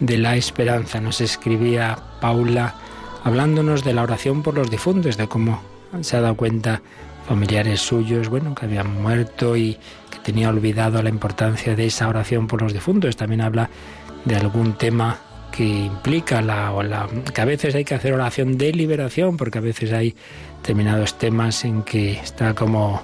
de 0.00 0.18
la 0.18 0.36
esperanza. 0.36 1.00
Nos 1.00 1.20
escribía 1.20 1.96
Paula 2.20 2.74
hablándonos 3.22 3.84
de 3.84 3.94
la 3.94 4.02
oración 4.02 4.42
por 4.42 4.54
los 4.54 4.70
difuntos, 4.70 5.16
de 5.16 5.28
cómo 5.28 5.62
se 6.00 6.16
ha 6.16 6.20
dado 6.20 6.36
cuenta 6.36 6.82
familiares 7.28 7.80
suyos, 7.80 8.28
bueno, 8.28 8.54
que 8.54 8.66
habían 8.66 9.00
muerto 9.00 9.56
y 9.56 9.78
que 10.10 10.18
tenía 10.24 10.48
olvidado 10.48 11.00
la 11.02 11.10
importancia 11.10 11.76
de 11.76 11.86
esa 11.86 12.08
oración 12.08 12.46
por 12.48 12.62
los 12.62 12.72
difuntos. 12.72 13.16
También 13.16 13.42
habla 13.42 13.70
de 14.24 14.36
algún 14.36 14.72
tema 14.72 15.18
que 15.52 15.64
implica 15.64 16.42
la, 16.42 16.72
la, 16.82 17.08
que 17.32 17.40
a 17.40 17.44
veces 17.44 17.74
hay 17.74 17.84
que 17.84 17.94
hacer 17.94 18.14
oración 18.14 18.56
de 18.58 18.72
liberación, 18.72 19.36
porque 19.36 19.58
a 19.58 19.60
veces 19.60 19.92
hay 19.92 20.14
determinados 20.56 21.18
temas 21.18 21.64
en 21.64 21.82
que 21.82 22.12
está 22.12 22.54
como 22.54 23.02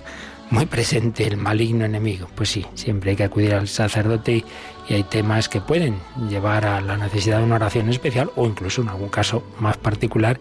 muy 0.50 0.66
presente 0.66 1.26
el 1.26 1.36
maligno 1.36 1.84
enemigo. 1.84 2.28
Pues 2.34 2.50
sí, 2.50 2.66
siempre 2.74 3.10
hay 3.10 3.16
que 3.16 3.24
acudir 3.24 3.54
al 3.54 3.68
sacerdote 3.68 4.44
y 4.88 4.94
hay 4.94 5.02
temas 5.02 5.48
que 5.48 5.60
pueden 5.60 5.98
llevar 6.28 6.66
a 6.66 6.80
la 6.80 6.96
necesidad 6.96 7.38
de 7.38 7.44
una 7.44 7.56
oración 7.56 7.88
especial 7.88 8.30
o 8.36 8.46
incluso 8.46 8.82
en 8.82 8.88
algún 8.88 9.08
caso 9.08 9.42
más 9.58 9.76
particular 9.76 10.38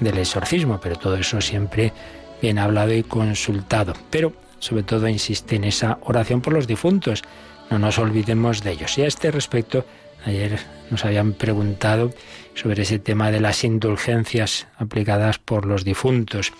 del 0.00 0.18
exorcismo, 0.18 0.80
pero 0.82 0.96
todo 0.96 1.16
eso 1.16 1.40
siempre 1.40 1.92
bien 2.40 2.58
hablado 2.58 2.92
y 2.92 3.02
consultado. 3.02 3.92
Pero 4.10 4.32
sobre 4.58 4.82
todo 4.84 5.08
insiste 5.08 5.56
en 5.56 5.64
esa 5.64 5.98
oración 6.02 6.40
por 6.40 6.52
los 6.52 6.66
difuntos. 6.66 7.22
No 7.70 7.78
nos 7.78 7.98
olvidemos 7.98 8.62
de 8.62 8.72
ellos. 8.72 8.96
Y 8.98 9.02
a 9.02 9.06
este 9.06 9.30
respecto, 9.30 9.84
ayer 10.24 10.58
nos 10.90 11.04
habían 11.04 11.32
preguntado 11.32 12.12
sobre 12.54 12.82
ese 12.82 12.98
tema 12.98 13.30
de 13.30 13.40
las 13.40 13.64
indulgencias 13.64 14.66
aplicadas 14.76 15.38
por 15.38 15.66
los 15.66 15.84
difuntos. 15.84 16.52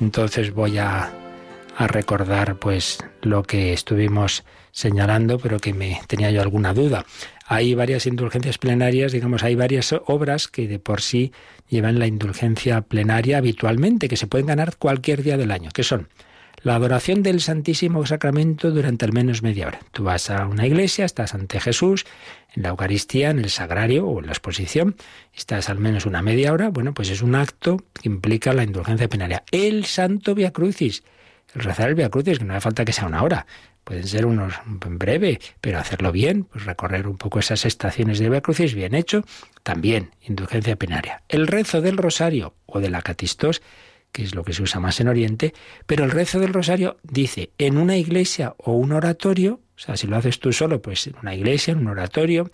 Entonces 0.00 0.52
voy 0.52 0.78
a 0.78 1.12
a 1.76 1.86
recordar 1.86 2.58
pues 2.58 2.98
lo 3.22 3.42
que 3.42 3.72
estuvimos 3.72 4.44
señalando, 4.72 5.38
pero 5.38 5.58
que 5.58 5.74
me 5.74 6.00
tenía 6.06 6.30
yo 6.30 6.40
alguna 6.40 6.74
duda. 6.74 7.04
Hay 7.46 7.74
varias 7.74 8.06
indulgencias 8.06 8.58
plenarias, 8.58 9.12
digamos, 9.12 9.42
hay 9.42 9.54
varias 9.54 9.94
obras 10.06 10.48
que 10.48 10.66
de 10.66 10.78
por 10.78 11.00
sí 11.00 11.32
llevan 11.68 11.98
la 11.98 12.06
indulgencia 12.06 12.80
plenaria 12.80 13.38
habitualmente, 13.38 14.08
que 14.08 14.16
se 14.16 14.26
pueden 14.26 14.46
ganar 14.46 14.76
cualquier 14.76 15.22
día 15.22 15.36
del 15.36 15.50
año, 15.50 15.70
que 15.72 15.84
son 15.84 16.08
la 16.62 16.74
adoración 16.74 17.22
del 17.22 17.40
Santísimo 17.40 18.04
Sacramento 18.06 18.70
durante 18.70 19.04
al 19.04 19.12
menos 19.12 19.42
media 19.42 19.68
hora. 19.68 19.80
Tú 19.92 20.04
vas 20.04 20.30
a 20.30 20.46
una 20.46 20.66
iglesia, 20.66 21.04
estás 21.04 21.34
ante 21.34 21.60
Jesús, 21.60 22.06
en 22.54 22.62
la 22.62 22.70
Eucaristía, 22.70 23.30
en 23.30 23.38
el 23.38 23.50
Sagrario 23.50 24.06
o 24.06 24.18
en 24.18 24.26
la 24.26 24.32
exposición, 24.32 24.96
estás 25.34 25.68
al 25.68 25.78
menos 25.78 26.06
una 26.06 26.22
media 26.22 26.52
hora, 26.52 26.70
bueno, 26.70 26.94
pues 26.94 27.10
es 27.10 27.22
un 27.22 27.34
acto 27.34 27.76
que 27.92 28.08
implica 28.08 28.52
la 28.52 28.64
indulgencia 28.64 29.08
plenaria. 29.08 29.44
El 29.52 29.84
Santo 29.84 30.34
Via 30.34 30.52
Crucis, 30.52 31.04
rezar 31.54 31.88
el 31.88 31.94
Via 31.94 32.10
Crucis, 32.10 32.38
que 32.38 32.44
no 32.44 32.54
hace 32.54 32.62
falta 32.62 32.84
que 32.84 32.92
sea 32.92 33.06
una 33.06 33.22
hora, 33.22 33.46
pueden 33.84 34.06
ser 34.06 34.26
unos 34.26 34.54
breve, 34.64 35.40
pero 35.60 35.78
hacerlo 35.78 36.12
bien, 36.12 36.44
pues 36.44 36.64
recorrer 36.64 37.06
un 37.06 37.16
poco 37.16 37.38
esas 37.38 37.64
estaciones 37.64 38.18
de 38.18 38.28
Via 38.28 38.40
Crucis 38.40 38.74
bien 38.74 38.94
hecho, 38.94 39.24
también 39.62 40.10
indulgencia 40.22 40.76
plenaria. 40.76 41.22
El 41.28 41.46
rezo 41.46 41.80
del 41.80 41.96
rosario 41.96 42.54
o 42.66 42.80
de 42.80 42.90
la 42.90 43.02
catistos, 43.02 43.62
que 44.12 44.22
es 44.22 44.34
lo 44.34 44.44
que 44.44 44.54
se 44.54 44.62
usa 44.62 44.80
más 44.80 44.98
en 45.00 45.08
Oriente, 45.08 45.54
pero 45.86 46.04
el 46.04 46.10
rezo 46.10 46.40
del 46.40 46.52
rosario 46.52 46.96
dice 47.02 47.50
en 47.58 47.78
una 47.78 47.96
iglesia 47.96 48.54
o 48.58 48.72
un 48.72 48.92
oratorio, 48.92 49.60
o 49.76 49.78
sea, 49.78 49.96
si 49.96 50.06
lo 50.06 50.16
haces 50.16 50.40
tú 50.40 50.52
solo, 50.52 50.80
pues 50.80 51.06
en 51.06 51.14
una 51.20 51.34
iglesia, 51.34 51.72
en 51.72 51.78
un 51.78 51.88
oratorio, 51.88 52.50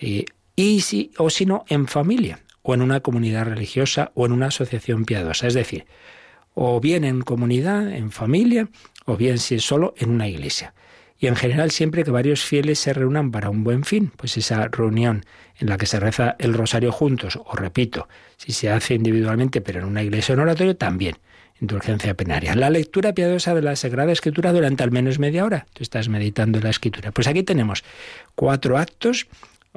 eh, 0.00 0.24
y 0.56 0.80
si, 0.80 1.12
o 1.16 1.30
si 1.30 1.46
no, 1.46 1.64
en 1.68 1.86
familia, 1.86 2.40
o 2.62 2.74
en 2.74 2.82
una 2.82 3.00
comunidad 3.00 3.46
religiosa, 3.46 4.10
o 4.14 4.26
en 4.26 4.32
una 4.32 4.46
asociación 4.46 5.04
piadosa. 5.04 5.46
Es 5.46 5.54
decir, 5.54 5.86
o 6.58 6.80
bien 6.80 7.04
en 7.04 7.20
comunidad, 7.20 7.92
en 7.92 8.10
familia, 8.10 8.70
o 9.04 9.16
bien 9.18 9.38
si 9.38 9.56
es 9.56 9.62
solo 9.62 9.94
en 9.98 10.10
una 10.10 10.26
iglesia. 10.26 10.72
Y 11.18 11.26
en 11.26 11.36
general 11.36 11.70
siempre 11.70 12.02
que 12.02 12.10
varios 12.10 12.42
fieles 12.44 12.78
se 12.78 12.94
reúnan 12.94 13.30
para 13.30 13.50
un 13.50 13.62
buen 13.62 13.84
fin, 13.84 14.10
pues 14.16 14.38
esa 14.38 14.68
reunión 14.68 15.26
en 15.58 15.68
la 15.68 15.76
que 15.76 15.84
se 15.84 16.00
reza 16.00 16.34
el 16.38 16.54
rosario 16.54 16.92
juntos, 16.92 17.38
o 17.44 17.56
repito, 17.56 18.08
si 18.38 18.52
se 18.52 18.70
hace 18.70 18.94
individualmente 18.94 19.60
pero 19.60 19.80
en 19.80 19.84
una 19.84 20.02
iglesia 20.02 20.32
o 20.32 20.36
en 20.36 20.40
oratorio, 20.40 20.76
también 20.76 21.16
indulgencia 21.60 22.14
penaria. 22.14 22.54
La 22.54 22.70
lectura 22.70 23.12
piadosa 23.12 23.54
de 23.54 23.62
la 23.62 23.76
Sagrada 23.76 24.12
Escritura 24.12 24.52
durante 24.52 24.82
al 24.82 24.90
menos 24.90 25.18
media 25.18 25.44
hora. 25.44 25.66
Tú 25.74 25.82
estás 25.82 26.08
meditando 26.08 26.60
la 26.60 26.70
Escritura. 26.70 27.12
Pues 27.12 27.26
aquí 27.26 27.42
tenemos 27.42 27.84
cuatro 28.34 28.78
actos 28.78 29.26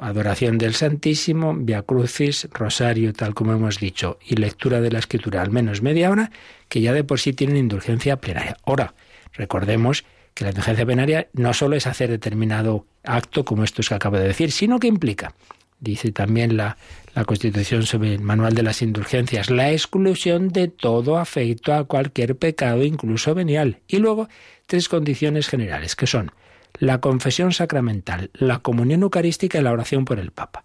adoración 0.00 0.58
del 0.58 0.74
Santísimo, 0.74 1.54
Via 1.54 1.82
Crucis, 1.82 2.48
Rosario, 2.52 3.12
tal 3.12 3.34
como 3.34 3.52
hemos 3.52 3.78
dicho, 3.78 4.18
y 4.26 4.36
lectura 4.36 4.80
de 4.80 4.90
la 4.90 4.98
Escritura 4.98 5.42
al 5.42 5.50
menos 5.50 5.82
media 5.82 6.10
hora, 6.10 6.30
que 6.68 6.80
ya 6.80 6.92
de 6.92 7.04
por 7.04 7.20
sí 7.20 7.32
tienen 7.32 7.56
indulgencia 7.56 8.16
plenaria. 8.16 8.56
Ahora, 8.64 8.94
recordemos 9.32 10.04
que 10.34 10.44
la 10.44 10.50
indulgencia 10.50 10.86
plenaria 10.86 11.28
no 11.32 11.52
solo 11.54 11.76
es 11.76 11.86
hacer 11.86 12.10
determinado 12.10 12.86
acto 13.04 13.44
como 13.44 13.64
estos 13.64 13.88
que 13.88 13.94
acabo 13.94 14.16
de 14.16 14.28
decir, 14.28 14.52
sino 14.52 14.78
que 14.78 14.86
implica, 14.86 15.34
dice 15.80 16.12
también 16.12 16.56
la, 16.56 16.76
la 17.14 17.24
Constitución 17.24 17.84
sobre 17.84 18.14
el 18.14 18.20
Manual 18.20 18.54
de 18.54 18.62
las 18.62 18.82
Indulgencias, 18.82 19.50
la 19.50 19.72
exclusión 19.72 20.48
de 20.48 20.68
todo 20.68 21.18
afecto 21.18 21.74
a 21.74 21.84
cualquier 21.84 22.36
pecado, 22.36 22.84
incluso 22.84 23.34
venial. 23.34 23.78
Y 23.88 23.98
luego, 23.98 24.28
tres 24.66 24.88
condiciones 24.88 25.48
generales, 25.48 25.96
que 25.96 26.06
son 26.06 26.30
la 26.78 27.00
confesión 27.00 27.52
sacramental, 27.52 28.30
la 28.34 28.60
comunión 28.60 29.02
eucarística 29.02 29.58
y 29.58 29.62
la 29.62 29.72
oración 29.72 30.04
por 30.04 30.18
el 30.18 30.30
Papa. 30.30 30.64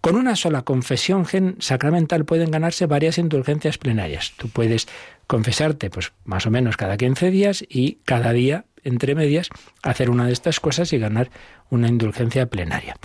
Con 0.00 0.16
una 0.16 0.34
sola 0.34 0.62
confesión 0.62 1.26
sacramental 1.58 2.24
pueden 2.24 2.50
ganarse 2.50 2.86
varias 2.86 3.18
indulgencias 3.18 3.76
plenarias. 3.76 4.32
Tú 4.38 4.48
puedes 4.48 4.88
confesarte 5.26 5.90
pues 5.90 6.12
más 6.24 6.46
o 6.46 6.50
menos 6.50 6.78
cada 6.78 6.96
15 6.96 7.30
días 7.30 7.64
y 7.68 7.98
cada 8.06 8.32
día 8.32 8.64
entre 8.82 9.14
medias 9.14 9.50
hacer 9.82 10.08
una 10.08 10.26
de 10.26 10.32
estas 10.32 10.58
cosas 10.58 10.92
y 10.94 10.98
ganar 10.98 11.30
una 11.68 11.88
indulgencia 11.88 12.46
plenaria. 12.46 12.96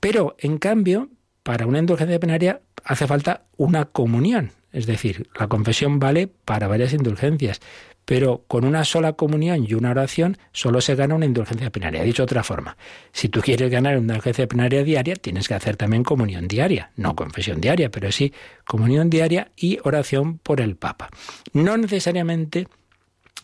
Pero 0.00 0.36
en 0.38 0.56
cambio, 0.56 1.10
para 1.42 1.66
una 1.66 1.80
indulgencia 1.80 2.18
plenaria 2.18 2.62
hace 2.82 3.06
falta 3.06 3.44
una 3.58 3.84
comunión, 3.84 4.52
es 4.72 4.86
decir, 4.86 5.28
la 5.38 5.48
confesión 5.48 5.98
vale 5.98 6.28
para 6.28 6.68
varias 6.68 6.92
indulgencias, 6.92 7.60
pero 8.08 8.42
con 8.48 8.64
una 8.64 8.86
sola 8.86 9.12
comunión 9.12 9.66
y 9.68 9.74
una 9.74 9.90
oración 9.90 10.38
solo 10.52 10.80
se 10.80 10.94
gana 10.94 11.14
una 11.14 11.26
indulgencia 11.26 11.68
plenaria. 11.68 12.02
Dicho 12.02 12.22
de 12.22 12.24
otra 12.24 12.42
forma, 12.42 12.78
si 13.12 13.28
tú 13.28 13.42
quieres 13.42 13.70
ganar 13.70 13.98
una 13.98 14.14
indulgencia 14.14 14.48
plenaria 14.48 14.82
diaria, 14.82 15.14
tienes 15.14 15.46
que 15.46 15.52
hacer 15.52 15.76
también 15.76 16.04
comunión 16.04 16.48
diaria, 16.48 16.90
no 16.96 17.14
confesión 17.14 17.60
diaria, 17.60 17.90
pero 17.90 18.10
sí 18.10 18.32
comunión 18.64 19.10
diaria 19.10 19.50
y 19.58 19.78
oración 19.84 20.38
por 20.38 20.62
el 20.62 20.74
Papa. 20.74 21.10
No 21.52 21.76
necesariamente 21.76 22.66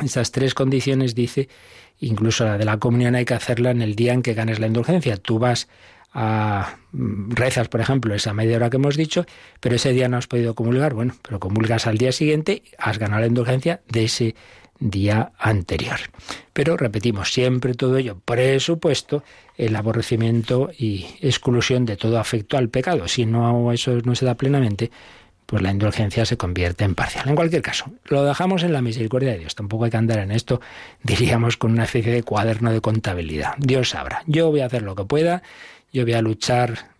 esas 0.02 0.32
tres 0.32 0.54
condiciones 0.54 1.14
dice, 1.14 1.50
incluso 2.00 2.46
la 2.46 2.56
de 2.56 2.64
la 2.64 2.78
comunión 2.78 3.16
hay 3.16 3.26
que 3.26 3.34
hacerla 3.34 3.70
en 3.70 3.82
el 3.82 3.94
día 3.94 4.14
en 4.14 4.22
que 4.22 4.32
ganes 4.32 4.60
la 4.60 4.66
indulgencia. 4.66 5.18
Tú 5.18 5.38
vas 5.38 5.68
a 6.14 6.76
rezas, 6.92 7.68
por 7.68 7.80
ejemplo, 7.80 8.14
esa 8.14 8.32
media 8.32 8.56
hora 8.56 8.70
que 8.70 8.76
hemos 8.76 8.96
dicho, 8.96 9.26
pero 9.60 9.74
ese 9.74 9.92
día 9.92 10.08
no 10.08 10.16
has 10.16 10.28
podido 10.28 10.54
comulgar, 10.54 10.94
bueno, 10.94 11.14
pero 11.22 11.40
comulgas 11.40 11.86
al 11.86 11.98
día 11.98 12.12
siguiente, 12.12 12.62
has 12.78 12.98
ganado 12.98 13.20
la 13.20 13.26
indulgencia 13.26 13.80
de 13.88 14.04
ese 14.04 14.34
día 14.78 15.32
anterior. 15.38 15.98
Pero 16.52 16.76
repetimos, 16.76 17.32
siempre 17.32 17.74
todo 17.74 17.96
ello 17.96 18.18
presupuesto 18.24 19.24
el 19.56 19.74
aborrecimiento 19.76 20.70
y 20.76 21.06
exclusión 21.20 21.84
de 21.84 21.96
todo 21.96 22.18
afecto 22.18 22.56
al 22.56 22.68
pecado. 22.68 23.08
Si 23.08 23.26
no 23.26 23.72
eso 23.72 23.98
no 24.04 24.14
se 24.14 24.24
da 24.24 24.34
plenamente, 24.34 24.90
pues 25.46 25.62
la 25.62 25.70
indulgencia 25.70 26.24
se 26.24 26.36
convierte 26.36 26.84
en 26.84 26.94
parcial. 26.94 27.28
En 27.28 27.36
cualquier 27.36 27.62
caso, 27.62 27.86
lo 28.06 28.24
dejamos 28.24 28.62
en 28.62 28.72
la 28.72 28.82
misericordia 28.82 29.32
de 29.32 29.38
Dios. 29.38 29.54
Tampoco 29.54 29.84
hay 29.84 29.90
que 29.90 29.96
andar 29.96 30.18
en 30.18 30.30
esto, 30.30 30.60
diríamos, 31.02 31.56
con 31.56 31.72
una 31.72 31.84
especie 31.84 32.12
de 32.12 32.22
cuaderno 32.22 32.72
de 32.72 32.80
contabilidad. 32.80 33.54
Dios 33.58 33.90
sabrá. 33.90 34.22
Yo 34.26 34.50
voy 34.50 34.60
a 34.60 34.66
hacer 34.66 34.82
lo 34.82 34.94
que 34.94 35.04
pueda 35.04 35.42
yo 35.94 36.02
voy 36.02 36.14
a 36.14 36.20
luchar 36.20 36.90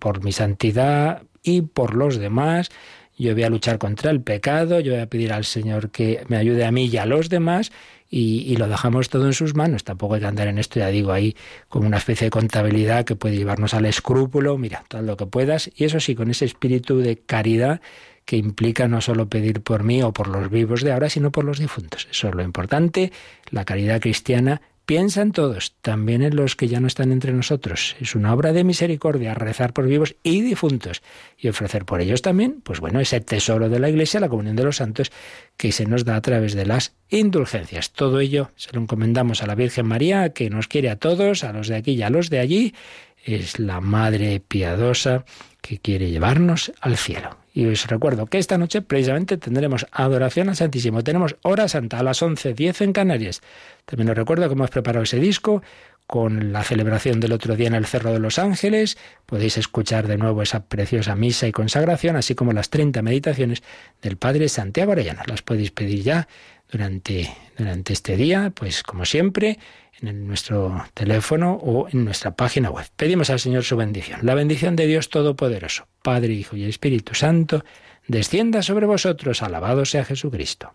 por 0.00 0.22
mi 0.22 0.32
santidad 0.32 1.22
y 1.44 1.62
por 1.62 1.94
los 1.94 2.18
demás, 2.18 2.70
yo 3.16 3.34
voy 3.34 3.44
a 3.44 3.50
luchar 3.50 3.78
contra 3.78 4.10
el 4.10 4.20
pecado, 4.20 4.80
yo 4.80 4.92
voy 4.92 5.00
a 5.00 5.06
pedir 5.06 5.32
al 5.32 5.44
Señor 5.44 5.90
que 5.90 6.24
me 6.26 6.36
ayude 6.36 6.64
a 6.64 6.72
mí 6.72 6.86
y 6.86 6.96
a 6.96 7.06
los 7.06 7.28
demás, 7.28 7.70
y, 8.10 8.56
lo 8.56 8.68
dejamos 8.68 9.08
todo 9.08 9.26
en 9.26 9.32
sus 9.32 9.54
manos. 9.54 9.84
Tampoco 9.84 10.14
hay 10.14 10.20
que 10.20 10.26
andar 10.26 10.48
en 10.48 10.58
esto, 10.58 10.78
ya 10.78 10.88
digo, 10.88 11.12
ahí 11.12 11.34
como 11.68 11.86
una 11.86 11.96
especie 11.96 12.26
de 12.26 12.30
contabilidad 12.30 13.06
que 13.06 13.16
puede 13.16 13.36
llevarnos 13.36 13.72
al 13.72 13.86
escrúpulo, 13.86 14.58
mira, 14.58 14.84
todo 14.88 15.00
lo 15.00 15.16
que 15.16 15.24
puedas, 15.24 15.70
y 15.74 15.84
eso 15.84 15.98
sí, 15.98 16.14
con 16.14 16.28
ese 16.28 16.44
espíritu 16.44 16.98
de 16.98 17.16
caridad 17.16 17.80
que 18.26 18.36
implica 18.36 18.86
no 18.86 19.00
solo 19.00 19.28
pedir 19.28 19.62
por 19.62 19.82
mí 19.82 20.02
o 20.02 20.12
por 20.12 20.28
los 20.28 20.50
vivos 20.50 20.82
de 20.82 20.92
ahora, 20.92 21.08
sino 21.08 21.32
por 21.32 21.44
los 21.44 21.58
difuntos. 21.58 22.06
Eso 22.10 22.28
es 22.28 22.34
lo 22.34 22.42
importante, 22.42 23.12
la 23.50 23.64
caridad 23.64 24.00
cristiana 24.00 24.60
Piensa 24.84 25.22
en 25.22 25.30
todos, 25.30 25.76
también 25.80 26.22
en 26.22 26.34
los 26.34 26.56
que 26.56 26.66
ya 26.66 26.80
no 26.80 26.88
están 26.88 27.12
entre 27.12 27.32
nosotros. 27.32 27.94
Es 28.00 28.16
una 28.16 28.34
obra 28.34 28.52
de 28.52 28.64
misericordia 28.64 29.32
rezar 29.32 29.72
por 29.72 29.86
vivos 29.86 30.16
y 30.24 30.40
difuntos 30.40 31.02
y 31.38 31.48
ofrecer 31.48 31.84
por 31.84 32.00
ellos 32.00 32.20
también, 32.20 32.60
pues 32.62 32.80
bueno, 32.80 32.98
ese 32.98 33.20
tesoro 33.20 33.68
de 33.68 33.78
la 33.78 33.88
Iglesia, 33.88 34.18
la 34.18 34.28
comunión 34.28 34.56
de 34.56 34.64
los 34.64 34.76
santos, 34.76 35.12
que 35.56 35.70
se 35.70 35.86
nos 35.86 36.04
da 36.04 36.16
a 36.16 36.20
través 36.20 36.54
de 36.54 36.66
las 36.66 36.94
indulgencias. 37.10 37.92
Todo 37.92 38.18
ello 38.18 38.50
se 38.56 38.72
lo 38.72 38.80
encomendamos 38.80 39.42
a 39.42 39.46
la 39.46 39.54
Virgen 39.54 39.86
María, 39.86 40.30
que 40.30 40.50
nos 40.50 40.66
quiere 40.66 40.90
a 40.90 40.96
todos, 40.96 41.44
a 41.44 41.52
los 41.52 41.68
de 41.68 41.76
aquí 41.76 41.92
y 41.92 42.02
a 42.02 42.10
los 42.10 42.28
de 42.28 42.40
allí. 42.40 42.74
Es 43.24 43.60
la 43.60 43.80
Madre 43.80 44.40
piadosa 44.40 45.24
que 45.60 45.78
quiere 45.78 46.10
llevarnos 46.10 46.72
al 46.80 46.96
cielo. 46.96 47.41
Y 47.54 47.66
os 47.66 47.86
recuerdo 47.86 48.26
que 48.26 48.38
esta 48.38 48.56
noche 48.56 48.80
precisamente 48.80 49.36
tendremos 49.36 49.86
adoración 49.92 50.48
al 50.48 50.56
Santísimo. 50.56 51.04
Tenemos 51.04 51.36
hora 51.42 51.68
santa 51.68 51.98
a 51.98 52.02
las 52.02 52.22
11.10 52.22 52.80
en 52.80 52.92
Canarias. 52.92 53.42
También 53.84 54.08
os 54.08 54.16
recuerdo 54.16 54.46
que 54.46 54.54
hemos 54.54 54.70
preparado 54.70 55.02
ese 55.04 55.18
disco 55.18 55.62
con 56.06 56.52
la 56.52 56.62
celebración 56.62 57.20
del 57.20 57.32
otro 57.32 57.56
día 57.56 57.68
en 57.68 57.74
el 57.74 57.86
Cerro 57.86 58.12
de 58.12 58.18
los 58.18 58.38
Ángeles. 58.38 58.98
Podéis 59.26 59.58
escuchar 59.58 60.06
de 60.06 60.18
nuevo 60.18 60.42
esa 60.42 60.66
preciosa 60.66 61.16
misa 61.16 61.46
y 61.46 61.52
consagración, 61.52 62.16
así 62.16 62.34
como 62.34 62.52
las 62.52 62.70
30 62.70 63.02
meditaciones 63.02 63.62
del 64.02 64.16
Padre 64.16 64.48
Santiago 64.48 64.92
Arellano. 64.92 65.22
Las 65.26 65.42
podéis 65.42 65.70
pedir 65.70 66.02
ya 66.02 66.28
durante, 66.70 67.30
durante 67.56 67.92
este 67.92 68.16
día, 68.16 68.52
pues 68.54 68.82
como 68.82 69.04
siempre, 69.04 69.58
en 70.00 70.26
nuestro 70.26 70.84
teléfono 70.94 71.52
o 71.54 71.88
en 71.88 72.04
nuestra 72.04 72.34
página 72.34 72.70
web. 72.70 72.86
Pedimos 72.96 73.30
al 73.30 73.40
Señor 73.40 73.64
su 73.64 73.76
bendición. 73.76 74.20
La 74.22 74.34
bendición 74.34 74.76
de 74.76 74.86
Dios 74.86 75.08
Todopoderoso, 75.08 75.86
Padre, 76.02 76.32
Hijo 76.32 76.56
y 76.56 76.64
Espíritu 76.64 77.14
Santo, 77.14 77.64
descienda 78.08 78.62
sobre 78.62 78.86
vosotros. 78.86 79.42
Alabado 79.42 79.84
sea 79.84 80.04
Jesucristo. 80.04 80.74